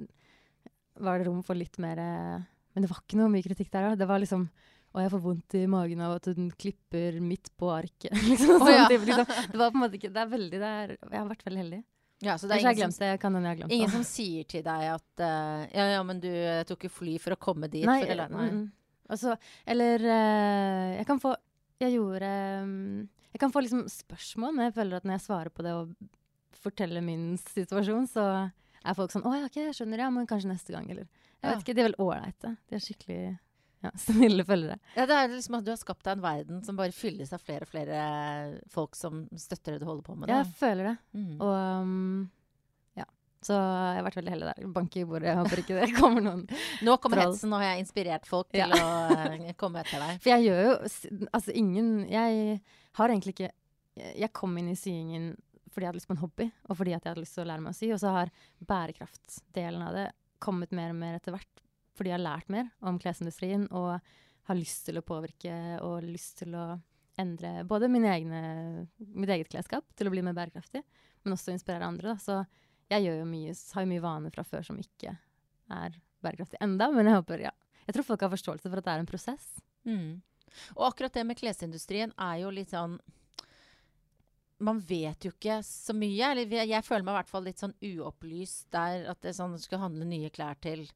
var 1.06 1.20
det 1.20 1.28
rom 1.28 1.44
for 1.46 1.60
litt 1.60 1.78
mer 1.84 2.02
eh, 2.02 2.48
Men 2.74 2.86
det 2.86 2.92
var 2.92 3.04
ikke 3.04 3.20
noe 3.20 3.32
mye 3.34 3.46
kritikk 3.46 3.72
der 3.74 3.92
òg. 3.92 4.00
Det 4.00 4.08
var 4.10 4.22
liksom 4.24 4.48
Å, 4.98 5.02
jeg 5.04 5.12
får 5.14 5.22
vondt 5.22 5.56
i 5.60 5.68
magen 5.70 6.00
av 6.02 6.16
at 6.18 6.28
hun 6.34 6.48
klipper 6.58 7.20
midt 7.22 7.52
på 7.60 7.70
arket. 7.70 8.16
liksom, 8.32 8.58
sånn 8.64 8.74
ja. 8.74 8.88
type, 8.90 9.06
liksom. 9.06 9.28
Det 9.54 9.62
var 9.62 9.70
på 9.70 9.78
en 9.78 9.84
måte 9.84 10.00
ikke 10.00 10.10
Det 10.16 10.24
er 10.24 10.32
veldig 10.32 10.62
det 10.64 10.72
er, 10.82 10.96
Jeg 10.98 11.20
har 11.20 11.30
vært 11.30 11.46
veldig 11.46 11.64
heldig. 11.64 11.82
Ja, 12.26 12.34
så 12.42 12.50
det 12.50 12.58
er 12.58 12.66
ingen 12.66 12.96
som, 12.96 13.04
det. 13.04 13.12
Kan 13.22 13.38
jeg 13.38 13.60
glemt 13.60 13.74
ingen 13.76 13.92
som 13.94 14.06
sier 14.08 14.48
til 14.50 14.64
deg 14.66 14.88
at 14.96 15.22
uh, 15.22 15.68
Ja, 15.70 15.86
ja, 15.94 16.02
men 16.08 16.22
du 16.24 16.32
tok 16.66 16.88
jo 16.88 16.90
fly 16.90 17.20
for 17.22 17.36
å 17.36 17.38
komme 17.38 17.70
dit. 17.70 17.86
Nei, 17.86 18.00
for 18.02 18.14
eller, 18.16 18.34
lære 18.34 18.48
mm, 18.48 18.58
mm. 18.58 18.66
Altså, 19.14 19.36
eller 19.70 20.02
uh, 20.02 20.88
Jeg 20.98 21.06
kan 21.12 21.22
få 21.22 21.36
Jeg 21.84 21.94
gjorde 21.94 22.32
um, 22.66 23.06
Jeg 23.36 23.44
kan 23.44 23.54
få 23.54 23.62
liksom 23.62 23.86
spørsmål, 23.94 24.58
men 24.58 24.66
jeg 24.72 24.78
føler 24.80 24.98
at 24.98 25.06
når 25.06 25.20
jeg 25.20 25.26
svarer 25.28 25.54
på 25.54 25.68
det 25.68 25.78
og 25.78 25.94
forteller 26.58 27.06
min 27.06 27.36
situasjon, 27.38 28.08
så 28.10 28.24
er 28.82 28.96
folk 28.98 29.14
sånn 29.14 29.22
'Å 29.28 29.36
ja, 29.36 29.46
ok, 29.46 29.60
jeg 29.68 29.76
skjønner, 29.78 30.02
ja, 30.02 30.08
men 30.12 30.26
kanskje 30.28 30.50
neste 30.50 30.74
gang', 30.74 30.90
eller 30.90 31.06
Jeg 31.06 31.52
vet 31.52 31.62
ikke, 31.62 31.76
De 31.78 31.84
er 31.84 31.88
vel 31.92 32.00
ålreite. 32.02 32.56
De 32.66 32.76
er 32.76 32.82
skikkelig 32.82 33.20
ja, 33.86 33.92
snille 34.08 34.44
følgere. 34.48 34.80
Ja, 34.96 35.06
det 35.10 35.18
er 35.20 35.28
liksom 35.36 35.60
at 35.60 35.66
du 35.68 35.70
har 35.74 35.78
skapt 35.82 36.04
deg 36.08 36.18
en 36.18 36.24
verden 36.24 36.64
som 36.66 36.78
bare 36.80 36.96
fylles 36.96 37.34
av 37.36 37.44
flere 37.44 37.68
og 37.68 37.70
flere 37.70 38.00
folk 38.74 38.96
som 38.98 39.26
støtter 39.38 39.76
det 39.78 39.84
du 39.84 39.86
holder 39.90 40.04
på 40.08 40.16
med. 40.18 40.30
Da. 40.32 40.40
Jeg 40.42 40.54
føler 40.60 40.90
det. 40.92 40.96
Mm. 41.14 41.36
Og 41.38 41.54
um, 41.84 42.30
ja. 42.98 43.06
Så 43.46 43.54
jeg 43.54 44.00
har 44.00 44.08
vært 44.08 44.18
veldig 44.22 44.34
heldig 44.34 44.48
der. 44.50 44.68
Bank 44.80 44.98
i 44.98 45.06
bordet. 45.06 45.30
Jeg 45.30 45.38
håper 45.44 45.62
ikke 45.64 45.78
det 45.78 45.92
kommer 46.02 46.26
noen 46.26 46.42
Nå 46.88 46.98
kommer 46.98 47.22
troll. 47.22 47.34
hetsen, 47.36 47.54
nå 47.54 47.60
har 47.62 47.68
jeg 47.76 47.86
inspirert 47.86 48.26
folk 48.30 48.50
til 48.56 48.64
Ja. 48.66 48.70
å 48.74 49.20
eh, 49.38 49.52
komme 49.62 49.84
etter 49.86 50.02
deg. 50.02 50.18
For 50.26 50.34
jeg 50.34 50.48
gjør 50.50 50.64
jo 50.66 50.74
Altså, 51.32 51.54
ingen 51.54 51.92
Jeg 52.10 52.58
har 52.98 53.14
egentlig 53.14 53.36
ikke 53.38 53.52
Jeg 54.18 54.34
kom 54.34 54.58
inn 54.58 54.74
i 54.74 54.76
syingen 54.80 55.36
fordi 55.68 55.84
jeg 55.86 55.92
hadde 55.92 56.00
lyst 56.00 56.08
på 56.10 56.16
en 56.16 56.22
hobby, 56.24 56.46
og 56.72 56.78
fordi 56.80 56.94
at 56.96 57.04
jeg 57.06 57.12
hadde 57.12 57.22
lyst 57.22 57.36
til 57.38 57.44
å 57.44 57.48
lære 57.52 57.62
meg 57.62 57.76
å 57.76 57.78
sy. 57.78 57.88
Og 57.94 58.00
så 58.02 58.10
har 58.16 58.30
bærekraftsdelen 58.66 59.82
av 59.86 59.94
det 59.94 60.06
kommet 60.42 60.72
mer 60.74 60.90
og 60.94 60.98
mer 60.98 61.18
etter 61.20 61.36
hvert, 61.36 61.62
fordi 61.98 62.14
jeg 62.14 62.20
har 62.20 62.26
lært 62.26 62.54
mer 62.54 62.70
om 62.86 63.00
klesindustrien 63.02 63.66
og 63.76 63.98
har 64.48 64.58
lyst 64.58 64.86
til 64.88 65.00
å 65.00 65.06
påvirke 65.06 65.54
og 65.84 66.06
lyst 66.08 66.40
til 66.44 66.56
å 66.56 66.70
endre 67.18 67.64
både 67.68 67.90
egne, 67.90 68.42
mitt 68.98 69.32
eget 69.34 69.50
klesskap 69.50 69.86
til 69.98 70.08
å 70.08 70.14
bli 70.14 70.24
mer 70.24 70.38
bærekraftig, 70.38 70.84
men 71.26 71.34
også 71.36 71.52
inspirere 71.52 71.88
andre. 71.88 72.14
Da. 72.14 72.18
Så 72.22 72.94
jeg 72.94 73.08
jo 73.08 73.26
mye, 73.28 73.56
har 73.74 73.84
jo 73.84 73.92
mye 73.92 74.04
vaner 74.04 74.34
fra 74.34 74.46
før 74.48 74.64
som 74.70 74.80
ikke 74.80 75.18
er 75.74 75.98
bærekraftig 76.24 76.62
enda, 76.64 76.90
men 76.94 77.10
jeg 77.10 77.20
håper, 77.20 77.48
ja. 77.50 77.54
Jeg 77.88 77.96
tror 77.96 78.08
folk 78.08 78.26
har 78.26 78.34
forståelse 78.34 78.70
for 78.70 78.80
at 78.80 78.88
det 78.88 78.94
er 78.94 79.04
en 79.04 79.10
prosess. 79.10 79.46
Mm. 79.88 80.10
Og 80.76 80.90
akkurat 80.90 81.14
det 81.16 81.24
med 81.28 81.40
klesindustrien 81.40 82.14
er 82.20 82.42
jo 82.44 82.52
litt 82.52 82.74
sånn 82.74 82.98
Man 84.64 84.80
vet 84.82 85.28
jo 85.28 85.30
ikke 85.30 85.60
så 85.64 85.94
mye. 85.94 86.32
Eller 86.32 86.66
jeg, 86.66 86.84
føler 86.84 87.06
meg 87.06 87.14
i 87.14 87.18
hvert 87.20 87.30
fall 87.30 87.44
litt 87.46 87.62
sånn 87.62 87.76
uopplyst 87.78 88.72
der 88.74 89.06
at 89.12 89.22
det 89.22 89.36
sånn, 89.38 89.54
skal 89.62 89.84
handle 89.84 90.08
nye 90.10 90.32
klær 90.34 90.58
til 90.64 90.88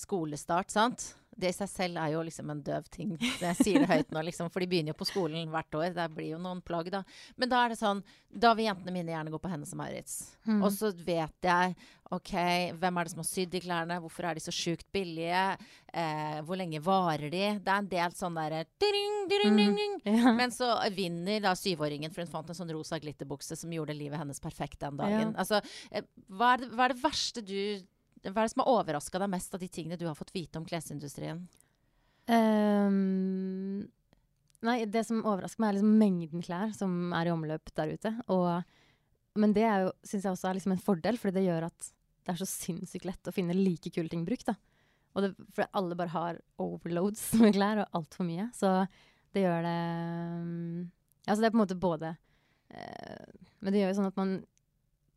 skolestart, 0.00 0.72
sant? 0.74 1.14
Det 1.34 1.50
i 1.50 1.54
seg 1.56 1.70
selv 1.70 1.98
er 1.98 2.12
jo 2.14 2.22
liksom 2.22 2.50
en 2.52 2.60
døv 2.62 2.86
ting. 2.94 3.14
Jeg 3.42 3.58
sier 3.58 3.82
det 3.82 3.90
høyt 3.90 4.12
nå, 4.14 4.22
liksom, 4.28 4.50
for 4.54 4.62
de 4.62 4.68
begynner 4.70 4.94
jo 4.94 5.00
på 5.00 5.08
skolen 5.08 5.50
hvert 5.50 5.78
år. 5.78 5.90
Det 5.96 6.06
blir 6.14 6.34
jo 6.34 6.38
noen 6.42 6.62
plagg, 6.64 6.90
da. 6.94 7.02
Men 7.40 7.50
da 7.50 7.64
er 7.64 7.74
det 7.74 7.80
sånn 7.80 8.04
Da 8.30 8.52
vil 8.54 8.68
jentene 8.68 8.94
mine 8.94 9.14
gjerne 9.14 9.32
gå 9.34 9.40
på 9.42 9.50
Hennes 9.50 9.72
og 9.74 9.80
Maurits. 9.80 10.14
Mm. 10.46 10.62
Og 10.62 10.70
så 10.74 10.90
vet 10.94 11.48
jeg 11.48 11.76
OK, 12.14 12.32
hvem 12.78 12.98
er 12.98 13.06
det 13.06 13.12
som 13.14 13.22
har 13.22 13.26
sydd 13.26 13.50
de 13.50 13.62
klærne? 13.64 13.98
Hvorfor 14.02 14.28
er 14.28 14.38
de 14.38 14.42
så 14.44 14.54
sjukt 14.54 14.86
billige? 14.94 15.42
Eh, 15.90 16.38
hvor 16.46 16.58
lenge 16.60 16.82
varer 16.84 17.30
de? 17.32 17.44
Det 17.64 17.72
er 17.72 17.80
en 17.80 17.90
del 17.90 18.14
sånn 18.14 18.38
derre 18.38 18.64
ding. 18.82 19.96
Ja. 20.04 20.34
Men 20.36 20.52
så 20.54 20.68
vinner 20.94 21.42
da 21.42 21.54
syvåringen, 21.58 22.12
for 22.14 22.22
hun 22.22 22.30
fant 22.30 22.52
en 22.52 22.58
sånn 22.58 22.70
rosa 22.76 23.00
glitterbukse 23.02 23.56
som 23.58 23.72
gjorde 23.72 23.96
livet 23.96 24.20
hennes 24.20 24.42
perfekt 24.42 24.82
den 24.84 25.00
dagen. 25.00 25.32
Ja. 25.32 25.40
Altså, 25.42 25.62
eh, 25.90 26.06
hva, 26.28 26.54
er 26.54 26.62
det, 26.62 26.70
hva 26.74 26.86
er 26.86 26.94
det 26.94 27.02
verste 27.02 27.42
du 27.42 27.58
Hva 28.24 28.40
er 28.40 28.46
det 28.46 28.52
som 28.54 28.62
har 28.64 28.72
overraska 28.78 29.20
deg 29.20 29.32
mest 29.34 29.54
av 29.56 29.60
de 29.60 29.68
tingene 29.68 29.98
du 30.00 30.06
har 30.08 30.16
fått 30.16 30.32
vite 30.34 30.60
om 30.60 30.64
klesindustrien? 30.68 31.42
Um, 32.24 33.84
nei, 34.64 34.78
det 34.88 35.02
som 35.04 35.20
overrasker 35.20 35.60
meg, 35.60 35.74
er 35.74 35.78
liksom 35.78 35.98
mengden 36.00 36.44
klær 36.44 36.72
som 36.76 37.12
er 37.16 37.28
i 37.28 37.34
omløp 37.34 37.72
der 37.76 37.92
ute. 37.92 38.14
Og, 38.32 38.64
men 39.40 39.56
det 39.56 39.68
syns 40.06 40.24
jeg 40.24 40.32
også 40.32 40.50
er 40.50 40.58
liksom 40.58 40.76
en 40.76 40.84
fordel, 40.86 41.20
fordi 41.20 41.40
det 41.40 41.46
gjør 41.50 41.68
at 41.68 41.90
det 42.24 42.32
er 42.32 42.40
så 42.40 42.48
sinnssykt 42.48 43.04
lett 43.04 43.28
å 43.28 43.34
finne 43.36 43.56
like 43.56 43.92
kule 43.92 44.08
ting 44.08 44.24
brukt. 44.24 44.48
da. 44.48 44.56
For 45.54 45.68
alle 45.76 45.98
bare 45.98 46.14
har 46.14 46.40
overloads 46.62 47.28
med 47.42 47.58
klær, 47.58 47.84
og 47.84 48.00
altfor 48.00 48.28
mye. 48.28 48.48
Så 48.56 48.72
det 49.34 49.44
gjør 49.44 49.64
det 49.66 49.78
um, 50.40 50.90
Altså 51.24 51.40
det 51.40 51.48
er 51.48 51.52
på 51.54 51.56
en 51.56 51.62
måte 51.62 51.76
både 51.80 52.10
uh, 52.12 53.30
Men 53.64 53.72
det 53.72 53.80
gjør 53.80 53.88
jo 53.90 53.96
sånn 53.96 54.10
at 54.10 54.18
man 54.20 54.34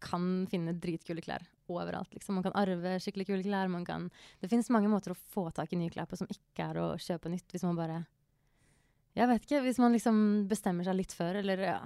kan 0.01 0.23
finne 0.49 0.73
dritkule 0.81 1.21
klær 1.21 1.43
overalt. 1.75 2.13
Liksom. 2.15 2.37
Man 2.37 2.45
kan 2.45 2.55
arve 2.57 2.95
skikkelig 3.03 3.27
kule 3.29 3.43
klær. 3.45 3.71
Man 3.71 3.85
kan, 3.87 4.09
det 4.41 4.49
finnes 4.51 4.69
mange 4.73 4.91
måter 4.91 5.13
å 5.13 5.19
få 5.33 5.49
tak 5.51 5.73
i 5.73 5.79
nye 5.79 5.91
klær 5.93 6.07
på 6.09 6.19
som 6.19 6.29
ikke 6.31 6.69
er 6.69 6.79
å 6.81 6.87
kjøpe 7.01 7.31
nytt. 7.33 7.49
Hvis 7.51 7.65
man 7.67 7.79
bare 7.79 8.05
Jeg 9.17 9.27
vet 9.27 9.43
ikke. 9.47 9.63
Hvis 9.65 9.79
man 9.81 9.95
liksom 9.95 10.47
bestemmer 10.47 10.87
seg 10.87 10.99
litt 10.99 11.15
før, 11.17 11.41
eller 11.41 11.63
ja. 11.65 11.79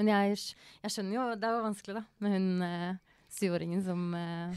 Men 0.00 0.08
jeg, 0.08 0.38
jeg 0.82 0.92
skjønner 0.94 1.14
jo 1.14 1.24
Det 1.36 1.48
er 1.48 1.56
jo 1.56 1.66
vanskelig, 1.66 1.96
da, 2.00 2.04
med 2.24 2.36
hun 2.36 2.46
eh, 2.66 3.11
syvåringen 3.32 3.80
som 3.84 4.14
eh, 4.14 4.56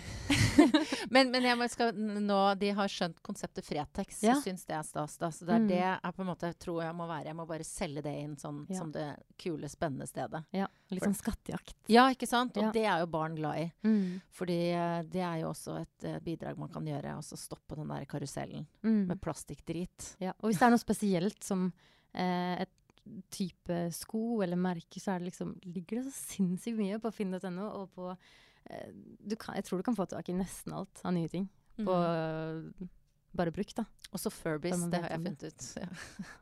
Men, 1.13 1.29
men 1.31 1.43
jeg 1.45 1.57
må, 1.59 1.67
skal, 1.71 1.91
nå, 1.95 2.37
de 2.59 2.69
har 2.75 2.89
skjønt 2.91 3.19
konseptet 3.25 3.65
Fretex 3.67 4.21
Ja. 4.25 4.35
syns 4.43 4.65
det 4.67 4.75
er 4.77 4.83
stas. 4.87 5.17
Da. 5.21 5.29
Så 5.31 5.45
det 5.47 5.53
er 5.55 5.63
Mm. 5.65 5.67
det 5.69 5.77
jeg 5.79 6.15
på 6.15 6.21
en 6.23 6.27
måte 6.29 6.49
tror 6.59 6.81
jeg 6.83 6.95
må 6.97 7.07
være. 7.07 7.25
Jeg 7.29 7.35
må 7.37 7.45
bare 7.47 7.63
selge 7.67 8.01
det 8.03 8.13
inn 8.23 8.35
sånn, 8.37 8.65
Ja. 8.69 8.77
som 8.79 8.91
det 8.91 9.05
kule, 9.41 9.69
spennende 9.71 10.07
stedet. 10.07 10.43
Ja, 10.51 10.67
litt 10.91 11.03
sånn 11.03 11.15
skattejakt. 11.15 11.75
Ja, 11.87 12.07
ikke 12.11 12.27
sant? 12.27 12.57
Og 12.57 12.63
Ja. 12.63 12.71
det 12.71 12.85
er 12.85 12.99
jo 12.99 13.07
barn 13.07 13.35
glad 13.35 13.57
i. 13.59 13.71
Mm. 13.87 14.21
Fordi 14.31 14.59
eh, 14.73 15.01
det 15.03 15.21
er 15.21 15.39
jo 15.41 15.49
også 15.53 15.81
et 15.81 16.03
uh, 16.09 16.19
bidrag 16.19 16.57
man 16.57 16.69
kan 16.69 16.85
gjøre. 16.85 17.15
Altså 17.15 17.37
stoppe 17.37 17.75
den 17.75 17.87
der 17.87 18.05
karusellen 18.05 18.65
Mm. 18.83 19.07
med 19.07 19.21
plastikkdrit. 19.21 20.15
Ja. 20.19 20.33
Og 20.41 20.49
hvis 20.51 20.59
det 20.59 20.63
er 20.67 20.69
noe 20.75 20.83
spesielt 20.83 21.43
som 21.43 21.71
eh, 22.13 22.61
et 22.61 22.69
type 23.31 23.91
sko 23.93 24.41
eller 24.41 24.57
merke, 24.57 24.99
så 24.99 25.13
er 25.15 25.19
det 25.19 25.31
liksom, 25.31 25.55
ligger 25.63 26.01
det 26.01 26.05
så 26.11 26.35
sinnssykt 26.35 26.77
mye 26.77 26.99
på 26.99 27.11
finn.no. 27.13 27.67
Og 27.83 27.89
på 27.93 28.17
kan, 28.67 29.55
Jeg 29.55 29.63
tror 29.67 29.77
du 29.81 29.83
kan 29.87 29.95
få 29.97 30.05
tak 30.09 30.29
i 30.29 30.35
nesten 30.37 30.73
alt 30.73 31.01
av 31.05 31.13
nye 31.13 31.29
ting 31.31 31.49
på 31.77 31.91
Mm. 31.91 32.71
eh, 32.81 32.87
bare 33.35 33.51
brukt, 33.51 33.75
da. 33.75 33.83
Og 34.13 34.19
så 34.21 34.29
Furbies, 34.31 34.79
det 34.87 34.99
har 35.03 35.09
jeg 35.11 35.19
funnet 35.25 35.41
ut. 35.43 35.63
Ja. 35.75 35.87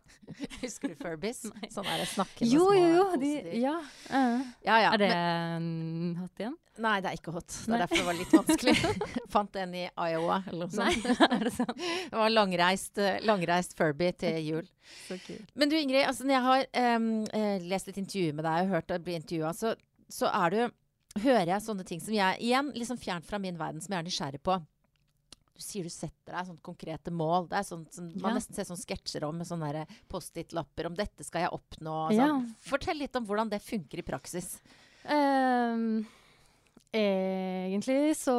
Husker 0.61 0.91
du 0.91 0.95
Furbies? 0.99 1.39
Sånn 1.73 1.87
er 1.89 2.03
det 2.03 2.05
snakkende 2.11 2.51
Jo, 2.51 2.67
små 2.69 2.75
jo, 2.77 2.91
jo! 2.93 3.05
De, 3.17 3.31
ja. 3.57 3.71
Uh, 4.11 4.43
ja, 4.61 4.75
ja. 4.83 4.91
Er 4.93 5.01
det 5.01 5.07
Men, 5.09 5.65
hot 6.21 6.43
igjen? 6.43 6.53
nei, 6.85 6.93
det 7.01 7.09
er 7.09 7.17
ikke 7.17 7.33
hot. 7.33 7.49
Det 7.49 7.73
er 7.73 7.81
derfor 7.83 7.97
det 7.97 8.05
var 8.11 8.19
litt 8.19 8.35
vanskelig. 8.37 8.75
Fant 9.33 9.57
en 9.63 9.73
i 9.73 9.83
Iowa 9.89 10.37
eller 10.53 10.69
noe 10.69 10.85
Nei, 10.85 11.17
er 11.27 11.47
det 11.47 11.55
sant? 11.57 11.81
Det 11.81 12.21
var 12.21 12.29
langreist, 12.35 13.01
eh, 13.01 13.17
langreist 13.25 13.73
Furby 13.77 14.11
til 14.21 14.37
jul. 14.45 14.69
Så 15.07 15.17
kult. 15.25 15.49
Men 15.57 15.73
du 15.73 15.75
Ingrid, 15.81 16.05
altså 16.05 16.29
når 16.29 16.37
jeg 16.37 16.45
har 16.51 16.69
eh, 16.85 17.67
lest 17.73 17.89
et 17.89 17.97
intervju 18.05 18.37
med 18.37 18.45
deg 18.45 18.67
og 18.67 18.77
hørt 18.77 18.93
deg 18.93 19.03
bli 19.09 19.17
intervjua, 19.17 19.51
så, 19.57 19.73
så 20.13 20.29
er 20.29 20.53
du 20.53 20.61
Hører 21.21 21.51
jeg 21.51 21.61
sånne 21.61 21.83
ting 21.85 21.99
som 22.01 22.13
jeg 22.15 22.39
Igjen 22.41 22.71
liksom 22.73 22.97
fjernt 22.97 23.27
fra 23.27 23.37
min 23.41 23.57
verden, 23.59 23.81
som 23.83 23.93
jeg 23.93 24.01
er 24.01 24.07
nysgjerrig 24.07 24.41
på. 24.41 24.57
Du 25.53 25.61
sier 25.61 25.85
du 25.85 25.93
setter 25.93 26.33
deg 26.33 26.47
sånne 26.47 26.65
konkrete 26.65 27.13
mål. 27.13 27.45
Det 27.51 27.59
er 27.59 27.67
sånn 27.67 27.83
som 27.93 28.07
man 28.15 28.31
Ja. 28.31 28.37
nesten 28.39 28.55
ser 28.57 28.65
sånne 28.65 28.81
sketsjer 28.81 29.27
om 29.27 29.37
med 29.37 29.45
sånne 29.45 29.85
Post-It-lapper 30.09 30.87
om 30.87 30.95
'dette 30.95 31.23
skal 31.23 31.41
jeg 31.45 31.51
oppnå'. 31.51 32.09
Sånn. 32.09 32.17
Ja. 32.17 32.27
Sånn. 32.27 32.55
Fortell 32.59 32.97
litt 32.97 33.15
om 33.15 33.27
hvordan 33.27 33.49
det 33.49 33.61
funker 33.61 33.99
i 33.99 34.01
praksis. 34.01 34.59
Um, 35.05 36.07
egentlig 36.93 38.15
så 38.15 38.31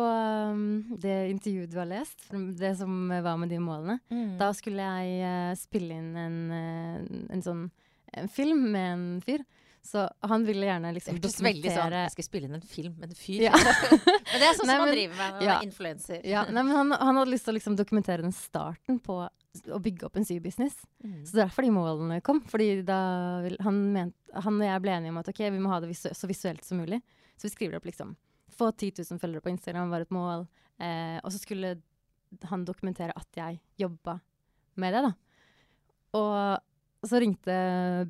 um, 0.50 0.96
Det 0.98 1.30
intervjuet 1.30 1.70
du 1.70 1.76
har 1.76 1.86
lest, 1.86 2.18
det 2.30 2.78
som 2.78 3.08
var 3.08 3.36
med 3.36 3.50
de 3.50 3.58
målene 3.58 4.00
Da 4.38 4.50
skulle 4.52 4.80
jeg 4.80 5.20
uh, 5.20 5.54
spille 5.54 5.92
inn 5.92 6.16
en, 6.16 6.50
en, 6.50 7.28
en 7.30 7.42
sånn 7.42 7.70
en 8.14 8.28
film 8.28 8.70
med 8.72 8.92
en 8.92 9.20
fyr. 9.20 9.44
Så 9.84 10.10
han 10.20 10.44
ville 10.44 10.64
gjerne 10.64 10.90
liksom 10.96 11.18
hørtes 11.18 11.42
veldig 11.44 11.72
sånn 11.74 11.92
Jeg 11.92 12.12
skal 12.14 12.24
spille 12.24 12.48
inn 12.48 12.56
en 12.56 12.62
film 12.64 12.94
med 12.96 13.10
en 13.12 13.18
fyr. 13.18 13.42
Ja. 13.44 13.52
men 13.60 14.40
det 14.40 14.46
er 14.48 14.56
sånn 14.56 14.68
Nei, 14.70 14.76
som 14.78 14.80
man 14.80 14.92
driver 14.94 15.18
med 15.18 15.34
når 15.34 15.40
man 15.42 15.44
ja. 15.44 15.56
er 15.58 15.66
influenser. 15.66 16.22
ja, 16.24 16.44
nei, 16.48 16.62
men 16.62 16.72
han, 16.78 16.94
han 16.96 17.20
hadde 17.20 17.32
lyst 17.34 17.44
til 17.44 17.52
å 17.52 17.56
liksom 17.58 17.76
dokumentere 17.76 18.24
den 18.24 18.32
starten 18.32 18.96
på 19.04 19.18
å 19.28 19.80
bygge 19.84 20.08
opp 20.08 20.16
en 20.16 20.24
sybusiness. 20.24 20.80
Mm. 21.04 21.20
Så 21.20 21.36
det 21.36 21.42
er 21.42 21.44
derfor 21.44 21.68
de 21.68 21.74
målene 21.76 22.18
kom. 22.24 22.40
Fordi 22.48 22.70
da 22.88 22.98
vil, 23.44 23.58
han, 23.66 23.80
ment, 23.92 24.16
han 24.32 24.56
og 24.56 24.66
jeg 24.66 24.84
ble 24.86 24.96
enige 24.96 25.12
om 25.12 25.20
at 25.20 25.30
ok, 25.34 25.42
vi 25.52 25.60
må 25.62 25.74
ha 25.74 25.82
det 25.84 25.92
visu 25.92 26.08
så 26.16 26.30
visuelt 26.32 26.64
som 26.64 26.80
mulig. 26.80 27.02
Så 27.36 27.50
vi 27.50 27.54
skriver 27.58 27.78
opp 27.78 27.90
liksom 27.90 28.16
Få 28.54 28.68
10 28.70 29.02
000 29.02 29.18
følgere 29.18 29.42
på 29.42 29.50
Instagram 29.50 29.90
var 29.90 30.04
et 30.04 30.12
mål. 30.14 30.44
Eh, 30.78 31.16
og 31.18 31.32
så 31.34 31.40
skulle 31.42 31.76
han 32.46 32.64
dokumentere 32.64 33.14
at 33.18 33.36
jeg 33.36 33.58
jobba 33.82 34.20
med 34.78 34.94
det, 34.94 35.00
da. 35.08 35.10
Og 36.14 36.36
så 37.08 37.20
ringte 37.22 37.54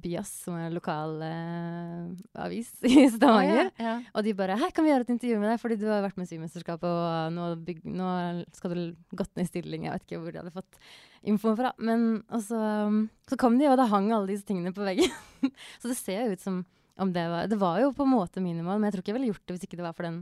Byas, 0.02 0.30
som 0.44 0.56
er 0.58 0.68
en 0.68 0.76
lokal 0.76 1.16
eh, 1.26 2.42
avis 2.44 2.70
i 2.86 3.06
Stavanger. 3.12 3.70
Ja, 3.78 3.86
ja. 3.86 3.94
Og 4.14 4.26
de 4.26 4.34
bare 4.38 4.58
'Hei, 4.60 4.70
kan 4.74 4.86
vi 4.86 4.92
gjøre 4.92 5.06
et 5.06 5.14
intervju 5.14 5.40
med 5.40 5.50
deg?' 5.50 5.62
Fordi 5.62 5.78
du 5.80 5.86
har 5.90 6.04
vært 6.04 6.20
med 6.20 6.28
i 6.28 6.32
Symesterskapet, 6.34 6.86
og 6.88 7.34
nå, 7.34 7.48
bygg, 7.64 7.82
nå 7.84 8.10
skal 8.54 8.76
du 8.76 8.84
gått 9.16 9.32
ned 9.34 9.48
i 9.48 9.50
stilling. 9.50 9.88
Jeg 9.88 9.96
vet 9.96 10.06
ikke 10.06 10.22
hvor 10.22 10.32
de 10.32 10.42
hadde 10.42 10.54
fått 10.54 10.78
info 11.24 11.54
fra. 11.58 11.72
Men 11.78 12.22
og 12.28 12.44
så, 12.44 12.60
um, 12.86 13.08
så 13.28 13.38
kom 13.40 13.58
de, 13.58 13.68
og 13.70 13.78
da 13.80 13.88
hang 13.90 14.12
alle 14.12 14.30
disse 14.30 14.46
tingene 14.46 14.74
på 14.76 14.86
veggen. 14.86 15.10
så 15.80 15.90
det 15.90 15.98
ser 15.98 16.24
jo 16.24 16.38
ut 16.38 16.44
som 16.44 16.64
om 16.96 17.10
det 17.10 17.24
var 17.26 17.48
Det 17.50 17.58
var 17.58 17.80
jo 17.82 17.90
på 17.90 18.04
en 18.06 18.14
måte 18.14 18.42
minimal, 18.42 18.78
men 18.78 18.86
jeg 18.86 18.94
tror 18.94 19.02
ikke 19.02 19.10
jeg 19.10 19.18
ville 19.18 19.32
gjort 19.32 19.46
det 19.46 19.56
hvis 19.56 19.66
ikke 19.66 19.78
det 19.80 19.86
var 19.88 19.96
for 19.98 20.06
den 20.06 20.20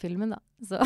filmen, 0.00 0.32
da. 0.34 0.38
Så 0.68 0.78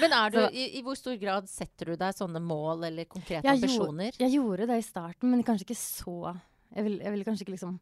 Men 0.00 0.14
du, 0.32 0.40
i, 0.52 0.66
i 0.78 0.82
hvor 0.84 0.96
stor 0.98 1.16
grad 1.20 1.48
setter 1.48 1.92
du 1.92 1.96
deg 2.00 2.16
sånne 2.16 2.42
mål 2.44 2.84
eller 2.90 3.08
konkrete 3.08 3.46
Jeg 3.46 3.56
ambisjoner? 3.60 4.16
jeg 4.20 4.34
gjorde 4.36 4.68
det 4.68 4.78
i 4.80 4.84
starten, 4.84 5.30
men 5.32 5.44
kanskje 5.46 5.64
ikke 5.68 5.78
så 5.80 6.34
Jeg 6.74 6.84
ville 6.84 7.14
vil 7.14 7.24
kanskje 7.26 7.46
ikke 7.46 7.56
liksom 7.56 7.78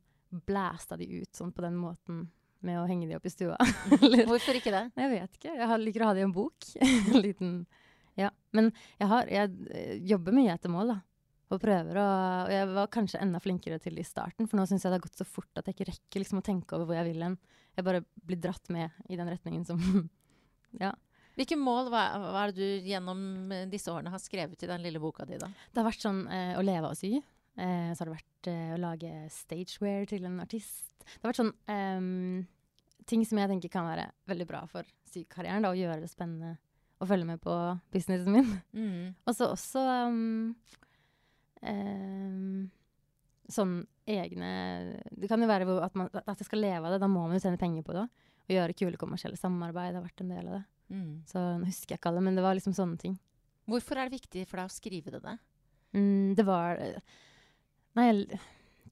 blæsta 0.47 0.97
de 0.97 1.09
ut 1.21 1.37
sånn 1.37 1.53
på 1.53 1.65
den 1.65 1.77
måten 1.77 2.23
med 2.63 2.79
å 2.79 2.87
henge 2.87 3.09
de 3.11 3.17
opp 3.19 3.27
i 3.27 3.33
stua. 3.33 3.57
Eller- 3.99 4.29
Hvorfor 4.29 4.57
ikke 4.57 4.73
det? 4.73 4.85
Jeg 4.97 5.11
vet 5.11 5.39
ikke. 5.39 5.55
Jeg 5.59 5.69
har, 5.69 5.81
liker 5.83 6.05
å 6.05 6.11
ha 6.11 6.15
det 6.17 6.23
i 6.23 6.27
en 6.29 6.35
bok. 6.35 6.69
en 7.13 7.19
liten 7.21 7.57
Ja. 8.19 8.31
Men 8.55 8.71
jeg, 9.01 9.09
har, 9.11 9.27
jeg 9.33 9.51
eh, 9.75 9.97
jobber 10.13 10.37
mye 10.37 10.55
etter 10.55 10.73
mål, 10.73 10.95
da. 10.95 10.99
Og 11.53 11.61
prøver 11.61 11.99
å 12.01 12.07
Og 12.47 12.53
jeg 12.55 12.69
var 12.73 12.89
kanskje 12.95 13.21
enda 13.21 13.41
flinkere 13.43 13.77
til 13.83 13.99
det 13.99 14.07
i 14.07 14.09
starten, 14.09 14.47
for 14.49 14.57
nå 14.57 14.65
syns 14.69 14.87
jeg 14.87 14.93
det 14.93 15.01
har 15.01 15.05
gått 15.05 15.21
så 15.21 15.27
fort 15.29 15.61
at 15.61 15.69
jeg 15.69 15.77
ikke 15.77 15.91
rekker 15.91 16.23
liksom 16.23 16.41
å 16.41 16.47
tenke 16.47 16.77
over 16.79 16.89
hvor 16.89 16.97
jeg 17.01 17.11
vil 17.11 17.27
hen. 17.27 17.37
Jeg 17.77 17.85
bare 17.89 18.05
blir 18.25 18.41
dratt 18.41 18.71
med 18.73 18.95
i 19.11 19.19
den 19.21 19.29
retningen 19.33 19.67
som 19.69 19.83
Ja. 20.81 20.93
Hvilke 21.37 21.57
mål 21.57 21.89
hva, 21.93 22.03
hva 22.21 22.41
er 22.43 22.53
det 22.53 22.61
du 22.61 22.89
gjennom 22.91 23.53
eh, 23.55 23.69
disse 23.73 23.93
årene 23.93 24.13
har 24.13 24.21
skrevet 24.21 24.65
i 24.65 24.69
den 24.69 24.83
lille 24.85 25.01
boka 25.01 25.25
di, 25.29 25.39
da? 25.41 25.49
Det 25.73 25.81
har 25.81 25.89
vært 25.89 26.05
sånn 26.05 26.27
eh, 26.29 26.57
å 26.61 26.65
leve 26.65 26.91
og 26.93 26.99
sy. 26.99 27.15
Eh, 27.17 27.93
så 27.93 28.03
har 28.03 28.09
det 28.09 28.17
vært 28.19 28.51
eh, 28.53 28.73
å 28.75 28.81
lage 28.81 29.13
stagewear 29.33 30.05
til 30.09 30.27
en 30.29 30.41
artist. 30.45 30.93
Det 31.03 31.23
har 31.23 31.31
vært 31.33 31.41
sånn 31.41 31.55
ehm, 31.73 32.45
ting 33.09 33.25
som 33.29 33.41
jeg 33.41 33.51
tenker 33.51 33.73
kan 33.73 33.89
være 33.89 34.11
veldig 34.31 34.49
bra 34.49 34.63
for 34.71 34.89
sykarrieren. 35.09 35.65
Da, 35.65 35.73
å 35.73 35.79
gjøre 35.79 36.05
det 36.05 36.13
spennende 36.13 36.57
å 37.03 37.09
følge 37.09 37.29
med 37.29 37.43
på 37.43 37.57
businessen 37.93 38.37
min. 38.37 38.53
Mm. 38.77 39.15
Og 39.27 39.37
så 39.37 39.51
også 39.53 39.83
um, 40.09 40.53
um, 41.67 42.69
sånn 43.53 43.81
egne 44.09 44.53
Det 45.11 45.29
kan 45.31 45.43
jo 45.43 45.49
være 45.51 45.67
at, 45.85 45.97
man, 45.99 46.09
at 46.11 46.41
jeg 46.41 46.49
skal 46.49 46.63
leve 46.63 46.87
av 46.87 46.95
det. 46.95 47.03
Da 47.03 47.11
må 47.11 47.27
man 47.27 47.37
jo 47.37 47.43
tjene 47.43 47.61
penger 47.61 47.85
på 47.87 47.97
det. 47.97 48.07
Og 48.07 48.32
gjøre 48.55 48.77
kule 48.79 49.01
kommersielle 49.01 49.41
samarbeid 49.41 49.99
har 49.99 50.05
vært 50.05 50.25
en 50.25 50.33
del 50.33 50.49
av 50.49 50.57
det. 50.59 50.65
Mm. 50.93 51.13
Så 51.29 51.43
nå 51.59 51.69
husker 51.69 51.95
jeg 51.95 52.03
ikke 52.03 52.11
alle, 52.13 52.25
men 52.25 52.37
det 52.37 52.45
var 52.45 52.57
liksom 52.59 52.75
sånne 52.77 53.01
ting. 53.01 53.17
Hvorfor 53.71 53.99
er 53.99 54.11
det 54.11 54.21
viktig 54.21 54.45
for 54.51 54.61
deg 54.61 54.69
å 54.69 54.75
skrive 54.75 55.15
det 55.15 55.23
ned? 55.25 55.41
Mm, 55.93 56.33
det 56.39 56.45
var 56.49 56.81
Nei, 57.93 58.07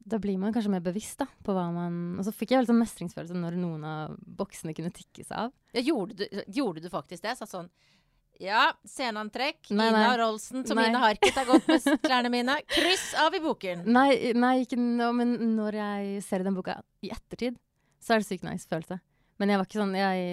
da 0.05 0.19
blir 0.21 0.37
man 0.39 0.53
kanskje 0.53 0.73
mer 0.73 0.83
bevisst 0.85 1.21
da, 1.23 1.27
på 1.45 1.55
hva 1.57 1.71
man 1.73 1.95
Og 2.19 2.27
så 2.27 2.35
fikk 2.35 2.53
jeg 2.53 2.61
veldig 2.61 2.73
sånn 2.75 2.83
mestringsfølelse 2.83 3.39
når 3.41 3.57
noen 3.61 3.87
av 3.89 4.19
boksene 4.21 4.75
kunne 4.77 4.93
tikkes 4.95 5.33
av. 5.37 5.55
Ja, 5.73 5.85
gjorde, 5.87 6.19
du, 6.21 6.43
gjorde 6.61 6.85
du 6.85 6.91
faktisk 6.93 7.25
det? 7.25 7.37
Sa 7.39 7.49
sånn 7.49 7.71
Ja, 8.41 8.71
sceneantrekk. 8.89 9.73
Nei, 9.77 9.91
Ina. 9.93 10.15
Rolsen. 10.21 10.65
Tomine 10.69 11.01
Harket 11.01 11.37
har 11.37 11.49
gått 11.49 11.67
med 11.69 11.89
klærne 12.07 12.33
mine. 12.33 12.57
Kryss 12.73 13.11
av 13.21 13.37
i 13.37 13.43
boken! 13.45 13.85
Nei, 13.89 14.33
nei, 14.37 14.55
ikke 14.65 14.79
nå, 14.81 15.11
men 15.17 15.37
når 15.59 15.81
jeg 15.81 16.25
ser 16.25 16.47
den 16.47 16.57
boka 16.57 16.79
i 17.05 17.13
ettertid, 17.13 17.59
så 18.01 18.17
er 18.17 18.23
det 18.23 18.31
sykt 18.31 18.47
nice 18.49 18.69
følelse. 18.69 19.01
Men 19.41 19.49
jeg 19.55 19.59
var 19.61 19.67
ikke 19.69 19.81
sånn 19.81 19.95
Jeg, 19.97 20.25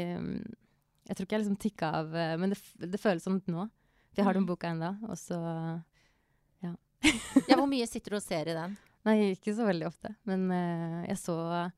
jeg 1.07 1.15
tror 1.15 1.25
ikke 1.27 1.35
jeg 1.37 1.41
liksom 1.45 1.59
tikka 1.63 1.89
av 2.01 2.15
Men 2.41 2.51
det, 2.51 2.57
det 2.91 2.99
føles 2.99 3.23
sånn 3.23 3.39
nå. 3.47 3.67
For 4.11 4.19
jeg 4.21 4.27
har 4.27 4.35
den 4.35 4.43
Mm. 4.43 4.49
boka 4.51 4.71
ennå, 4.73 4.89
og 5.07 5.15
så 5.19 5.37
Ja, 6.65 6.73
ja. 7.47 7.55
Hvor 7.55 7.67
mye 7.73 7.87
sitter 7.87 8.11
du 8.11 8.19
og 8.19 8.25
ser 8.25 8.49
i 8.51 8.55
den? 8.57 8.75
Nei, 9.07 9.15
ikke 9.37 9.53
så 9.55 9.63
veldig 9.67 9.87
ofte. 9.87 10.11
Men 10.27 10.49
uh, 10.51 11.03
jeg 11.07 11.17
så 11.21 11.35
uh, 11.47 11.69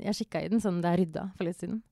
Jeg 0.00 0.16
kikka 0.22 0.40
i 0.46 0.48
den 0.48 0.62
sånn 0.62 0.80
da 0.80 0.94
jeg 0.94 1.02
rydda 1.04 1.26
for 1.36 1.44
litt 1.44 1.58
siden. 1.60 1.82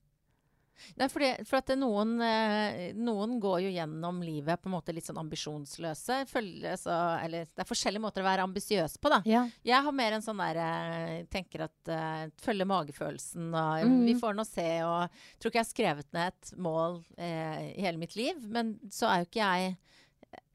Nei, 0.99 1.07
fordi, 1.11 1.31
for 1.49 1.59
at 1.61 1.71
noen, 1.79 2.15
eh, 2.25 2.79
noen 2.97 3.37
går 3.41 3.63
jo 3.65 3.73
gjennom 3.73 4.21
livet 4.25 4.61
på 4.61 4.69
en 4.69 4.75
måte 4.77 4.95
litt 4.95 5.07
sånn 5.07 5.19
ambisjonsløse. 5.21 6.21
Følge, 6.29 6.75
så, 6.81 6.95
eller 7.23 7.47
det 7.49 7.63
er 7.65 7.69
forskjellige 7.69 8.03
måter 8.03 8.23
å 8.23 8.29
være 8.29 8.45
ambisiøs 8.47 8.97
på, 9.01 9.11
da. 9.13 9.21
Ja. 9.29 9.43
Jeg 9.67 9.85
har 9.87 9.95
mer 9.95 10.17
en 10.17 10.25
sånn 10.25 10.39
der 10.41 10.61
eh, 10.63 11.25
Tenker 11.29 11.65
at 11.67 11.91
uh, 11.91 12.25
følge 12.41 12.65
magefølelsen 12.69 13.49
og 13.53 13.85
Mm. 13.89 14.05
vi 14.05 14.13
får 14.19 14.33
nå 14.35 14.43
se 14.47 14.65
og 14.85 15.13
Tror 15.39 15.49
ikke 15.51 15.59
jeg 15.59 15.65
har 15.65 15.69
skrevet 15.69 16.13
ned 16.15 16.33
et 16.33 16.51
mål 16.61 16.97
eh, 17.17 17.69
i 17.77 17.83
hele 17.83 17.99
mitt 18.01 18.15
liv, 18.17 18.37
men 18.51 18.73
så 18.91 19.07
er 19.09 19.21
jo 19.21 19.27
ikke 19.29 19.41
jeg 19.45 19.77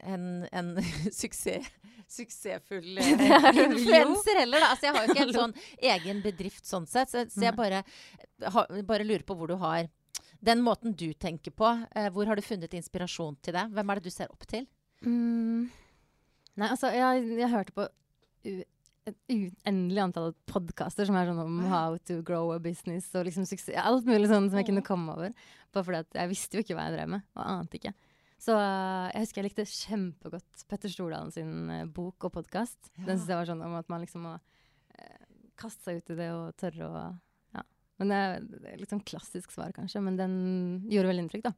en, 0.05 0.25
en 0.51 0.69
suksess, 1.21 1.67
suksessfull 2.11 2.97
eh, 3.01 3.25
er 3.25 3.59
influenser 3.65 4.39
heller, 4.43 4.63
da. 4.63 4.71
Altså, 4.73 4.87
jeg 4.87 4.95
har 4.95 5.05
jo 5.05 5.13
ikke 5.15 5.25
en 5.25 5.35
sånn 5.39 5.55
egen 5.95 6.21
bedrift 6.25 6.69
sånn 6.69 6.87
sett, 6.89 7.11
så, 7.11 7.25
så 7.31 7.47
jeg 7.47 7.57
bare, 7.57 7.81
ha, 8.55 8.65
bare 8.87 9.07
lurer 9.07 9.25
på 9.27 9.37
hvor 9.39 9.51
du 9.51 9.57
har 9.61 9.89
den 10.45 10.61
måten 10.65 10.93
du 10.97 11.09
tenker 11.13 11.53
på, 11.55 11.71
eh, 11.95 12.11
hvor 12.13 12.29
har 12.29 12.37
du 12.37 12.45
funnet 12.45 12.73
inspirasjon 12.77 13.37
til 13.41 13.57
det? 13.57 13.65
Hvem 13.73 13.91
er 13.91 13.99
det 13.99 14.07
du 14.07 14.13
ser 14.13 14.31
opp 14.33 14.45
til? 14.49 14.67
Mm. 15.05 15.67
Nei, 16.55 16.69
altså, 16.69 16.91
jeg, 16.95 17.27
jeg 17.41 17.51
hørte 17.51 17.75
på 17.75 17.89
et 18.45 19.17
uendelig 19.29 20.01
antall 20.01 20.31
podkaster 20.49 21.05
som 21.05 21.17
er 21.17 21.27
sånn 21.29 21.41
om 21.43 21.59
how 21.69 21.97
to 22.07 22.21
grow 22.25 22.53
a 22.55 22.59
business 22.61 23.11
og 23.17 23.27
liksom 23.27 23.45
suksess. 23.45 23.77
Alt 23.77 24.07
mulig 24.09 24.29
sånn 24.31 24.49
som 24.49 24.57
jeg 24.59 24.69
kunne 24.69 24.85
komme 24.85 25.13
over. 25.13 25.35
Bare 25.75 25.85
fordi 25.85 26.19
jeg 26.21 26.31
visste 26.31 26.57
jo 26.57 26.65
ikke 26.65 26.77
hva 26.77 26.87
jeg 26.87 26.97
drev 26.97 27.11
med, 27.13 27.25
og 27.35 27.43
ante 27.45 27.79
ikke. 27.79 27.93
Så 28.41 28.55
uh, 28.57 29.07
jeg 29.13 29.23
husker 29.23 29.41
jeg 29.41 29.49
likte 29.49 29.67
kjempegodt 29.69 30.65
Petter 30.69 30.91
Stordalen 30.91 31.31
sin 31.33 31.69
uh, 31.71 31.85
bok 31.89 32.27
og 32.27 32.33
podkast. 32.39 32.79
Ja. 32.95 33.11
Den 33.11 33.19
synes 33.19 33.29
jeg 33.31 33.39
var 33.39 33.49
sånn 33.49 33.63
om 33.65 33.77
at 33.77 33.93
man 33.93 34.03
liksom 34.03 34.25
må 34.27 34.33
uh, 34.35 35.21
kaste 35.59 35.85
seg 35.85 36.01
ut 36.01 36.11
i 36.13 36.19
det 36.19 36.31
og 36.33 36.57
tørre 36.59 36.89
å. 36.89 37.05
Men 38.01 38.11
det 38.11 38.17
er, 38.21 38.79
litt 38.79 38.91
sånn 38.91 39.03
klassisk 39.07 39.53
svar, 39.55 39.71
kanskje, 39.75 40.01
men 40.03 40.17
den 40.19 40.33
gjorde 40.91 41.11
veldig 41.11 41.25
inntrykk, 41.25 41.45
da. 41.47 41.53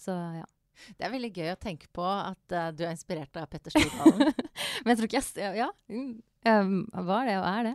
Så 0.00 0.16
ja. 0.40 0.48
Det 0.96 1.04
er 1.04 1.12
veldig 1.12 1.30
gøy 1.36 1.50
å 1.52 1.60
tenke 1.60 1.90
på 1.92 2.04
at 2.06 2.54
uh, 2.56 2.70
du 2.72 2.86
er 2.86 2.94
inspirert 2.94 3.36
av 3.36 3.50
Petter 3.52 3.74
Stordalen. 3.74 4.32
Men 4.80 4.94
jeg 4.94 4.96
tror 4.96 5.08
ikke 5.10 5.20
jeg 5.20 5.58
Ja, 5.60 5.68
ja 5.68 6.54
mm, 6.64 6.86
jeg 6.94 7.04
var 7.10 7.28
det 7.28 7.36
og 7.36 7.46
er 7.50 7.66
det. 7.68 7.74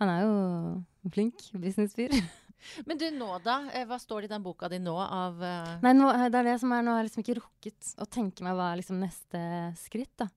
Han 0.00 0.12
er 0.12 0.22
jo 0.24 1.10
flink 1.12 1.44
businessfyr. 1.52 2.14
Men 2.88 2.98
du, 2.98 3.04
nå 3.12 3.28
da? 3.44 3.58
Eh, 3.76 3.84
Hva 3.88 3.98
står 4.00 4.24
det 4.24 4.30
i 4.30 4.34
den 4.34 4.44
boka 4.46 4.70
di 4.72 4.80
nå 4.82 4.96
av 4.96 5.36
uh... 5.42 5.76
Nei, 5.84 5.92
nå, 5.96 6.08
det 6.32 6.40
er 6.40 6.48
det 6.48 6.56
som 6.62 6.72
er 6.72 6.82
Nå 6.86 6.94
har 6.94 7.02
jeg 7.02 7.10
liksom 7.10 7.24
ikke 7.26 7.38
rukket 7.42 7.92
å 8.00 8.08
tenke 8.08 8.46
meg 8.46 8.56
hva 8.56 8.72
er 8.72 8.80
liksom 8.80 9.02
neste 9.02 9.42
skritt, 9.84 10.14
da. 10.24 10.30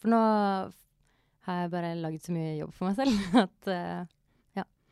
For 0.00 0.14
nå 0.14 0.20
har 1.44 1.60
jeg 1.60 1.72
bare 1.74 1.94
laget 1.98 2.24
så 2.24 2.34
mye 2.34 2.54
jobb 2.56 2.72
for 2.76 2.88
meg 2.88 3.00
selv 3.02 3.38
at 3.44 3.72
eh, 3.74 4.13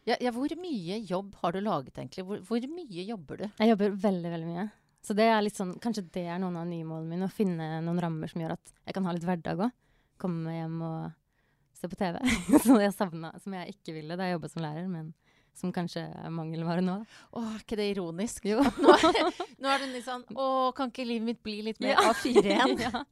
ja, 0.08 0.16
ja, 0.18 0.32
hvor 0.34 0.50
mye 0.58 0.98
jobb 1.06 1.34
har 1.42 1.54
du 1.54 1.60
laget, 1.62 1.94
egentlig? 1.94 2.24
Hvor, 2.26 2.40
hvor 2.48 2.68
mye 2.74 3.04
jobber 3.06 3.42
du? 3.42 3.44
jeg 3.60 3.70
jobber 3.70 3.98
veldig, 4.02 4.30
veldig 4.34 4.48
mye. 4.50 4.68
Så 5.02 5.14
det 5.18 5.26
er 5.26 5.40
litt 5.42 5.58
sånn 5.58 5.72
Kanskje 5.82 6.04
det 6.14 6.24
er 6.30 6.38
noen 6.42 6.60
av 6.60 6.68
nymålene 6.70 7.10
mine, 7.10 7.26
å 7.26 7.34
finne 7.34 7.80
noen 7.82 7.98
rammer 8.02 8.30
som 8.30 8.42
gjør 8.42 8.54
at 8.54 8.72
jeg 8.86 8.96
kan 8.96 9.06
ha 9.06 9.14
litt 9.14 9.26
hverdag 9.26 9.66
òg. 9.66 9.74
Komme 10.22 10.54
hjem 10.54 10.78
og 10.86 11.78
se 11.78 11.90
på 11.90 11.98
TV. 11.98 12.18
som 12.66 12.78
jeg 12.78 12.94
savna, 12.94 13.32
som 13.42 13.58
jeg 13.58 13.76
ikke 13.76 13.96
ville 13.98 14.18
da 14.18 14.28
jeg 14.28 14.38
jobba 14.38 14.50
som 14.52 14.64
lærer, 14.64 14.88
men 14.90 15.10
som 15.58 15.72
kanskje 15.74 16.04
er 16.06 16.32
mangelvare 16.32 16.82
nå. 16.84 16.94
Å, 17.36 17.42
er 17.42 17.60
ikke 17.60 17.78
det 17.78 17.88
ironisk? 17.92 18.46
Jo. 18.48 18.62
Nå, 18.62 18.94
nå 19.62 19.70
er 19.70 19.82
det 19.82 19.90
litt 19.92 20.06
sånn 20.06 20.24
Å, 20.32 20.46
kan 20.76 20.90
ikke 20.90 21.04
livet 21.04 21.26
mitt 21.28 21.42
bli 21.44 21.58
litt 21.66 21.82
mer 21.82 21.94
Ja. 21.94 22.06
A4 22.12 22.42
igjen? 22.42 22.74
ja. 22.86 23.02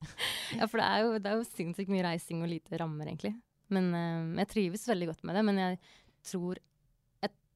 ja, 0.56 0.66
for 0.70 0.80
det 0.80 0.86
er, 0.86 1.04
jo, 1.04 1.14
det 1.20 1.30
er 1.30 1.38
jo 1.38 1.46
sinnssykt 1.50 1.92
mye 1.92 2.06
reising 2.06 2.42
og 2.42 2.50
lite 2.50 2.80
rammer, 2.80 3.10
egentlig. 3.12 3.34
Men 3.70 3.92
eh, 3.94 4.42
jeg 4.42 4.52
trives 4.54 4.88
veldig 4.88 5.10
godt 5.12 5.26
med 5.28 5.38
det. 5.38 5.44
Men 5.46 5.62
jeg 5.62 5.80
tror 6.30 6.62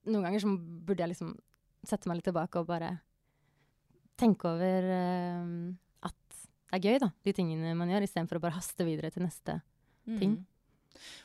Noen 0.07 0.27
ganger 0.27 0.43
så 0.43 0.53
burde 0.57 1.01
jeg 1.05 1.13
liksom 1.15 1.35
sette 1.85 2.09
meg 2.09 2.19
litt 2.19 2.29
tilbake 2.29 2.61
og 2.61 2.69
bare 2.69 2.95
tenke 4.21 4.49
over 4.49 4.89
uh, 4.89 6.09
at 6.09 6.19
det 6.75 6.81
er 6.81 6.83
gøy, 6.89 6.99
da, 7.03 7.09
de 7.25 7.33
tingene 7.37 7.75
man 7.79 7.91
gjør, 7.93 8.05
istedenfor 8.07 8.41
å 8.41 8.45
bare 8.45 8.57
haste 8.59 8.87
videre 8.87 9.11
til 9.15 9.25
neste. 9.27 9.61
ting. 10.05 10.35
Mm. 10.37 10.45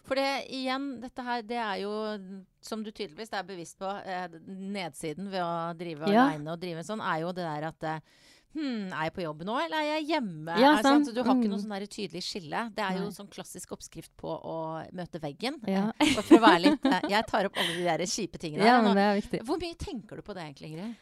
For 0.08 0.18
det 0.18 0.28
igjen, 0.56 0.86
dette 1.02 1.24
her, 1.26 1.44
det 1.46 1.58
er 1.62 1.82
jo, 1.84 1.92
som 2.66 2.82
du 2.84 2.90
tydeligvis 2.92 3.32
er 3.36 3.46
bevisst 3.48 3.78
på, 3.80 3.90
eh, 4.04 4.28
nedsiden 4.48 5.30
ved 5.30 5.42
å 5.44 5.74
drive 5.78 6.10
Ja. 6.10 6.28
aleine 6.28 6.54
og 6.54 6.60
drive 6.62 6.84
sånn, 6.84 7.02
er 7.02 7.22
jo 7.22 7.32
det 7.32 7.46
der 7.46 7.68
at 7.70 7.84
eh, 7.84 8.00
Hm, 8.58 8.88
er 8.90 9.04
jeg 9.06 9.14
på 9.14 9.22
jobb 9.22 9.44
nå, 9.46 9.56
eller 9.62 9.78
er 9.78 9.88
jeg 10.00 10.08
hjemme? 10.10 10.56
Ja, 10.58 10.72
sant? 10.82 11.06
sant. 11.06 11.12
Du 11.16 11.22
har 11.22 11.36
ikke 11.36 11.46
Mm. 11.46 11.52
noe 11.54 11.60
sånn 11.62 11.88
tydelig 11.88 12.24
skille. 12.26 12.62
Det 12.74 12.82
er 12.84 12.96
jo 12.98 13.04
Nei. 13.06 13.14
sånn 13.14 13.30
klassisk 13.30 13.76
oppskrift 13.76 14.10
på 14.18 14.32
å 14.42 14.56
møte 14.92 15.22
veggen. 15.22 15.60
Ja. 15.70 15.92
For 16.26 16.40
å 16.40 16.42
være 16.42 16.62
litt 16.64 16.86
eh, 16.90 17.10
Jeg 17.14 17.28
tar 17.30 17.46
opp 17.46 17.58
alle 17.62 17.76
de 17.78 17.84
der 17.86 18.06
kjipe 18.10 18.40
tingene. 18.42 18.66
ja, 18.66 18.82
men 18.82 18.96
det 18.98 19.04
er 19.06 19.20
viktig. 19.22 19.44
Hvor 19.46 19.60
mye 19.62 19.78
tenker 19.78 20.18
du 20.18 20.22
på 20.26 20.34
det 20.34 20.48
egentlig, 20.48 20.72
Ingrid? 20.74 20.96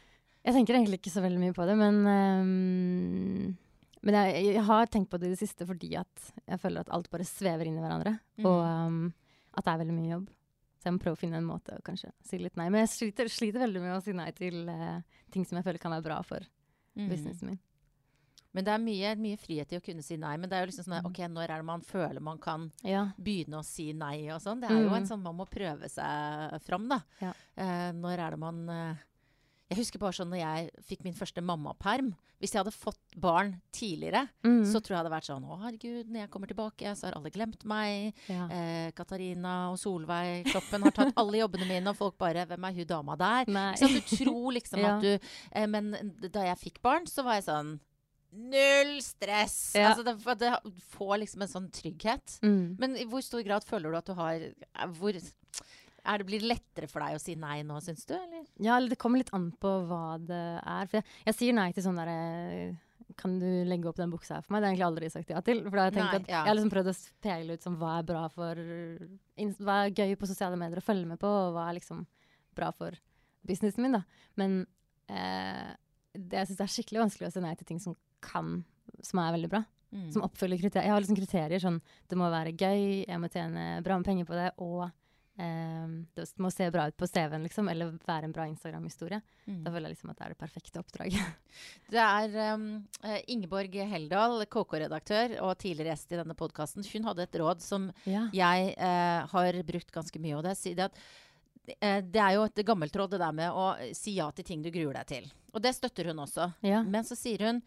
Jeg 0.47 0.53
tenker 0.55 0.75
egentlig 0.75 0.99
ikke 1.01 1.11
så 1.15 1.23
veldig 1.23 1.39
mye 1.39 1.55
på 1.55 1.65
det, 1.67 1.75
men 1.79 1.95
um, 2.07 3.57
Men 4.03 4.13
jeg, 4.21 4.43
jeg 4.55 4.63
har 4.67 4.85
tenkt 4.91 5.09
på 5.11 5.17
det 5.19 5.27
i 5.31 5.33
det 5.35 5.39
siste 5.41 5.65
fordi 5.67 5.95
at 5.99 6.27
jeg 6.47 6.59
føler 6.61 6.83
at 6.85 6.91
alt 6.95 7.09
bare 7.11 7.25
svever 7.27 7.67
inn 7.67 7.79
i 7.79 7.83
hverandre. 7.83 8.13
Mm. 8.39 8.45
Og 8.45 8.59
um, 8.63 8.99
at 9.57 9.65
det 9.65 9.73
er 9.73 9.81
veldig 9.81 9.95
mye 9.97 10.11
jobb. 10.13 10.27
Så 10.77 10.85
jeg 10.87 10.93
må 10.93 11.01
prøve 11.01 11.17
å 11.17 11.19
finne 11.19 11.39
en 11.41 11.47
måte 11.47 11.73
å 11.73 11.81
kanskje 11.83 12.11
si 12.23 12.37
litt 12.39 12.55
nei. 12.59 12.67
Men 12.69 12.83
jeg 12.85 12.91
sliter, 12.93 13.31
sliter 13.33 13.63
veldig 13.65 13.81
med 13.81 13.95
å 13.95 14.03
si 14.05 14.13
nei 14.15 14.29
til 14.37 14.67
uh, 14.69 14.99
ting 15.33 15.43
som 15.47 15.57
jeg 15.57 15.65
føler 15.65 15.81
kan 15.81 15.95
være 15.95 16.05
bra 16.05 16.19
for 16.27 16.45
Mhm. 16.97 17.09
businessen 17.09 17.47
min. 17.47 17.59
Men 18.53 18.63
det 18.65 18.73
er 18.73 18.79
mye, 18.79 19.15
mye 19.21 19.37
frihet 19.37 19.71
i 19.73 19.77
å 19.77 19.83
kunne 19.83 20.01
si 20.01 20.15
nei. 20.17 20.35
Men 20.37 20.49
det 20.49 20.55
er 20.57 20.65
jo 20.65 20.71
liksom 20.71 20.85
sånn 20.85 20.97
Mm. 21.01 21.05
at, 21.05 21.05
OK, 21.05 21.17
når 21.29 21.43
er 21.49 21.57
det 21.57 21.65
man 21.65 21.81
føler 21.81 22.19
man 22.21 22.37
kan 22.39 22.71
Ja. 22.83 23.11
begynne 23.21 23.59
å 23.59 23.63
si 23.65 23.93
nei 23.93 24.29
og 24.29 24.41
sånn? 24.41 24.61
Det 24.61 24.71
er 24.71 24.81
jo 24.83 24.89
Mm. 24.89 24.95
en 24.97 25.03
sånn 25.05 25.21
man 25.21 25.35
må 25.37 25.45
prøve 25.47 25.83
seg 25.89 26.61
fram, 26.63 26.87
da. 26.89 27.01
Ja. 27.21 27.33
Eh, 27.55 27.91
når 27.91 28.17
er 28.17 28.29
det 28.31 28.39
man 28.39 28.69
eh, 28.69 28.95
Jeg 29.70 29.78
husker 29.82 29.99
bare 29.99 30.15
sånn 30.15 30.30
når 30.32 30.39
jeg 30.39 30.70
fikk 30.88 31.01
min 31.03 31.13
første 31.18 31.41
mammaperm. 31.43 32.13
Hvis 32.39 32.53
jeg 32.53 32.61
hadde 32.61 32.72
fått 32.72 33.15
barn 33.20 33.55
tidligere, 33.74 34.30
Mm. 34.45 34.61
så 34.63 34.80
tror 34.80 34.93
jeg 34.93 34.97
hadde 35.01 35.11
vært 35.11 35.26
sånn 35.28 35.43
Å, 35.43 35.57
herregud, 35.63 36.07
når 36.07 36.20
jeg 36.22 36.30
kommer 36.30 36.47
tilbake, 36.47 36.93
så 36.95 37.07
har 37.07 37.13
alle 37.18 37.32
glemt 37.32 37.65
meg. 37.65 38.13
ja. 38.30 38.47
Eh, 38.47 38.91
Katarina 38.91 39.72
og 39.72 39.78
Solveig 39.82 40.45
Kloppen 40.45 40.84
har 40.84 40.91
tatt 40.91 41.13
alle 41.18 41.39
jobbene 41.41 41.68
mine, 41.68 41.88
og 41.89 41.97
folk 41.97 42.18
bare 42.18 42.45
Hvem 42.45 42.63
er 42.70 42.74
hun 42.74 42.86
dama 42.86 43.15
der? 43.18 43.45
Så 43.76 43.88
du 43.89 43.99
tror 44.01 44.53
liksom 44.53 44.80
Ja. 44.80 44.95
at 44.95 45.01
du 45.01 45.20
eh, 45.51 45.65
Men 45.68 45.91
da 46.32 46.43
jeg 46.45 46.57
fikk 46.59 46.82
barn, 46.82 47.05
så 47.05 47.24
var 47.24 47.34
jeg 47.41 47.45
sånn 47.49 47.80
Null 48.34 49.01
stress! 49.01 49.74
Ja. 49.76 49.93
Altså, 49.95 50.03
det, 50.03 50.38
det 50.39 50.74
får 50.93 51.20
liksom 51.24 51.41
en 51.41 51.47
sånn 51.47 51.70
trygghet. 51.72 52.39
Mm. 52.43 52.76
Men 52.78 52.95
i 52.97 53.05
hvor 53.05 53.24
stor 53.24 53.41
grad 53.41 53.63
føler 53.65 53.89
du 53.91 53.97
at 53.97 54.05
du 54.05 54.13
har 54.13 54.34
eh, 54.36 54.88
hvor, 54.99 55.13
er 56.08 56.22
det, 56.22 56.28
Blir 56.30 56.43
det 56.43 56.49
lettere 56.51 56.89
for 56.91 57.03
deg 57.03 57.18
å 57.18 57.22
si 57.22 57.36
nei 57.39 57.62
nå, 57.68 57.80
syns 57.84 58.08
du? 58.08 58.16
Eller? 58.18 58.43
Ja, 58.55 58.78
eller 58.78 58.93
det 58.93 58.99
kommer 59.01 59.22
litt 59.22 59.34
an 59.36 59.49
på 59.62 59.72
hva 59.89 60.18
det 60.22 60.43
er. 60.62 60.89
For 60.89 60.99
jeg, 60.99 61.08
jeg 61.30 61.38
sier 61.39 61.58
nei 61.58 61.70
til 61.76 61.86
sånn 61.86 61.99
derre 61.99 62.18
Kan 63.20 63.38
du 63.41 63.47
legge 63.68 63.89
opp 63.89 63.99
den 63.99 64.14
buksa 64.14 64.38
her 64.38 64.45
for 64.45 64.55
meg? 64.55 64.64
Det 64.64 64.70
har 64.70 64.74
jeg 64.74 64.78
egentlig 64.78 64.89
aldri 64.89 65.12
sagt 65.14 65.34
ja 65.34 65.43
til. 65.45 65.64
For 65.68 65.76
da 65.78 65.86
har 65.86 65.91
jeg 65.91 65.97
tenkt 65.99 66.14
Nei, 66.14 66.22
at 66.22 66.32
ja. 66.32 66.39
jeg 66.39 66.51
har 66.51 66.60
liksom 66.60 66.74
prøvd 66.76 66.91
å 66.93 66.95
pele 67.28 67.58
ut 67.58 67.68
som 67.68 67.80
hva 67.82 67.97
er 67.97 68.08
bra 68.14 68.24
for 68.34 68.64
Hva 69.68 69.82
er 69.84 69.93
gøy 69.95 70.16
på 70.20 70.30
sosiale 70.30 70.60
medier 70.60 70.82
å 70.82 70.88
følge 70.88 71.10
med 71.10 71.22
på, 71.22 71.32
og 71.32 71.58
hva 71.58 71.70
er 71.70 71.80
liksom 71.80 72.05
bra 72.58 72.72
for 72.74 72.97
businessen 73.47 73.86
min, 73.86 73.99
da. 73.99 74.03
Men 74.39 74.60
eh, 75.14 75.74
det 76.18 76.41
jeg 76.41 76.51
syns 76.51 76.64
er 76.64 76.74
skikkelig 76.74 77.03
vanskelig 77.05 77.30
å 77.30 77.34
si 77.36 77.43
nei 77.43 77.55
til 77.58 77.70
ting 77.70 77.82
som 77.84 77.95
kan 78.24 78.62
Som 79.05 79.20
er 79.22 79.36
veldig 79.36 79.49
bra. 79.51 79.60
Mm. 79.93 80.08
Som 80.12 80.24
oppfyller 80.26 80.60
kriterier. 80.60 80.89
Jeg 80.89 80.95
har 80.95 81.03
liksom 81.03 81.20
kriterier 81.20 81.62
sånn 81.64 81.78
Det 82.10 82.18
må 82.20 82.28
være 82.34 82.55
gøy, 82.55 83.05
jeg 83.05 83.20
må 83.22 83.30
tjene 83.32 83.68
bra 83.86 83.99
med 83.99 84.08
penger 84.08 84.28
på 84.28 84.36
det, 84.36 84.49
og 84.64 84.88
eh, 85.38 85.91
det 86.17 86.25
må 86.43 86.51
se 86.53 86.67
bra 86.73 86.88
ut 86.89 86.97
på 86.97 87.07
CV-en, 87.09 87.45
liksom. 87.45 87.69
Eller 87.71 87.93
være 88.07 88.27
en 88.29 88.35
bra 88.35 88.47
Instagram-historie. 88.49 89.21
Mm. 89.45 89.61
Da 89.65 89.73
føler 89.73 89.88
jeg 89.88 89.95
liksom 89.95 90.11
at 90.13 90.19
det 90.19 90.25
er 90.25 90.35
det 90.35 90.41
perfekte 90.41 90.81
oppdraget. 90.83 91.53
Det 91.93 92.01
er 92.03 92.33
um, 92.53 92.65
Ingeborg 93.31 93.73
Heldal, 93.89 94.43
KK-redaktør 94.51 95.38
og 95.45 95.55
tidligere 95.57 95.93
gjest 95.93 96.11
i 96.11 96.19
denne 96.19 96.35
podkasten. 96.38 96.85
Hun 96.85 97.07
hadde 97.07 97.23
et 97.25 97.38
råd 97.41 97.63
som 97.63 97.88
ja. 98.05 98.27
jeg 98.35 98.75
uh, 98.77 99.23
har 99.31 99.61
brukt 99.65 99.93
ganske 99.95 100.21
mye. 100.21 100.35
Og 100.38 100.45
det, 100.45 100.53
det, 100.77 100.89
at, 100.91 101.01
eh, 101.79 101.99
det 102.03 102.21
er 102.21 102.38
jo 102.38 102.45
et 102.45 102.63
gammelt 102.67 102.95
råd, 102.99 103.15
det 103.15 103.23
der 103.23 103.35
med 103.39 103.57
å 103.57 103.71
si 103.97 104.17
ja 104.19 104.29
til 104.35 104.45
ting 104.47 104.65
du 104.65 104.69
gruer 104.73 104.99
deg 104.99 105.11
til. 105.15 105.29
Og 105.55 105.63
det 105.63 105.73
støtter 105.77 106.11
hun 106.11 106.25
også. 106.27 106.51
ja. 106.65 106.83
Men 106.85 107.07
så 107.07 107.17
sier 107.17 107.47
hun 107.47 107.63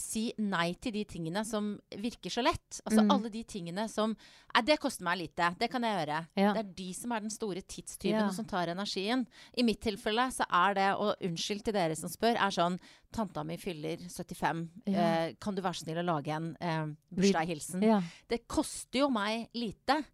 si 0.00 0.32
nei 0.38 0.72
til 0.80 0.92
de 0.92 1.04
tingene 1.04 1.44
som 1.46 1.72
virker 1.90 2.30
så 2.30 2.42
lett. 2.42 2.80
Altså 2.86 3.02
Mm. 3.04 3.10
alle 3.10 3.30
de 3.30 3.44
tingene 3.44 3.88
som 3.90 4.16
Nei, 4.54 4.62
det 4.62 4.78
koster 4.80 5.04
meg 5.04 5.18
lite. 5.18 5.54
Det 5.58 5.70
kan 5.70 5.82
jeg 5.82 6.06
gjøre. 6.06 6.26
Ja. 6.36 6.52
Det 6.54 6.60
er 6.64 6.72
de 6.74 6.92
som 6.94 7.12
er 7.12 7.20
den 7.20 7.30
store 7.30 7.60
tidstyven, 7.62 8.18
Ja. 8.20 8.26
og 8.28 8.32
som 8.34 8.44
tar 8.46 8.66
energien. 8.66 9.26
I 9.56 9.62
mitt 9.62 9.80
tilfelle 9.80 10.30
så 10.32 10.44
er 10.50 10.74
det, 10.74 10.94
og 10.98 11.16
unnskyld 11.20 11.62
til 11.64 11.72
dere 11.74 11.94
som 11.94 12.08
spør, 12.08 12.34
er 12.36 12.50
sånn 12.50 12.78
Tanta 13.12 13.42
mi 13.44 13.56
fyller 13.56 13.98
75. 14.08 14.68
Ja. 14.86 14.98
Eh, 15.28 15.32
kan 15.40 15.54
du 15.54 15.60
være 15.62 15.76
snill 15.84 15.98
å 15.98 16.04
lage 16.04 16.28
en 16.34 16.56
eh, 16.60 16.86
bursdagshilsen? 17.14 18.02
Det 18.28 18.48
koster 18.48 19.00
jo 19.00 19.08
meg 19.10 19.48
lite. 19.54 20.04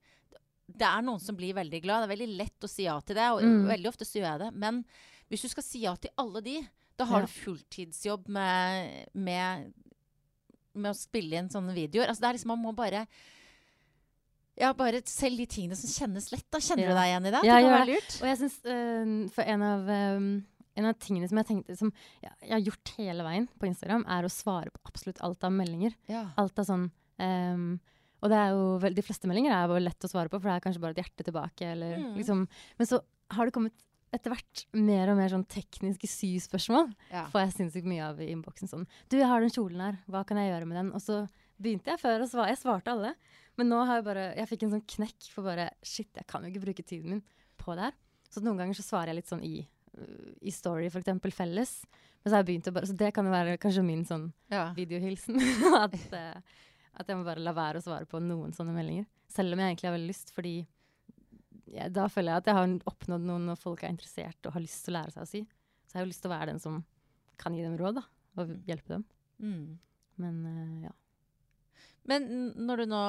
Det 0.67 0.83
er 0.89 1.03
noen 1.03 1.21
som 1.21 1.37
blir 1.37 1.55
veldig 1.55 1.83
glad. 1.83 2.03
Det 2.03 2.11
er 2.11 2.17
veldig 2.27 2.37
lett 2.39 2.61
å 2.61 2.69
si 2.69 2.85
ja 2.85 2.99
til 3.01 3.15
det, 3.17 3.31
og 3.31 3.43
Mm. 3.43 3.67
veldig 3.69 3.87
ofte 3.89 4.05
så 4.05 4.19
gjør 4.21 4.31
jeg 4.33 4.41
det. 4.41 4.55
Men 4.55 4.85
hvis 5.31 5.43
du 5.43 5.49
skal 5.49 5.63
si 5.63 5.79
ja 5.81 5.95
til 5.97 6.11
alle 6.19 6.41
de, 6.43 6.67
da 6.97 7.05
har 7.11 7.21
Ja. 7.21 7.27
du 7.27 7.33
fulltidsjobb 7.33 8.29
med, 8.29 9.07
med, 9.15 9.73
med 10.75 10.91
å 10.93 10.97
spille 10.99 11.39
inn 11.41 11.49
sånne 11.51 11.75
videoer. 11.75 12.09
Altså 12.09 12.21
det 12.21 12.29
er 12.29 12.37
liksom, 12.39 12.53
man 12.55 12.63
må 12.63 12.75
bare 12.77 13.07
ja, 14.55 14.71
bare 14.79 15.01
selv 15.11 15.41
de 15.43 15.47
tingene 15.51 15.75
som 15.79 15.91
kjennes 15.91 16.29
lett. 16.31 16.47
Da 16.55 16.61
kjenner 16.63 16.85
Ja. 16.87 16.89
du 16.93 16.95
deg 16.95 17.09
igjen 17.11 17.27
i 17.27 17.31
det? 17.35 17.41
Ja, 17.45 17.55
det 17.59 17.65
kan 17.65 17.73
være 17.75 17.91
lurt. 17.95 18.13
Og 18.23 18.27
jeg 18.29 18.39
synes, 18.39 18.59
øh, 18.65 19.31
For 19.35 19.43
en 19.43 19.63
av, 19.63 19.89
um, 19.89 20.45
en 20.77 20.85
av 20.87 20.95
tingene 20.99 21.29
som 21.29 21.39
jeg 21.39 21.47
tenkte 21.47 21.77
Som 21.79 21.93
jeg, 22.23 22.33
jeg 22.43 22.51
har 22.53 22.61
gjort 22.69 22.93
hele 22.99 23.23
veien 23.27 23.49
på 23.59 23.67
Instagram, 23.67 24.05
er 24.07 24.23
å 24.23 24.31
svare 24.31 24.71
på 24.71 24.79
absolutt 24.87 25.19
alt 25.23 25.43
av 25.43 25.51
meldinger. 25.53 25.95
Ja. 26.09 26.29
Alt 26.39 26.57
av 26.59 26.67
sånn 26.67 26.91
um, 27.19 27.81
Og 28.23 28.31
det 28.31 28.39
er 28.39 28.51
jo 28.55 28.79
vel, 28.79 28.95
de 28.95 29.03
fleste 29.03 29.27
meldinger 29.27 29.53
er 29.53 29.67
jo 29.69 29.83
lett 29.83 30.07
å 30.07 30.09
svare 30.09 30.29
på, 30.31 30.39
for 30.41 30.49
det 30.49 30.55
er 30.55 30.65
kanskje 30.71 30.81
bare 30.81 30.95
et 30.97 31.03
hjerte 31.05 31.25
tilbake, 31.27 31.63
eller 31.75 31.97
Mm. 31.99 32.17
liksom 32.17 32.49
Men 32.79 32.87
så 32.87 33.01
har 33.31 33.45
det 33.47 33.53
kommet 33.53 33.73
etter 34.15 34.33
hvert 34.33 34.65
mer 34.79 35.11
og 35.13 35.19
mer 35.19 35.33
sånn 35.33 35.47
tekniske 35.51 36.09
syspørsmål. 36.11 36.93
Ja. 37.11 37.27
får 37.33 37.45
jeg 37.47 37.55
sinnssykt 37.59 37.89
mye 37.91 38.05
av 38.07 38.21
i 38.23 38.31
innboksen. 38.33 38.71
Sånn 38.71 38.87
'Du, 39.09 39.19
jeg 39.19 39.27
har 39.29 39.41
den 39.43 39.51
kjolen 39.51 39.81
her. 39.83 39.99
Hva 40.09 40.25
kan 40.27 40.39
jeg 40.39 40.53
gjøre 40.53 40.67
med 40.71 40.77
den?' 40.79 40.93
Og 40.95 41.01
så 41.03 41.29
begynte 41.61 41.91
jeg 41.93 42.01
før 42.01 42.23
å 42.25 42.29
svare. 42.31 42.49
Jeg 42.55 42.63
svarte 42.63 42.91
alle. 42.95 43.15
Men 43.57 43.69
nå 43.71 43.85
har 43.87 43.97
jeg 44.01 44.05
bare 44.05 44.35
Jeg 44.37 44.49
fikk 44.49 44.63
en 44.65 44.71
sånn 44.75 44.87
knekk 44.87 45.29
for 45.31 45.43
bare 45.47 45.71
Shit, 45.83 46.11
jeg 46.15 46.27
kan 46.27 46.43
jo 46.43 46.51
ikke 46.51 46.65
bruke 46.67 46.83
tiden 46.87 47.11
min 47.11 47.23
på 47.59 47.75
det 47.77 47.83
her. 47.91 47.93
Så 48.31 48.43
noen 48.43 48.59
ganger 48.59 48.75
så 48.75 48.83
svarer 48.83 49.13
jeg 49.13 49.17
litt 49.23 49.31
sånn 49.31 49.45
i, 49.45 49.67
i 50.43 50.51
story, 50.51 50.89
for 50.91 50.99
eksempel 51.01 51.31
felles. 51.31 51.85
Men 52.25 52.31
så 52.31 52.37
har 52.37 52.43
jeg 52.43 52.49
begynt 52.51 52.69
å 52.71 52.75
bare 52.75 52.87
Så 52.87 52.97
det 52.97 53.13
kan 53.15 53.25
jo 53.25 53.31
være 53.31 53.59
kanskje 53.59 53.85
min 53.85 54.05
sånn 54.05 54.33
Ja. 54.51 54.73
videohilsen. 54.75 55.39
at, 55.85 55.95
eh, 56.13 56.41
at 56.99 57.07
jeg 57.07 57.17
må 57.17 57.25
bare 57.25 57.39
la 57.45 57.53
være 57.53 57.79
å 57.79 57.85
svare 57.85 58.07
på 58.07 58.19
noen 58.21 58.53
sånne 58.53 58.75
meldinger. 58.75 59.07
Selv 59.29 59.53
om 59.53 59.59
jeg 59.59 59.75
egentlig 59.77 59.89
har 59.91 59.97
veldig 59.99 60.11
lyst, 60.11 60.31
fordi 60.35 60.67
jeg, 61.71 61.93
da 61.97 62.09
føler 62.13 62.33
jeg 62.35 62.43
at 62.43 62.49
jeg 62.51 62.59
har 62.59 62.75
oppnådd 62.91 63.25
noe 63.29 63.41
når 63.47 63.61
folk 63.61 63.83
er 63.87 63.93
interessert 63.95 64.47
og 64.49 64.53
har 64.57 64.65
lyst 64.65 64.85
til 64.85 64.95
å 64.95 64.99
lære 64.99 65.15
seg 65.15 65.23
å 65.25 65.31
si. 65.31 65.41
Så 65.87 65.95
jeg 65.95 66.01
har 66.01 66.05
jo 66.07 66.11
lyst 66.13 66.23
til 66.25 66.31
å 66.31 66.35
være 66.35 66.51
den 66.53 66.61
som 66.63 66.83
kan 67.41 67.55
gi 67.57 67.65
dem 67.65 67.79
råd, 67.81 68.01
da. 68.01 68.05
Og 68.43 68.53
hjelpe 68.69 68.93
dem. 68.97 69.05
Mm. 69.43 69.79
Men 70.23 70.37
uh, 70.47 70.77
ja. 70.89 70.93
Men 72.05 72.27
når 72.69 72.83
du 72.83 72.91
nå 72.91 73.03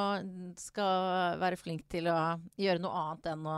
skal 0.62 1.36
være 1.41 1.58
flink 1.60 1.84
til 1.91 2.08
å 2.08 2.16
gjøre 2.62 2.80
noe 2.80 2.95
annet 3.01 3.28
enn 3.34 3.47
å, 3.51 3.58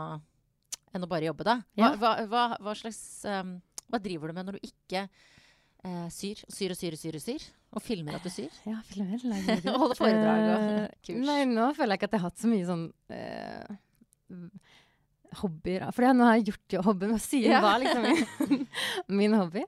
enn 0.96 1.06
å 1.06 1.10
bare 1.10 1.28
jobbe, 1.28 1.46
da. 1.46 1.60
Hva, 1.78 1.84
Ja. 1.84 1.90
hva, 2.00 2.12
hva, 2.26 2.44
hva 2.64 2.74
slags 2.76 2.98
um, 3.30 3.54
Hva 3.88 4.00
driver 4.02 4.28
du 4.32 4.34
med 4.40 4.48
når 4.50 4.58
du 4.58 4.66
ikke 4.66 5.04
uh, 5.86 6.08
syr? 6.12 6.42
Syr 6.50 6.74
og 6.74 6.80
syr 6.80 6.96
og 6.96 7.00
syr 7.04 7.20
og 7.20 7.24
syr? 7.24 7.46
Og 7.78 7.84
filmer 7.84 8.16
at 8.18 8.24
du 8.24 8.32
syr? 8.32 8.50
Ja, 8.66 8.80
filmer. 8.88 9.20
lager 9.28 9.62
Holder 9.84 9.98
foredrag 10.00 10.42
og 10.48 10.66
Eh, 10.68 10.88
kurs. 11.06 11.22
Nei, 11.28 11.42
nå 11.48 11.70
føler 11.76 11.94
jeg 11.94 12.00
ikke 12.02 12.08
at 12.10 12.16
jeg 12.16 12.22
har 12.24 12.30
hatt 12.32 12.42
så 12.42 12.50
mye 12.50 12.66
sånn 12.68 12.84
eh, 13.14 13.78
hobbyer. 15.40 15.84
For 15.94 16.08
nå 16.14 16.26
har 16.28 16.38
jeg 16.38 16.48
gjort 16.52 16.76
jo 16.76 16.82
hobbyen 16.86 17.14
å 17.16 17.20
sy. 17.22 17.42
Ja. 17.46 17.60
var 17.64 17.78
liksom 17.82 18.06
min, 18.06 18.64
min 19.20 19.36
hobby. 19.38 19.64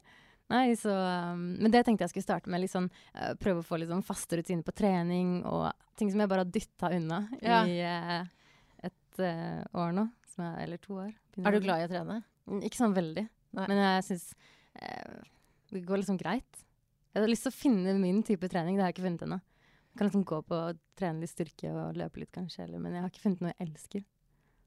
Nei, 0.50 0.74
så, 0.74 0.90
um, 0.90 1.42
men 1.62 1.70
det 1.70 1.84
tenkte 1.86 2.02
jeg 2.06 2.12
skulle 2.14 2.26
starte 2.26 2.50
med. 2.50 2.62
Liksom, 2.64 2.88
eh, 3.14 3.34
prøve 3.38 3.62
å 3.62 3.66
få 3.66 3.78
sånn 3.84 4.06
faste 4.06 4.40
rutiner 4.40 4.66
på 4.66 4.74
trening 4.74 5.44
og 5.46 5.68
ting 6.00 6.10
som 6.10 6.22
jeg 6.22 6.30
bare 6.32 6.42
har 6.42 6.50
dytta 6.50 6.90
unna 6.96 7.20
Ja. 7.38 7.60
i 7.68 7.76
uh, 7.84 8.24
et 8.88 9.20
uh, 9.22 9.60
år 9.78 9.94
nå. 9.94 10.08
Som 10.34 10.46
er, 10.48 10.64
eller 10.64 10.80
to 10.82 10.96
år. 10.98 11.12
Er 11.38 11.54
du 11.54 11.62
glad 11.62 11.84
i 11.84 11.86
å 11.86 11.92
trene? 11.92 12.18
Mm, 12.50 12.64
Ikke 12.66 12.80
sånn 12.80 12.96
veldig. 12.96 13.28
Nei. 13.58 13.66
Men 13.66 13.78
jeg 13.82 14.06
syns 14.06 14.26
det 15.70 15.82
går 15.86 16.00
liksom 16.00 16.18
greit. 16.18 16.60
Jeg 17.10 17.22
har 17.24 17.30
lyst 17.30 17.46
til 17.46 17.50
å 17.52 17.56
finne 17.58 17.94
min 17.98 18.22
type 18.26 18.46
trening. 18.50 18.76
Det 18.78 18.84
har 18.84 18.92
jeg 18.92 18.96
ikke 18.98 19.06
funnet 19.08 19.24
ennå. 19.26 19.40
Jeg 19.90 19.98
kan 19.98 20.06
liksom 20.06 20.22
gå 20.26 20.38
på 20.46 20.58
og 20.70 20.78
trene 20.98 21.22
litt 21.24 21.32
styrke 21.32 21.70
og 21.74 21.98
løpe 21.98 22.22
litt, 22.22 22.30
kanskje. 22.34 22.64
Eller, 22.68 22.78
men 22.82 22.94
jeg 22.94 23.02
har 23.02 23.10
ikke 23.10 23.24
funnet 23.24 23.42
noe 23.42 23.52
jeg 23.52 23.66
elsker. 23.66 24.04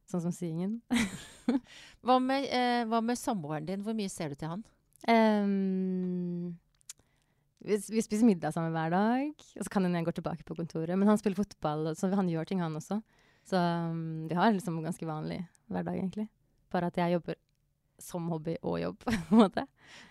Sånn 0.10 0.24
som 0.26 0.34
syingen. 0.36 0.80
Hva 2.06 2.20
med, 2.20 2.46
eh, 2.52 2.84
hva 2.88 3.00
med 3.04 3.20
samboeren 3.20 3.68
din? 3.68 3.84
Hvor 3.84 3.96
mye 3.96 4.12
ser 4.12 4.32
du 4.32 4.40
til 4.40 4.52
han? 4.52 4.64
Um, 5.08 6.54
vi, 7.64 7.78
vi 7.80 8.04
spiser 8.04 8.28
middag 8.28 8.52
sammen 8.56 8.76
hver 8.76 8.92
dag. 8.92 9.32
Og 9.32 9.64
så 9.64 9.72
kan 9.72 9.88
hende 9.88 10.02
jeg 10.02 10.10
går 10.10 10.18
tilbake 10.20 10.48
på 10.48 10.58
kontoret. 10.58 10.98
Men 11.00 11.08
han 11.12 11.20
spiller 11.20 11.40
fotball, 11.40 11.94
så 11.96 12.12
han 12.12 12.32
gjør 12.32 12.50
ting, 12.50 12.64
han 12.64 12.76
også. 12.80 13.00
Så 13.48 13.60
um, 13.60 14.28
vi 14.28 14.36
har 14.36 14.52
liksom 14.56 14.82
ganske 14.84 15.08
vanlig 15.08 15.42
hverdag, 15.72 16.00
egentlig. 16.02 16.28
Bare 16.72 16.92
at 16.92 17.00
jeg 17.00 17.16
jobber 17.16 17.40
som 18.04 18.28
hobby 18.34 18.58
og 18.62 18.80
jobb, 18.82 19.00
på 19.08 19.16
en 19.16 19.40
måte. 19.40 19.66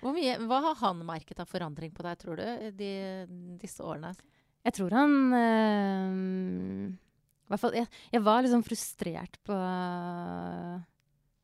Mye, 0.04 0.36
hva 0.48 0.60
har 0.70 0.80
han 0.86 1.04
merket 1.08 1.44
av 1.44 1.50
forandring 1.50 1.92
på 1.92 2.04
deg, 2.06 2.20
tror 2.20 2.40
du, 2.40 2.72
de, 2.76 2.92
disse 3.60 3.84
årene? 3.84 4.14
Jeg 4.62 4.76
tror 4.78 4.94
han 4.94 5.16
hvert 5.32 7.11
fall, 7.60 7.76
jeg, 7.76 7.88
jeg 8.14 8.24
var 8.24 8.42
liksom 8.44 8.64
frustrert 8.66 9.38
på 9.46 9.56
eh, 9.56 10.80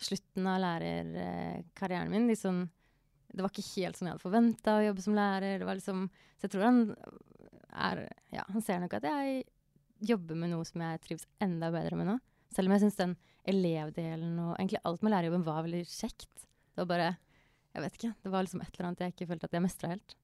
slutten 0.09 0.49
av 0.51 0.61
lærerkarrieren 0.63 2.13
min. 2.13 2.31
Sånn, 2.39 2.65
det 3.33 3.45
var 3.45 3.53
ikke 3.53 3.67
helt 3.75 3.99
sånn 3.99 4.09
jeg 4.09 4.17
hadde 4.17 4.25
forventa 4.25 4.79
å 4.79 4.87
jobbe 4.87 5.05
som 5.05 5.19
lærer. 5.19 5.65
Liksom, 5.69 6.07
så 6.39 6.47
jeg 6.47 6.55
tror 6.55 6.69
han 6.69 6.83
er 7.69 8.07
Ja, 8.33 8.45
han 8.49 8.65
ser 8.65 8.81
nok 8.83 8.97
at 8.99 9.07
jeg 9.07 9.43
jobber 10.09 10.39
med 10.39 10.53
noe 10.53 10.67
som 10.67 10.83
jeg 10.85 11.01
trives 11.05 11.27
enda 11.43 11.73
bedre 11.75 11.99
med 11.99 12.09
nå. 12.13 12.19
Selv 12.55 12.71
om 12.71 12.77
jeg 12.77 12.87
syns 12.87 13.01
den 13.01 13.17
elevdelen 13.49 14.39
og 14.43 14.55
egentlig 14.57 14.81
alt 14.89 15.03
med 15.05 15.13
lærerjobben 15.15 15.47
var 15.47 15.65
veldig 15.67 15.83
kjekt. 15.89 16.47
Det 16.73 16.85
var 16.85 16.93
bare 16.95 17.11
Jeg 17.77 17.83
vet 17.85 17.97
ikke. 17.99 18.15
Det 18.25 18.31
var 18.33 18.43
liksom 18.43 18.63
et 18.65 18.73
eller 18.73 18.87
annet 18.89 19.03
jeg 19.05 19.13
ikke 19.13 19.27
følte 19.29 19.47
at 19.47 19.55
jeg 19.55 19.63
mestra 19.63 19.91
helt. 19.93 20.15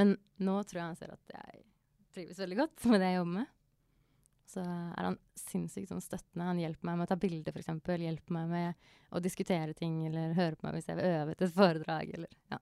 Men 0.00 0.14
nå 0.42 0.54
tror 0.64 0.80
jeg 0.80 0.86
han 0.88 0.96
ser 0.98 1.12
at 1.12 1.34
jeg 1.34 1.60
trives 2.14 2.40
veldig 2.40 2.56
godt 2.62 2.86
med 2.90 3.02
det 3.02 3.10
jeg 3.10 3.18
jobber 3.18 3.34
med. 3.34 3.50
Så 4.50 4.60
er 4.60 5.06
han 5.08 5.16
sinnssykt 5.38 5.88
sånn 5.90 6.02
støttende. 6.04 6.44
Han 6.50 6.60
hjelper 6.60 6.86
meg 6.90 6.98
med 7.00 7.06
å 7.08 7.12
ta 7.14 7.16
bilder, 7.20 7.54
f.eks. 7.56 7.72
Hjelper 8.04 8.36
meg 8.36 8.50
med 8.52 8.92
å 9.14 9.20
diskutere 9.24 9.72
ting, 9.74 10.02
eller 10.08 10.34
høre 10.36 10.58
på 10.58 10.66
meg 10.66 10.76
hvis 10.78 10.90
jeg 10.90 10.98
vil 11.00 11.10
øve 11.22 11.34
til 11.38 11.46
et 11.48 11.54
foredrag. 11.56 12.12
Eller, 12.18 12.30
ja. 12.52 12.58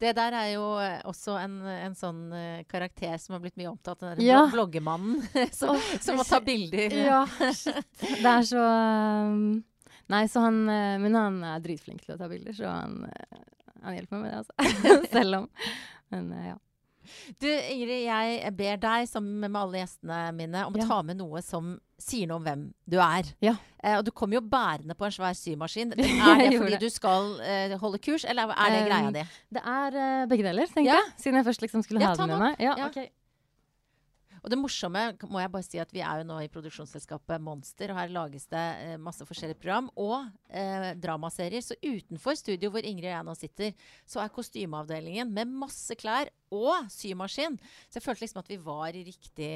Det 0.00 0.14
der 0.16 0.34
er 0.38 0.48
jo 0.54 0.64
eh, 0.82 0.96
også 1.06 1.36
en, 1.38 1.58
en 1.68 1.94
sånn 1.98 2.22
eh, 2.34 2.64
karakter 2.70 3.14
som 3.20 3.36
har 3.36 3.42
blitt 3.44 3.58
mye 3.60 3.70
omtalt. 3.70 4.00
Den 4.00 4.14
der 4.16 4.24
Ja. 4.24 4.40
bloggemannen 4.50 5.22
som, 5.54 5.76
som 6.02 6.18
må 6.18 6.24
ta 6.26 6.40
bilder. 6.42 6.96
Ja, 7.04 7.20
shit. 7.54 7.84
Det 8.00 8.24
er 8.32 8.48
så 8.48 8.64
um, 8.64 9.62
Nei, 10.10 10.26
så 10.28 10.42
han 10.44 10.58
Men 10.68 11.14
han 11.16 11.36
er 11.48 11.62
dritflink 11.64 12.02
til 12.04 12.12
å 12.12 12.18
ta 12.20 12.26
bilder, 12.28 12.52
så 12.52 12.68
han, 12.68 13.06
han 13.84 13.94
hjelper 13.96 14.18
meg 14.18 14.26
med 14.26 14.34
det, 14.34 14.40
altså. 14.42 15.06
Selv 15.14 15.38
om. 15.38 15.46
Men 16.12 16.28
ja. 16.44 16.56
Du 17.40 17.46
Ingrid, 17.48 18.04
jeg 18.06 18.52
ber 18.56 18.76
deg 18.82 19.08
sammen 19.10 19.40
med 19.44 19.56
alle 19.60 19.82
gjestene 19.82 20.18
mine 20.36 20.66
om 20.66 20.76
Ja. 20.76 20.84
å 20.84 20.88
ta 20.88 21.02
med 21.02 21.16
noe 21.20 21.42
som 21.42 21.78
sier 22.00 22.26
noe 22.26 22.36
om 22.40 22.44
hvem 22.44 22.62
du 22.90 22.98
er. 23.00 23.24
Ja. 23.40 23.54
Eh, 23.82 23.96
og 23.98 24.04
du 24.04 24.10
kommer 24.10 24.34
jo 24.38 24.40
bærende 24.40 24.96
på 24.98 25.06
en 25.06 25.14
svær 25.14 25.34
symaskin. 25.38 25.92
Er 25.98 26.40
det 26.50 26.58
fordi 26.60 26.78
du 26.82 26.88
skal 26.90 27.38
eh, 27.40 27.76
holde 27.80 27.98
kurs, 28.02 28.24
eller 28.28 28.50
er 28.50 28.70
det 28.74 28.80
greia 28.88 29.10
di? 29.14 29.22
Det 29.54 29.62
er 29.64 29.98
eh, 30.04 30.26
begge 30.30 30.42
deler, 30.48 30.66
tenker 30.72 30.90
Ja. 30.90 31.00
jeg. 31.00 31.12
Siden 31.22 31.38
jeg 31.40 31.46
først 31.46 31.62
liksom 31.62 31.84
skulle 31.86 32.04
ha 32.04 32.14
den 32.18 32.28
med 32.34 32.38
meg. 32.48 32.56
Ja, 32.60 32.74
Ja. 32.78 32.88
Og 34.44 34.52
det 34.52 34.58
morsomme 34.60 35.02
må 35.32 35.40
jeg 35.40 35.50
bare 35.54 35.64
si 35.64 35.78
at 35.80 35.92
vi 35.94 36.02
er 36.04 36.20
jo 36.20 36.26
nå 36.28 36.36
i 36.44 36.50
produksjonsselskapet 36.52 37.40
Monster, 37.40 37.94
og 37.94 37.96
her 37.96 38.10
lages 38.12 38.44
det 38.52 38.64
eh, 38.84 38.96
masse 39.00 39.24
forskjellige 39.24 39.56
program 39.62 39.88
og 39.96 40.26
eh, 40.52 40.90
dramaserier. 41.00 41.64
Så 41.64 41.78
utenfor 41.80 42.36
studio 42.36 42.68
hvor 42.74 42.84
Ingrid 42.84 43.08
og 43.08 43.14
jeg 43.14 43.26
nå 43.30 43.36
sitter, 43.40 43.86
så 44.04 44.20
er 44.20 44.32
kostymeavdelingen 44.34 45.32
med 45.32 45.54
masse 45.64 45.96
klær 45.96 46.28
og 46.52 46.90
symaskin. 46.92 47.56
Så 47.88 47.98
jeg 47.98 48.04
følte 48.04 48.26
liksom 48.26 48.42
at 48.42 48.52
vi 48.52 48.58
var 48.66 48.92
i 48.92 49.04
riktig 49.06 49.48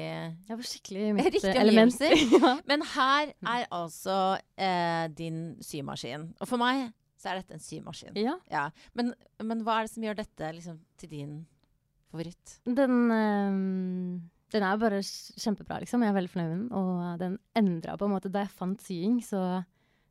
Ja, 0.49 0.57
skikkelig 0.57 1.13
mitt 1.19 1.37
eh, 1.43 1.61
element. 1.61 2.01
ja. 2.33 2.55
Men 2.65 2.87
her 2.95 3.35
er 3.37 3.67
altså 3.69 4.39
eh, 4.57 5.05
din 5.13 5.53
symaskin. 5.61 6.31
Og 6.41 6.49
for 6.49 6.61
meg 6.61 6.87
så 7.19 7.29
er 7.29 7.43
dette 7.43 7.59
en 7.59 7.63
symaskin. 7.63 8.17
ja. 8.17 8.39
Ja. 8.49 8.69
Men, 8.97 9.13
men 9.43 9.61
hva 9.67 9.79
er 9.79 9.87
det 9.87 9.93
som 9.93 10.09
gjør 10.09 10.21
dette 10.23 10.51
liksom, 10.57 10.81
til 10.97 11.13
din 11.13 11.39
favoritt? 12.09 12.59
Den, 12.65 13.11
ehm, 13.13 14.29
den 14.53 14.65
er 14.65 14.79
bare 14.81 15.01
kjempebra, 15.03 15.79
liksom. 15.83 16.03
Jeg 16.03 16.11
er 16.11 16.17
veldig 16.17 16.31
fornøyd 16.33 16.49
med 16.49 16.57
den. 16.57 16.69
Og 16.79 17.19
den 17.21 17.35
endra 17.57 17.97
på 17.99 18.07
en 18.07 18.15
måte 18.15 18.31
Da 18.33 18.45
jeg 18.45 18.55
fant 18.55 18.81
sying, 18.83 19.19
så 19.25 19.61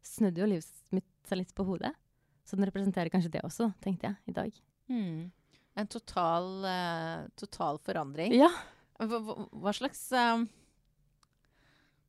snudde 0.05 0.43
jo 0.43 0.49
livet 0.51 0.85
mitt 0.95 1.09
seg 1.29 1.43
litt 1.43 1.55
på 1.57 1.67
hodet. 1.69 1.93
Så 2.49 2.57
den 2.57 2.69
representerer 2.69 3.13
kanskje 3.13 3.35
det 3.35 3.45
også, 3.45 3.73
tenkte 3.85 4.09
jeg 4.09 4.33
i 4.33 4.37
dag. 4.37 4.61
En 5.79 5.91
total, 5.91 6.47
uh, 6.65 7.27
total 7.39 7.81
forandring. 7.85 8.33
Ja. 8.39 8.49
Hva, 8.99 9.21
hva, 9.53 9.73
slags 9.77 10.01
uh, 10.11 10.43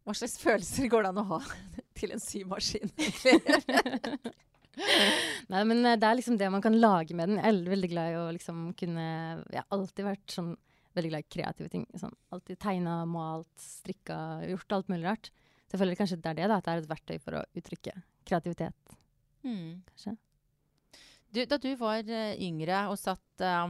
Hva 0.08 0.16
slags 0.18 0.40
følelser 0.44 0.90
går 0.90 1.06
det 1.06 1.12
an 1.12 1.22
å 1.22 1.28
ha 1.36 1.42
til 2.00 2.16
en 2.16 2.24
symaskin? 2.24 2.94
egentlig? 2.96 4.36
Nei, 5.52 5.62
men 5.68 5.84
eh, 5.84 5.98
det 6.00 6.08
er 6.08 6.16
liksom 6.16 6.38
det 6.40 6.48
man 6.54 6.64
kan 6.64 6.78
lage 6.80 7.16
med 7.18 7.28
den. 7.28 7.40
Jeg 7.42 7.52
er 7.52 7.72
veldig 7.74 7.90
glad 7.92 8.14
i 8.14 8.20
å 8.20 8.26
liksom 8.32 8.70
kunne 8.80 9.06
Jeg 9.52 9.60
har 9.60 9.76
alltid 9.76 10.08
vært 10.08 10.36
sånn 10.36 10.54
veldig 11.00 11.12
glad 11.14 11.26
i 11.26 11.34
kreative 11.36 11.74
ting. 11.74 11.86
Sånn, 12.00 12.16
alltid 12.36 12.60
tegna, 12.62 13.02
malt, 13.10 13.52
strikka, 13.64 14.20
gjort 14.52 14.78
alt 14.78 14.92
mulig 14.92 15.08
rart. 15.08 15.32
Så 15.66 15.76
jeg 15.76 15.84
føler 15.84 16.00
kanskje 16.00 16.22
det 16.22 16.32
er 16.32 16.40
det, 16.40 16.48
da. 16.52 16.58
At 16.60 16.68
det 16.68 16.74
er 16.74 16.84
et 16.84 16.90
verktøy 16.94 17.20
for 17.24 17.40
å 17.40 17.46
uttrykke 17.60 17.94
kreativitet, 18.30 18.98
kanskje. 19.44 20.18
Du, 21.30 21.44
da 21.46 21.60
du 21.62 21.70
var 21.78 22.08
eh, 22.10 22.40
yngre 22.42 22.88
og 22.90 22.98
satt 22.98 23.44
uh, 23.46 23.70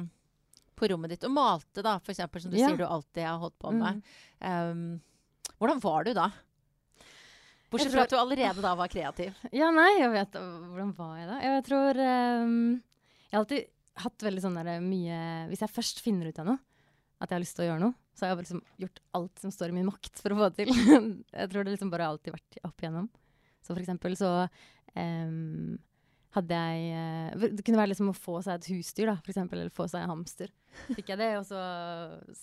på 0.79 0.87
rommet 0.87 1.11
ditt 1.11 1.25
og 1.27 1.33
malte, 1.35 1.83
da, 1.83 1.97
for 1.99 2.13
eksempel, 2.13 2.41
som 2.43 2.53
du 2.53 2.59
Ja. 2.59 2.69
sier 2.69 2.79
du 2.79 2.85
alltid 2.87 3.25
har 3.27 3.41
holdt 3.41 3.57
på 3.59 3.73
med. 3.75 3.99
Mm. 4.39 4.69
Um, 4.71 5.49
hvordan 5.59 5.81
var 5.83 6.07
du 6.07 6.13
da? 6.15 6.29
Bortsett 7.69 7.91
tror... 7.91 7.99
fra 7.99 8.05
at 8.07 8.13
du 8.13 8.19
allerede 8.19 8.63
da 8.63 8.71
var 8.79 8.91
kreativ. 8.91 9.35
Ja, 9.59 9.69
nei, 9.75 9.91
jeg 9.99 10.13
vet 10.13 10.37
Hvordan 10.39 10.93
var 10.97 11.17
jeg 11.19 11.27
da? 11.29 11.35
Jeg 11.43 11.65
tror 11.67 11.99
um, 11.99 12.55
Jeg 13.27 13.35
har 13.35 13.43
alltid 13.43 13.67
hatt 14.05 14.25
veldig 14.25 14.41
sånn 14.45 14.57
der 14.57 14.79
mye 14.81 15.19
Hvis 15.51 15.61
jeg 15.65 15.73
først 15.75 16.01
finner 16.01 16.31
ut 16.31 16.39
av 16.41 16.47
noe, 16.49 16.63
at 17.19 17.27
jeg 17.27 17.35
har 17.35 17.43
lyst 17.43 17.57
til 17.57 17.65
å 17.65 17.69
gjøre 17.69 17.83
noe, 17.83 17.95
så 18.15 18.25
har 18.25 18.33
jeg 18.33 18.45
liksom 18.45 18.63
gjort 18.83 19.01
alt 19.19 19.41
som 19.43 19.51
står 19.53 19.71
i 19.71 19.75
min 19.75 19.87
makt 19.89 20.21
for 20.23 20.33
å 20.33 20.39
få 20.39 20.49
det 20.49 20.63
til. 20.63 20.71
jeg 21.41 21.51
tror 21.51 21.67
det 21.67 21.75
liksom 21.75 21.91
bare 21.91 22.07
har 22.07 22.15
alltid 22.15 22.35
vært 22.35 22.59
opp 22.67 22.83
igjennom. 22.83 23.09
Så 23.59 23.73
for 23.73 23.83
eksempel 23.83 24.15
så 24.19 24.31
um, 24.95 25.77
hadde 26.35 26.57
jeg 26.61 26.89
eh, 26.93 27.45
Det 27.57 27.65
kunne 27.65 27.79
være 27.79 27.91
liksom 27.91 28.11
å 28.11 28.17
få 28.17 28.39
seg 28.45 28.59
et 28.59 28.69
husdyr, 28.71 29.09
da, 29.09 29.17
for 29.19 29.33
eksempel, 29.33 29.63
eller 29.63 29.73
få 29.73 29.87
seg 29.89 30.03
en 30.03 30.13
hamster. 30.13 30.51
Fikk 30.93 31.11
jeg 31.11 31.19
det, 31.19 31.29
og 31.39 31.45
så 31.49 31.61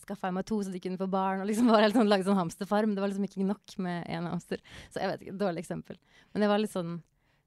skaffa 0.03 0.29
jeg 0.29 0.37
meg 0.37 0.47
to 0.49 0.59
så 0.61 0.72
de 0.74 0.81
kunne 0.83 1.01
få 1.01 1.09
barn. 1.11 1.43
Og 1.45 1.51
liksom 1.51 1.70
bare 1.74 1.93
sånn, 1.95 2.11
Lagde 2.11 2.29
sånn 2.29 2.41
hamsterfarm. 2.41 2.97
Det 2.97 3.05
var 3.05 3.12
liksom 3.12 3.29
ikke 3.29 3.47
nok 3.47 3.77
med 3.87 4.09
én 4.11 4.27
hamster. 4.29 4.64
Så 4.91 5.03
jeg 5.03 5.12
vet 5.12 5.27
ikke, 5.27 5.37
dårlig 5.45 5.62
eksempel. 5.62 6.01
Men 6.33 6.45
det 6.45 6.51
var 6.51 6.62
litt 6.62 6.74
sånn 6.74 6.99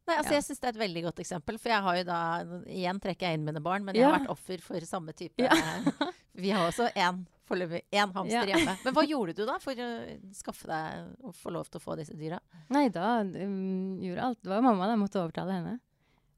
Nei, 0.10 0.18
altså 0.20 0.34
Ja. 0.34 0.39
Jeg 0.39 0.45
syns 0.49 0.62
det 0.62 0.68
er 0.70 0.76
et 0.76 0.84
veldig 0.84 1.03
godt 1.07 1.20
eksempel. 1.24 1.57
For 1.62 1.72
jeg 1.74 1.86
har 1.86 1.97
jo 1.99 2.05
da 2.10 2.20
Igjen 2.66 3.01
trekker 3.03 3.30
jeg 3.30 3.39
inn 3.39 3.45
mine 3.47 3.62
barn, 3.64 3.86
men 3.86 3.97
jeg 3.97 4.07
har 4.07 4.18
vært 4.20 4.32
offer 4.34 4.64
for 4.66 4.88
samme 4.89 5.14
type. 5.18 5.38
Vi 6.39 6.53
har 6.55 6.66
også 6.70 6.88
én 6.95 7.24
foreløpig 7.49 7.82
én 7.91 8.12
hamster 8.14 8.45
Ja. 8.47 8.55
hjemme. 8.55 8.76
Men 8.86 8.95
hva 8.95 9.03
gjorde 9.12 9.34
du 9.36 9.43
da 9.47 9.57
for 9.62 9.74
å 9.74 9.89
skaffe 10.38 10.70
deg 10.70 11.26
og 11.26 11.34
få 11.36 11.53
lov 11.55 11.70
til 11.70 11.82
å 11.82 11.84
få 11.84 11.95
disse 11.99 12.16
dyra? 12.18 12.38
Nei, 12.74 12.88
da 12.93 13.20
um, 13.26 13.97
gjorde 14.03 14.28
alt. 14.28 14.41
Det 14.43 14.51
var 14.51 14.62
jo 14.62 14.68
mamma 14.68 14.86
da, 14.86 14.93
jeg 14.95 15.01
måtte 15.03 15.22
overtale 15.24 15.57
henne. 15.57 15.76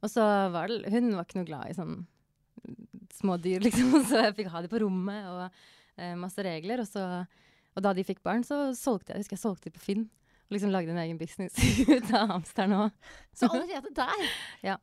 Og 0.01 0.09
så 0.09 0.23
var 0.55 0.71
det 0.71 0.89
Hun 0.89 1.11
var 1.13 1.27
ikke 1.27 1.41
noe 1.41 1.49
glad 1.51 1.69
i 1.69 1.75
sånn 1.77 1.99
små 3.13 3.35
dyr, 3.43 3.59
liksom. 3.65 3.91
Så 4.07 4.23
jeg 4.25 4.37
fikk 4.39 4.51
ha 4.53 4.63
de 4.63 4.71
på 4.71 4.81
rommet 4.81 5.27
og 5.29 5.43
uh, 5.51 6.15
masse 6.21 6.41
regler. 6.47 6.81
Og, 6.81 6.89
så, 6.89 7.03
og 7.75 7.85
da 7.85 7.93
de 7.97 8.07
fikk 8.07 8.23
barn, 8.25 8.45
så 8.47 8.71
solgte 8.77 9.13
jeg 9.13 9.25
husker 9.25 9.37
jeg 9.37 9.43
solgte 9.45 9.69
de 9.69 9.75
på 9.77 9.83
Finn. 9.83 10.07
Liksom 10.51 10.67
lagde 10.73 10.91
en 10.91 10.97
egen 10.99 11.15
business 11.19 11.55
ut 11.87 12.09
av 12.11 12.27
hamsteren 12.33 12.73
òg. 12.75 12.89
Så 13.37 13.47
allerede 13.47 13.89
der 13.95 14.23
Ja. 14.71 14.75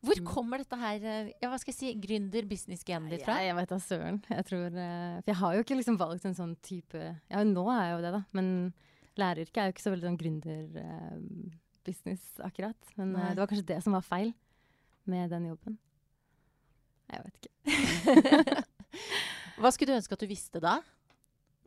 Hvor 0.00 0.16
kommer 0.24 0.58
dette 0.62 0.76
her 0.80 0.96
eh, 1.04 1.28
ja, 1.42 1.48
hva 1.50 1.58
skal 1.60 1.72
jeg 1.74 1.78
si, 1.78 1.90
gründer-business-genet 2.00 3.10
ditt 3.12 3.24
fra? 3.26 3.34
Ja, 3.36 3.42
jeg 3.50 3.56
vet 3.58 3.70
da 3.74 3.78
søren. 3.84 4.18
Jeg 4.30 4.44
tror 4.48 4.66
eh, 4.70 5.18
For 5.20 5.28
jeg 5.34 5.40
har 5.42 5.50
jo 5.56 5.60
ikke 5.66 5.78
liksom 5.80 5.96
valgt 6.00 6.24
en 6.30 6.38
sånn 6.38 6.54
type 6.64 7.00
Ja, 7.02 7.38
nå 7.44 7.64
er 7.74 7.82
jeg 7.84 7.92
jo 7.92 8.00
det, 8.06 8.12
da. 8.16 8.22
Men 8.38 8.46
læreryrket 9.20 9.58
er 9.60 9.66
jo 9.68 9.72
ikke 9.76 9.84
så 9.84 9.92
veldig 9.92 10.08
sånn 10.08 10.20
gründer-business, 10.22 12.22
akkurat. 12.46 12.80
Men 12.96 13.08
eh, 13.12 13.16
Nei. 13.20 13.32
det 13.34 13.42
var 13.44 13.50
kanskje 13.52 13.70
det 13.74 13.80
som 13.84 13.92
var 13.96 14.04
feil 14.06 14.30
med 15.10 15.24
den 15.34 15.44
jobben. 15.50 15.74
Jeg 17.10 17.20
vet 17.26 17.36
ikke. 17.42 17.60
Hva 19.60 19.68
skulle 19.74 19.90
du 19.92 19.98
ønske 19.98 20.14
at 20.16 20.22
du 20.22 20.28
visste 20.30 20.58
da? 20.62 20.74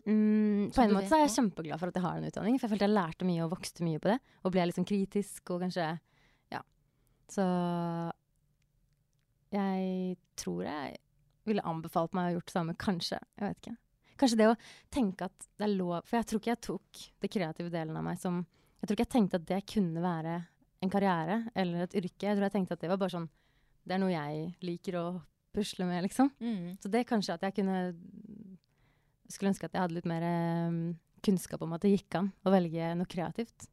Mm, 0.04 0.72
på 0.76 0.82
en 0.84 0.91
måte 0.91 1.06
vet 1.06 1.12
så 1.14 1.16
er 1.16 1.22
jeg 1.24 1.36
kjempeglad 1.38 1.80
for 1.80 1.88
at 1.88 1.95
jeg 1.97 2.04
har 2.04 2.18
den 2.18 2.32
utdanningen. 2.32 2.60
For 2.60 2.68
jeg 2.68 2.74
følte 2.74 2.88
jeg 2.89 2.95
lærte 2.97 3.28
mye 3.28 3.45
og 3.45 3.54
vokste 3.54 3.86
mye 3.88 4.01
på 4.04 4.12
det. 4.12 4.18
Og 4.43 4.51
ble 4.56 4.66
litt 4.68 4.80
sånn 4.80 4.89
kritisk 4.89 5.54
og 5.56 5.64
kanskje 5.64 5.88
Ja. 6.51 6.60
Så 7.32 7.45
jeg 9.54 10.18
tror 10.39 10.66
jeg 10.66 10.97
ville 11.47 11.64
anbefalt 11.68 12.16
meg 12.16 12.24
å 12.24 12.28
ha 12.28 12.36
gjort 12.38 12.49
det 12.49 12.56
samme. 12.58 12.76
Kanskje. 12.80 13.20
Jeg 13.39 13.47
vet 13.47 13.62
ikke. 13.62 13.78
Kanskje 14.20 14.39
det 14.39 14.49
å 14.51 14.58
tenke 14.93 15.28
at 15.30 15.47
det 15.58 15.66
er 15.66 15.74
lov 15.74 16.04
For 16.06 16.20
jeg 16.20 16.28
tror 16.30 16.39
ikke 16.39 16.51
jeg 16.51 16.62
tok 16.68 16.99
det 17.24 17.30
kreative 17.34 17.72
delen 17.74 17.97
av 17.97 18.04
meg 18.06 18.20
som 18.22 18.43
Jeg 18.45 18.88
tror 18.88 18.95
ikke 18.95 19.06
jeg 19.08 19.14
tenkte 19.16 19.39
at 19.39 19.47
det 19.49 19.62
kunne 19.74 20.04
være 20.04 20.36
en 20.84 20.91
karriere 20.91 21.38
eller 21.56 21.86
et 21.86 21.95
yrke. 21.95 22.28
Jeg 22.28 22.36
tror 22.36 22.45
jeg 22.49 22.56
tenkte 22.58 22.76
at 22.76 22.84
det 22.84 22.91
var 22.91 22.99
bare 22.99 23.16
sånn 23.16 23.30
Det 23.88 23.95
er 23.95 24.04
noe 24.04 24.12
jeg 24.14 24.54
liker 24.64 24.99
å 24.99 25.06
pusle 25.54 25.86
med, 25.86 26.01
liksom. 26.04 26.32
Så 26.82 26.89
det 26.89 27.06
kanskje 27.06 27.36
at 27.36 27.43
jeg 27.45 27.54
kunne 27.60 27.93
Skulle 29.34 29.53
ønske 29.53 29.65
at 29.65 29.75
jeg 29.75 29.81
hadde 29.81 29.97
litt 29.97 30.09
mer 30.09 30.25
eh, 30.27 30.79
kunnskap 31.25 31.63
om 31.65 31.73
at 31.73 31.84
det 31.86 31.95
gikk 31.95 32.19
an 32.19 32.29
å 32.45 32.53
velge 32.53 32.93
noe 32.99 33.09
kreativt. 33.09 33.67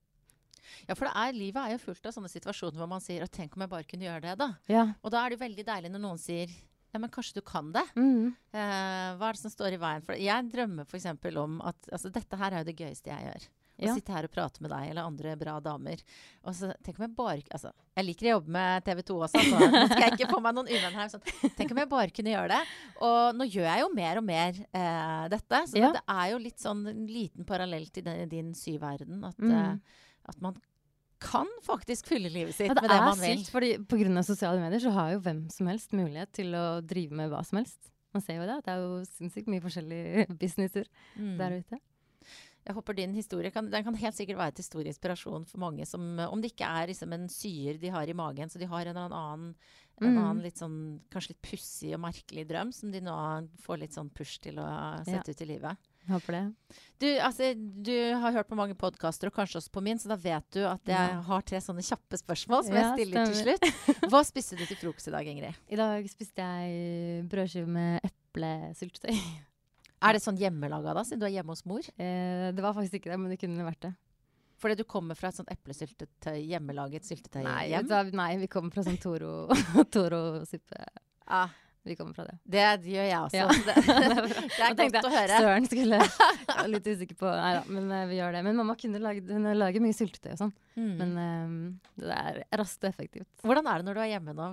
Ja, 0.86 0.94
for 0.94 1.08
det 1.08 1.14
er, 1.18 1.36
livet 1.36 1.60
er 1.60 1.74
jo 1.74 1.82
fullt 1.82 2.06
av 2.06 2.14
sånne 2.14 2.30
situasjoner 2.30 2.78
hvor 2.80 2.90
man 2.90 3.02
sier 3.02 3.24
at 3.24 3.32
tenk 3.34 3.56
om 3.56 3.64
jeg 3.64 3.72
bare 3.72 3.88
kunne 3.88 4.06
gjøre 4.06 4.22
det, 4.28 4.34
da. 4.40 4.50
Ja. 4.70 4.84
Og 5.02 5.12
da 5.12 5.24
er 5.24 5.34
det 5.34 5.40
veldig 5.42 5.66
deilig 5.66 5.90
når 5.92 6.04
noen 6.04 6.20
sier 6.20 6.52
ja, 6.90 6.98
men 6.98 7.10
kanskje 7.12 7.38
du 7.38 7.44
kan 7.46 7.68
det. 7.74 7.84
Mm. 7.94 8.32
Uh, 8.50 9.10
hva 9.18 9.28
er 9.28 9.36
det 9.36 9.42
som 9.44 9.52
står 9.52 9.76
i 9.76 9.78
veien 9.78 10.02
for 10.02 10.16
det? 10.16 10.24
Jeg 10.26 10.48
drømmer 10.50 10.88
f.eks. 10.88 11.06
om 11.38 11.60
at 11.62 11.90
altså, 11.94 12.10
dette 12.10 12.38
her 12.40 12.54
er 12.54 12.64
jo 12.64 12.70
det 12.70 12.78
gøyeste 12.80 13.12
jeg 13.12 13.28
gjør. 13.28 13.46
Å 13.80 13.86
Ja. 13.86 13.94
sitte 13.96 14.12
her 14.12 14.24
og 14.24 14.30
prate 14.30 14.60
med 14.60 14.70
deg 14.70 14.90
eller 14.90 15.02
andre 15.08 15.36
bra 15.40 15.58
damer. 15.60 16.02
Og 16.44 16.52
så 16.54 16.72
tenk 16.84 16.98
om 17.00 17.06
jeg 17.06 17.16
bare 17.16 17.42
Altså, 17.50 17.72
jeg 17.96 18.04
liker 18.06 18.26
å 18.26 18.34
jobbe 18.40 18.48
med 18.48 18.84
TV 18.84 19.02
2 19.02 19.16
også, 19.26 19.40
så 19.40 19.58
nå 19.58 19.86
skal 19.88 20.02
jeg 20.04 20.12
ikke 20.18 20.30
få 20.30 20.40
meg 20.42 20.54
noen 20.54 20.68
uvenn 20.68 20.92
her. 21.00 21.08
Sånn. 21.08 21.22
Tenk 21.56 21.70
om 21.72 21.78
jeg 21.78 21.88
bare 21.88 22.10
kunne 22.10 22.34
gjøre 22.34 22.48
det. 22.48 22.62
Og 23.00 23.34
nå 23.40 23.44
gjør 23.50 23.68
jeg 23.70 23.80
jo 23.80 23.88
mer 23.94 24.16
og 24.18 24.24
mer 24.24 24.52
eh, 24.74 25.28
dette. 25.32 25.62
Så 25.72 25.76
Ja. 25.80 25.92
det 25.92 26.02
er 26.08 26.30
jo 26.32 26.38
litt 26.38 26.58
sånn 26.58 26.86
en 26.88 27.06
liten 27.06 27.44
parallell 27.46 27.86
til 27.90 28.04
den, 28.04 28.28
din 28.28 28.52
syverden. 28.54 29.24
At, 29.24 29.36
Mm. 29.38 29.50
eh, 29.52 29.76
at 30.28 30.40
man 30.40 30.56
kan 31.20 31.46
faktisk 31.62 32.06
fylle 32.06 32.30
livet 32.32 32.54
sitt 32.54 32.68
Ja, 32.68 32.74
det 32.74 32.82
med 32.82 32.90
det 32.90 33.00
man 33.00 33.18
vil. 33.18 33.38
sykt, 33.44 33.50
fordi 33.50 33.76
pga. 33.86 34.22
sosiale 34.24 34.58
medier 34.60 34.80
så 34.80 34.90
har 34.92 35.12
jo 35.12 35.20
hvem 35.20 35.50
som 35.52 35.66
helst 35.66 35.90
mulighet 35.92 36.32
til 36.32 36.52
å 36.52 36.80
drive 36.80 37.12
med 37.12 37.30
hva 37.30 37.44
som 37.44 37.58
helst. 37.58 37.78
Man 38.14 38.22
ser 38.22 38.36
jo 38.40 38.46
det. 38.46 38.64
Det 38.64 38.72
er 38.72 38.80
jo 38.80 39.04
sinnssykt 39.04 39.46
mye 39.46 39.60
forskjellige 39.60 40.26
businesser 40.40 40.86
Mm. 41.18 41.36
der 41.38 41.50
ute. 41.60 41.78
Jeg 42.70 42.76
håper 42.78 42.94
din 43.00 43.14
historie 43.18 43.50
kan, 43.50 43.66
den 43.72 43.82
kan 43.86 43.98
helt 43.98 44.14
sikkert 44.16 44.38
være 44.38 44.54
til 44.60 44.64
stor 44.68 44.86
inspirasjon 44.86 45.44
for 45.50 45.58
mange 45.66 45.84
som 45.90 46.04
eh, 46.22 46.30
Om 46.30 46.40
det 46.44 46.52
ikke 46.54 46.68
er 46.70 46.90
liksom 46.94 47.12
en 47.16 47.28
syer 47.32 47.80
de 47.82 47.90
har 47.90 48.06
i 48.08 48.14
magen, 48.16 48.48
så 48.52 48.62
de 48.62 48.68
har 48.70 48.86
en 48.86 48.94
eller 48.96 49.10
annen, 49.10 49.54
en 49.54 49.56
Mm. 50.00 50.16
annen 50.16 50.38
litt 50.40 50.56
sånn, 50.56 50.76
kanskje 51.12 51.34
litt 51.34 51.42
pussig 51.44 51.90
og 51.92 52.00
merkelig 52.00 52.46
drøm 52.48 52.70
som 52.72 52.88
de 52.94 53.02
nå 53.04 53.12
får 53.60 53.80
litt 53.82 53.92
sånn 53.92 54.08
push 54.16 54.38
til 54.40 54.56
å 54.56 54.64
sette 55.04 55.34
ut 55.34 55.42
i 55.44 55.48
livet. 55.50 55.76
Håper 56.08 56.32
det. 56.38 56.44
Du, 57.04 57.06
altså, 57.20 57.50
du 57.84 57.92
har 58.16 58.32
hørt 58.32 58.48
på 58.48 58.56
mange 58.56 58.72
podkaster, 58.80 59.28
og 59.28 59.34
kanskje 59.36 59.60
også 59.60 59.74
på 59.74 59.82
min, 59.84 60.00
så 60.00 60.08
da 60.08 60.16
vet 60.16 60.46
du 60.56 60.62
at 60.64 60.80
jeg 60.88 61.20
har 61.28 61.44
tre 61.44 61.60
sånne 61.60 61.84
kjappe 61.84 62.16
spørsmål 62.16 62.64
som 62.64 62.78
Ja, 62.78 62.86
jeg 62.96 63.04
stiller 63.10 63.28
til 63.28 63.42
slutt. 63.42 63.84
Hva 64.14 64.22
spiste 64.24 64.56
du 64.56 64.64
til 64.64 64.80
frokost 64.80 65.12
i 65.12 65.14
dag, 65.18 65.28
Ingrid? 65.34 65.60
I 65.68 65.76
dag 65.82 66.08
spiste 66.08 66.48
jeg 66.48 67.28
brødskive 67.28 67.68
med 67.68 68.00
eplesyltetøy. 68.08 69.20
Er 70.00 70.16
det 70.16 70.22
sånn 70.24 70.38
hjemmelaga 70.40 70.94
da, 70.96 71.02
siden 71.04 71.20
du 71.20 71.26
er 71.28 71.34
hjemme 71.34 71.52
hos 71.52 71.64
mor? 71.68 71.84
Eh, 72.00 72.50
det 72.56 72.62
var 72.64 72.72
faktisk 72.76 72.96
ikke 73.00 73.10
det, 73.12 73.18
men 73.20 73.32
det 73.34 73.40
kunne 73.42 73.66
vært 73.66 73.82
det. 73.84 73.90
Fordi 74.60 74.76
du 74.76 74.84
kommer 74.84 75.16
fra 75.16 75.28
et 75.32 75.36
sånt 75.38 75.48
eplesyltetøy, 75.52 76.38
hjemmelaget 76.50 77.06
syltetøy 77.08 77.42
Nei, 77.46 77.70
hjem? 77.72 78.10
nei, 78.16 78.30
vi 78.42 78.48
kommer 78.52 78.72
fra 78.74 78.84
sånn 78.84 78.98
Toro- 79.00 79.48
Toro-suppe. 79.94 80.82
Ah, 81.28 81.48
vi 81.82 81.96
kommer 81.96 82.12
fra 82.14 82.24
det. 82.28 82.36
det 82.44 82.92
gjør 82.92 83.06
jeg 83.08 83.18
også. 83.24 83.36
Ja. 83.36 83.46
Det, 84.60 84.76
det 84.76 84.84
er 84.84 84.92
godt 84.96 85.06
å 85.08 85.12
høre. 85.12 85.38
Søren 85.40 85.66
skulle 85.68 86.00
Jeg 86.04 86.56
var 86.58 86.68
litt 86.68 86.88
usikker 86.90 87.16
på 87.18 87.30
Nei 87.30 87.50
da, 87.56 87.62
men 87.72 87.86
eh, 87.96 88.06
vi 88.10 88.18
gjør 88.18 88.36
det. 88.36 88.42
Men 88.46 88.58
mamma 88.58 88.76
kunne 88.78 89.00
lage, 89.02 89.24
hun 89.30 89.48
lager 89.56 89.84
mye 89.84 89.96
syltetøy 89.96 90.32
og 90.34 90.40
sånn. 90.42 90.52
Mm. 90.76 90.90
Men 90.98 91.14
um, 91.16 91.54
det 92.00 92.16
er 92.16 92.40
raskt 92.60 92.84
og 92.84 92.90
effektivt. 92.92 93.28
Hvordan 93.46 93.70
er 93.72 93.80
det 93.80 93.88
når 93.88 93.96
du 93.96 94.02
er 94.04 94.10
hjemme 94.12 94.36
nå? 94.36 94.48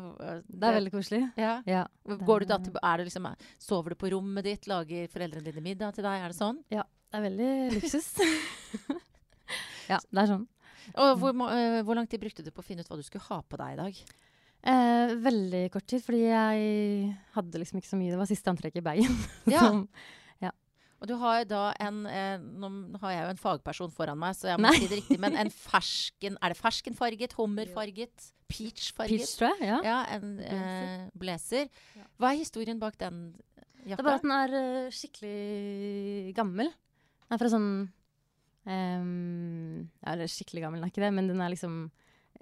Det 0.48 0.70
er 0.70 0.78
veldig 0.80 0.94
koselig. 0.96 1.24
ja. 1.40 1.58
Ja. 1.68 1.86
Går 2.08 2.46
du 2.46 2.52
da 2.54 2.60
til, 2.64 2.78
er 2.80 3.02
det 3.02 3.10
liksom, 3.10 3.28
sover 3.62 3.94
du 3.94 4.00
på 4.00 4.12
rommet 4.16 4.48
ditt? 4.48 4.70
Lager 4.72 5.10
foreldrene 5.12 5.52
dine 5.52 5.64
middag 5.66 5.98
til 5.98 6.08
deg? 6.08 6.24
Er 6.24 6.32
det 6.32 6.40
sånn? 6.40 6.62
Ja. 6.74 6.88
Det 7.08 7.20
er 7.20 7.24
veldig 7.24 7.52
luksus. 7.78 8.08
ja, 9.92 10.00
det 10.00 10.24
er 10.24 10.32
sånn. 10.32 10.48
Og 10.96 11.20
hvor, 11.20 11.36
øh, 11.52 11.82
hvor 11.84 12.00
lang 12.00 12.08
tid 12.08 12.22
brukte 12.24 12.44
du 12.44 12.52
på 12.56 12.64
å 12.64 12.66
finne 12.66 12.84
ut 12.84 12.90
hva 12.92 12.98
du 13.00 13.04
skulle 13.04 13.28
ha 13.28 13.42
på 13.44 13.60
deg 13.60 13.76
i 13.76 13.80
dag? 13.80 14.02
Eh, 14.68 15.14
veldig 15.22 15.64
kort 15.72 15.86
tid, 15.88 16.02
fordi 16.04 16.24
jeg 16.26 17.12
hadde 17.36 17.60
liksom 17.62 17.80
ikke 17.80 17.92
så 17.92 18.00
mye. 18.00 18.14
Det 18.14 18.20
var 18.20 18.30
siste 18.30 18.52
antrekk 18.52 18.80
i 18.80 18.86
bagen. 18.86 19.20
Ja. 19.54 19.70
ja. 20.42 20.52
Og 20.98 21.08
du 21.08 21.14
har 21.22 21.44
da 21.48 21.70
en 21.84 22.00
eh, 22.10 22.40
Nå 22.42 22.98
har 23.04 23.14
jeg 23.14 23.22
jo 23.22 23.34
en 23.36 23.42
fagperson 23.42 23.94
foran 23.94 24.20
meg, 24.20 24.36
så 24.36 24.50
jeg 24.52 24.60
må 24.60 24.72
Nei. 24.72 24.80
si 24.80 24.90
det 24.90 25.00
riktig, 25.04 25.20
men 25.24 25.38
en 25.40 25.52
fersken 25.68 26.40
Er 26.42 26.54
det 26.54 26.60
ferskenfarget? 26.60 27.36
Hummerfarget? 27.38 28.32
Peachfarget? 28.50 29.22
Peach, 29.22 29.36
tror 29.38 29.54
jeg. 29.60 29.70
Ja. 29.70 29.78
Ja, 29.86 30.00
en 30.18 30.40
eh, 30.42 31.06
blazer. 31.20 31.70
Hva 32.18 32.32
er 32.32 32.42
historien 32.42 32.82
bak 32.82 32.98
den 33.00 33.30
Det 33.84 33.94
er 33.98 34.04
bare 34.04 34.18
at 34.20 34.26
den 34.26 34.36
er 34.36 34.58
eh, 34.58 34.90
skikkelig 34.96 36.34
gammel. 36.36 36.74
Den 37.28 37.36
er 37.36 37.42
fra 37.44 37.52
sånn 37.52 37.70
um, 38.68 39.88
Ja, 40.02 40.14
eller 40.16 40.32
skikkelig 40.32 40.66
gammel, 40.66 40.82
den 40.82 40.88
er 40.90 40.94
ikke 40.96 41.06
det, 41.06 41.14
men 41.16 41.30
den 41.32 41.44
er 41.44 41.54
liksom 41.54 41.80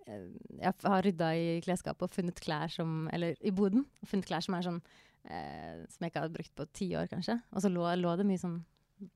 Jeg 0.06 0.74
har 0.86 1.02
rydda 1.06 1.32
i 1.36 1.62
klesskapet 1.66 2.04
og 2.08 2.12
funnet 2.14 2.40
klær 2.44 2.70
som 2.72 3.08
Eller 3.14 3.36
i 3.42 3.52
boden. 3.52 3.86
Og 4.04 4.08
funnet 4.12 4.26
klær 4.30 4.44
som 4.46 4.54
er 4.58 4.62
sånn 4.68 4.82
eh, 5.26 5.84
Som 5.90 6.06
jeg 6.06 6.12
ikke 6.14 6.22
har 6.28 6.30
brukt 6.30 6.56
på 6.56 6.68
ti 6.74 6.92
år, 6.96 7.08
kanskje. 7.12 7.40
Og 7.52 7.62
så 7.66 7.72
lå, 7.74 7.86
lå 7.98 8.16
det 8.18 8.26
mye 8.30 8.38
sånn 8.42 8.64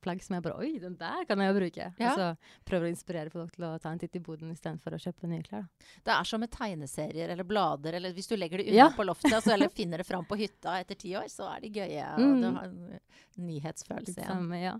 plagg 0.03 0.19
som 0.21 0.35
jeg 0.35 0.43
bare 0.43 0.57
Oi, 0.59 0.73
den 0.81 0.97
der 0.99 1.23
kan 1.25 1.39
jeg 1.39 1.53
jo 1.53 1.59
bruke! 1.59 1.85
Ja. 2.01 2.09
Og 2.11 2.17
så 2.19 2.25
prøver 2.67 2.89
å 2.89 2.91
inspirere 2.91 3.31
folk 3.31 3.53
til 3.55 3.63
å 3.63 3.77
ta 3.79 3.93
en 3.93 3.99
titt 4.01 4.17
i 4.17 4.19
boden 4.19 4.51
istedenfor 4.51 4.91
å 4.91 4.99
kjøpe 4.99 5.29
nye 5.31 5.45
klær. 5.45 5.61
Da. 5.69 5.87
Det 6.03 6.11
er 6.17 6.27
som 6.27 6.41
med 6.43 6.51
tegneserier 6.51 7.29
eller 7.31 7.47
blader, 7.47 7.95
eller 7.95 8.11
hvis 8.11 8.27
du 8.27 8.35
legger 8.35 8.59
det 8.59 8.65
unna 8.73 8.75
Ja. 8.75 8.89
på 8.91 9.05
loftet, 9.07 9.31
altså, 9.37 9.53
eller 9.55 9.69
finner 9.71 9.97
det 10.03 10.05
fram 10.09 10.25
på 10.27 10.35
hytta 10.35 10.81
etter 10.81 10.99
ti 10.99 11.13
år, 11.15 11.29
så 11.31 11.47
er 11.55 11.61
de 11.63 11.69
gøye. 11.79 12.09
Og 12.11 12.19
Mm. 12.19 12.41
du 12.41 12.49
har 12.57 12.63
en 12.65 12.99
nyhetsfølelse 13.37 14.17
igjen. 14.19 14.27
samme, 14.27 14.59
ja. 14.61 14.75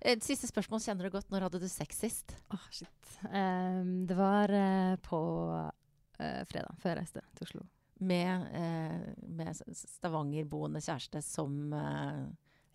Eh, 0.00 0.18
Siste 0.24 0.48
spørsmål 0.50 0.82
kjenner 0.84 1.08
du 1.08 1.14
godt. 1.14 1.28
Når 1.32 1.46
hadde 1.46 1.60
du 1.62 1.68
sex 1.70 2.00
sist? 2.04 2.34
Åh, 2.54 2.68
shit. 2.74 3.10
Um, 3.24 4.06
det 4.08 4.16
var 4.18 4.52
uh, 4.52 4.94
på 5.04 5.20
uh, 5.54 6.42
fredag, 6.50 6.74
før 6.82 6.92
jeg 6.92 7.00
reiste 7.00 7.24
til 7.38 7.48
Oslo. 7.48 7.64
Med, 7.98 8.46
uh, 8.54 9.26
med 9.40 9.62
Stavanger-boende 9.74 10.82
kjæreste 10.84 11.22
som, 11.24 11.72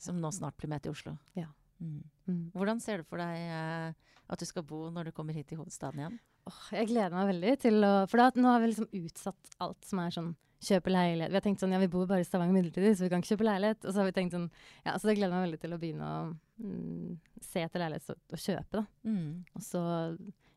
som 0.02 0.20
nå 0.20 0.34
snart 0.36 0.58
blir 0.60 0.74
med 0.74 0.84
til 0.84 0.96
Oslo. 0.96 1.16
Ja. 1.40 1.50
Mm. 1.80 2.04
Mm. 2.28 2.44
Hvordan 2.56 2.80
ser 2.84 3.02
du 3.02 3.08
for 3.08 3.20
deg 3.20 3.96
at 4.32 4.40
du 4.40 4.46
skal 4.48 4.64
bo 4.68 4.86
når 4.94 5.10
du 5.10 5.16
kommer 5.16 5.36
hit 5.36 5.50
til 5.52 5.60
hovedstaden 5.60 6.00
igjen? 6.00 6.22
Oh, 6.48 6.64
jeg 6.76 6.90
gleder 6.92 7.16
meg 7.16 7.30
veldig 7.32 7.52
til 7.64 7.86
å 7.88 7.92
For 8.12 8.20
da, 8.20 8.30
nå 8.36 8.52
har 8.52 8.62
vi 8.64 8.70
liksom 8.72 8.90
utsatt 9.00 9.54
alt 9.64 9.88
som 9.88 10.02
er 10.04 10.16
sånn 10.16 10.34
kjøpe 10.68 10.94
leilighet. 10.94 11.32
Vi 11.32 11.40
har 11.40 11.46
tenkt 11.46 11.64
sånn 11.64 11.76
ja, 11.76 11.82
vi 11.82 11.90
bor 11.92 12.08
bare 12.10 12.24
i 12.24 12.28
Stavanger 12.28 12.56
midlertidig, 12.56 12.94
så 12.98 13.06
vi 13.06 13.12
kan 13.14 13.24
ikke 13.24 13.36
kjøpe 13.36 13.48
leilighet. 13.48 13.82
Og 13.84 13.92
så 13.92 14.02
har 14.02 14.10
vi 14.10 14.16
tenkt 14.16 14.36
sånn 14.38 14.48
Ja, 14.86 14.96
så 14.98 15.10
det 15.10 15.18
gleder 15.20 15.36
meg 15.36 15.48
veldig 15.48 15.62
til 15.64 15.76
å 15.76 15.82
begynne 15.82 16.10
å 16.10 16.22
mm, 16.64 17.18
se 17.44 17.66
etter 17.66 17.84
leilighet 17.84 18.16
og, 18.16 18.22
og 18.34 18.44
kjøpe, 18.46 18.82
da. 18.82 18.86
Mm. 19.10 19.28
Og 19.54 19.66
så 19.66 19.84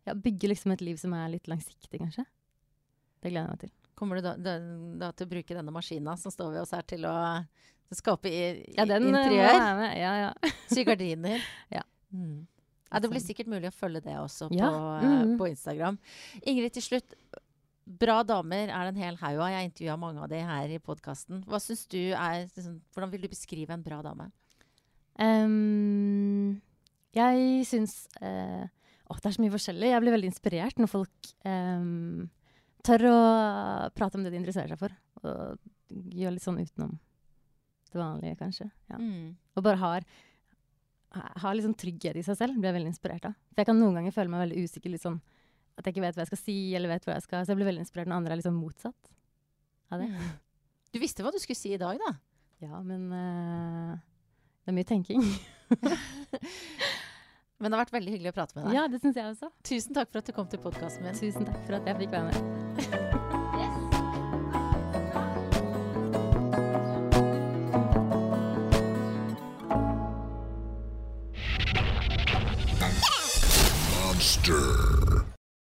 ja, 0.07 0.15
bygge 0.15 0.53
liksom 0.53 0.75
et 0.77 0.85
liv 0.87 1.01
som 1.01 1.15
er 1.19 1.33
litt 1.35 1.51
langsiktig, 1.51 2.01
kanskje. 2.01 2.27
Det 3.23 3.33
gleder 3.33 3.47
jeg 3.47 3.55
meg 3.55 3.63
til. 3.65 3.75
Kommer 3.97 4.19
du 4.19 4.27
da, 4.27 4.35
da, 4.37 4.59
da 5.01 5.13
til 5.17 5.27
å 5.27 5.31
bruke 5.31 5.57
denne 5.57 5.73
maskina 5.73 6.17
som 6.21 6.33
står 6.33 6.53
ved 6.53 6.63
oss 6.67 6.75
her 6.77 6.85
til 6.87 7.07
å 7.09 7.17
skape 7.97 8.29
i, 8.29 8.43
Ja, 8.77 8.85
den 8.85 9.09
eh, 9.09 9.09
interiør? 9.09 9.87
Ja, 9.97 10.13
ja. 10.27 10.53
Sy 10.73 10.85
gardiner? 10.87 11.43
Ja. 11.77 11.83
Mm. 12.13 12.47
ja. 12.91 13.01
Det 13.03 13.11
blir 13.11 13.25
sikkert 13.25 13.51
mulig 13.51 13.71
å 13.71 13.75
følge 13.75 14.05
det 14.05 14.15
også 14.21 14.51
på, 14.51 14.59
Ja, 14.59 14.71
eh, 15.01 15.09
mhm. 15.09 15.37
på 15.41 15.49
Instagram. 15.51 15.99
Ingrid, 16.43 16.75
til 16.77 16.87
slutt. 16.87 17.17
Bra 17.87 18.19
damer 18.27 18.67
er 18.67 18.89
det 18.89 18.95
en 18.95 19.03
hel 19.05 19.19
haug 19.21 19.41
av. 19.45 19.51
Jeg 19.53 19.69
intervjua 19.69 19.95
mange 20.01 20.23
av 20.25 20.31
de 20.31 20.41
her 20.43 20.73
i 20.75 20.81
podkasten. 20.83 21.45
Liksom, 21.47 22.81
Hvordan 22.91 23.13
vil 23.13 23.23
du 23.23 23.29
beskrive 23.31 23.77
en 23.77 23.85
bra 23.85 24.01
dame? 24.03 24.27
Um, 25.23 26.59
jeg 27.17 27.63
syns 27.65 27.95
uh, 28.21 28.67
Åh, 29.07 29.21
det 29.23 29.31
er 29.31 29.37
så 29.37 29.45
mye 29.45 29.55
forskjellig. 29.55 29.93
Jeg 29.93 30.03
blir 30.03 30.17
veldig 30.17 30.33
inspirert 30.33 30.81
når 30.83 30.91
folk 30.91 31.31
um, 31.47 32.27
tør 32.85 33.07
å 33.13 33.19
prate 33.95 34.19
om 34.19 34.27
det 34.27 34.35
de 34.35 34.41
interesserer 34.41 34.75
seg 34.75 34.81
for. 34.83 34.97
Og 35.23 36.11
gjør 36.19 36.35
litt 36.35 36.43
sånn 36.45 36.59
utenom 36.59 36.97
det 37.93 38.01
vanlige, 38.01 38.41
kanskje. 38.41 38.67
Ja. 38.91 38.99
Mm. 38.99 39.37
Og 39.55 39.63
bare 39.63 39.79
har, 39.79 40.09
har 41.15 41.55
litt 41.55 41.69
sånn 41.69 41.79
trygghet 41.79 42.19
i 42.19 42.27
seg 42.27 42.35
selv. 42.43 42.59
Blir 42.59 42.73
jeg 42.73 42.81
veldig 42.81 42.93
inspirert 42.97 43.31
av. 43.31 43.39
For 43.53 43.63
jeg 43.63 43.71
kan 43.71 43.79
noen 43.79 44.01
ganger 44.01 44.19
føle 44.19 44.35
meg 44.35 44.49
veldig 44.49 44.67
usikker. 44.67 44.91
litt 44.91 45.07
sånn 45.07 45.23
At 45.77 45.85
jeg 45.85 45.95
ikke 45.95 46.07
vet 46.07 46.17
hva 46.17 46.25
jeg 46.25 46.33
skal 46.33 46.41
si, 46.41 46.57
eller 46.77 46.93
vet 46.93 47.05
hvor 47.05 47.15
jeg 47.15 47.25
skal. 47.27 47.45
Så 47.45 47.53
jeg 47.53 47.61
blir 47.61 47.71
veldig 47.71 47.85
inspirert 47.85 48.11
når 48.11 48.23
andre 48.23 48.37
er 48.37 48.45
sånn 48.47 48.57
motsatt 48.57 49.13
av 49.93 50.03
det. 50.03 50.09
Mm. 50.11 50.35
Du 50.95 51.01
visste 51.03 51.25
hva 51.25 51.33
du 51.35 51.39
skulle 51.43 51.59
si 51.59 51.75
i 51.77 51.81
dag, 51.81 52.01
da. 52.01 52.15
Ja, 52.65 52.81
men 52.81 53.11
uh, 53.13 53.97
det 54.65 54.73
er 54.73 54.79
mye 54.79 54.89
tenking. 54.89 55.23
Men 57.57 57.73
det 57.73 57.79
har 57.79 57.87
vært 57.87 57.95
veldig 57.95 58.13
hyggelig 58.13 58.33
å 58.35 58.37
prate 58.37 58.59
med 58.59 58.67
deg. 58.67 58.77
Ja, 58.77 58.85
det 58.93 59.01
syns 59.01 59.17
jeg 59.17 59.31
også. 59.33 59.49
Tusen 59.65 59.97
takk 59.97 60.13
for 60.13 60.21
at 60.21 60.29
du 60.29 60.37
kom 60.37 60.53
til 60.53 60.61
podkasten 60.61 61.09
min. 61.09 61.17
Tusen 61.17 61.49
takk 61.49 61.65
for 61.65 61.81
at 61.81 61.89
jeg 61.89 62.03
fikk 62.05 62.17
være 62.19 62.29
med. 62.29 63.06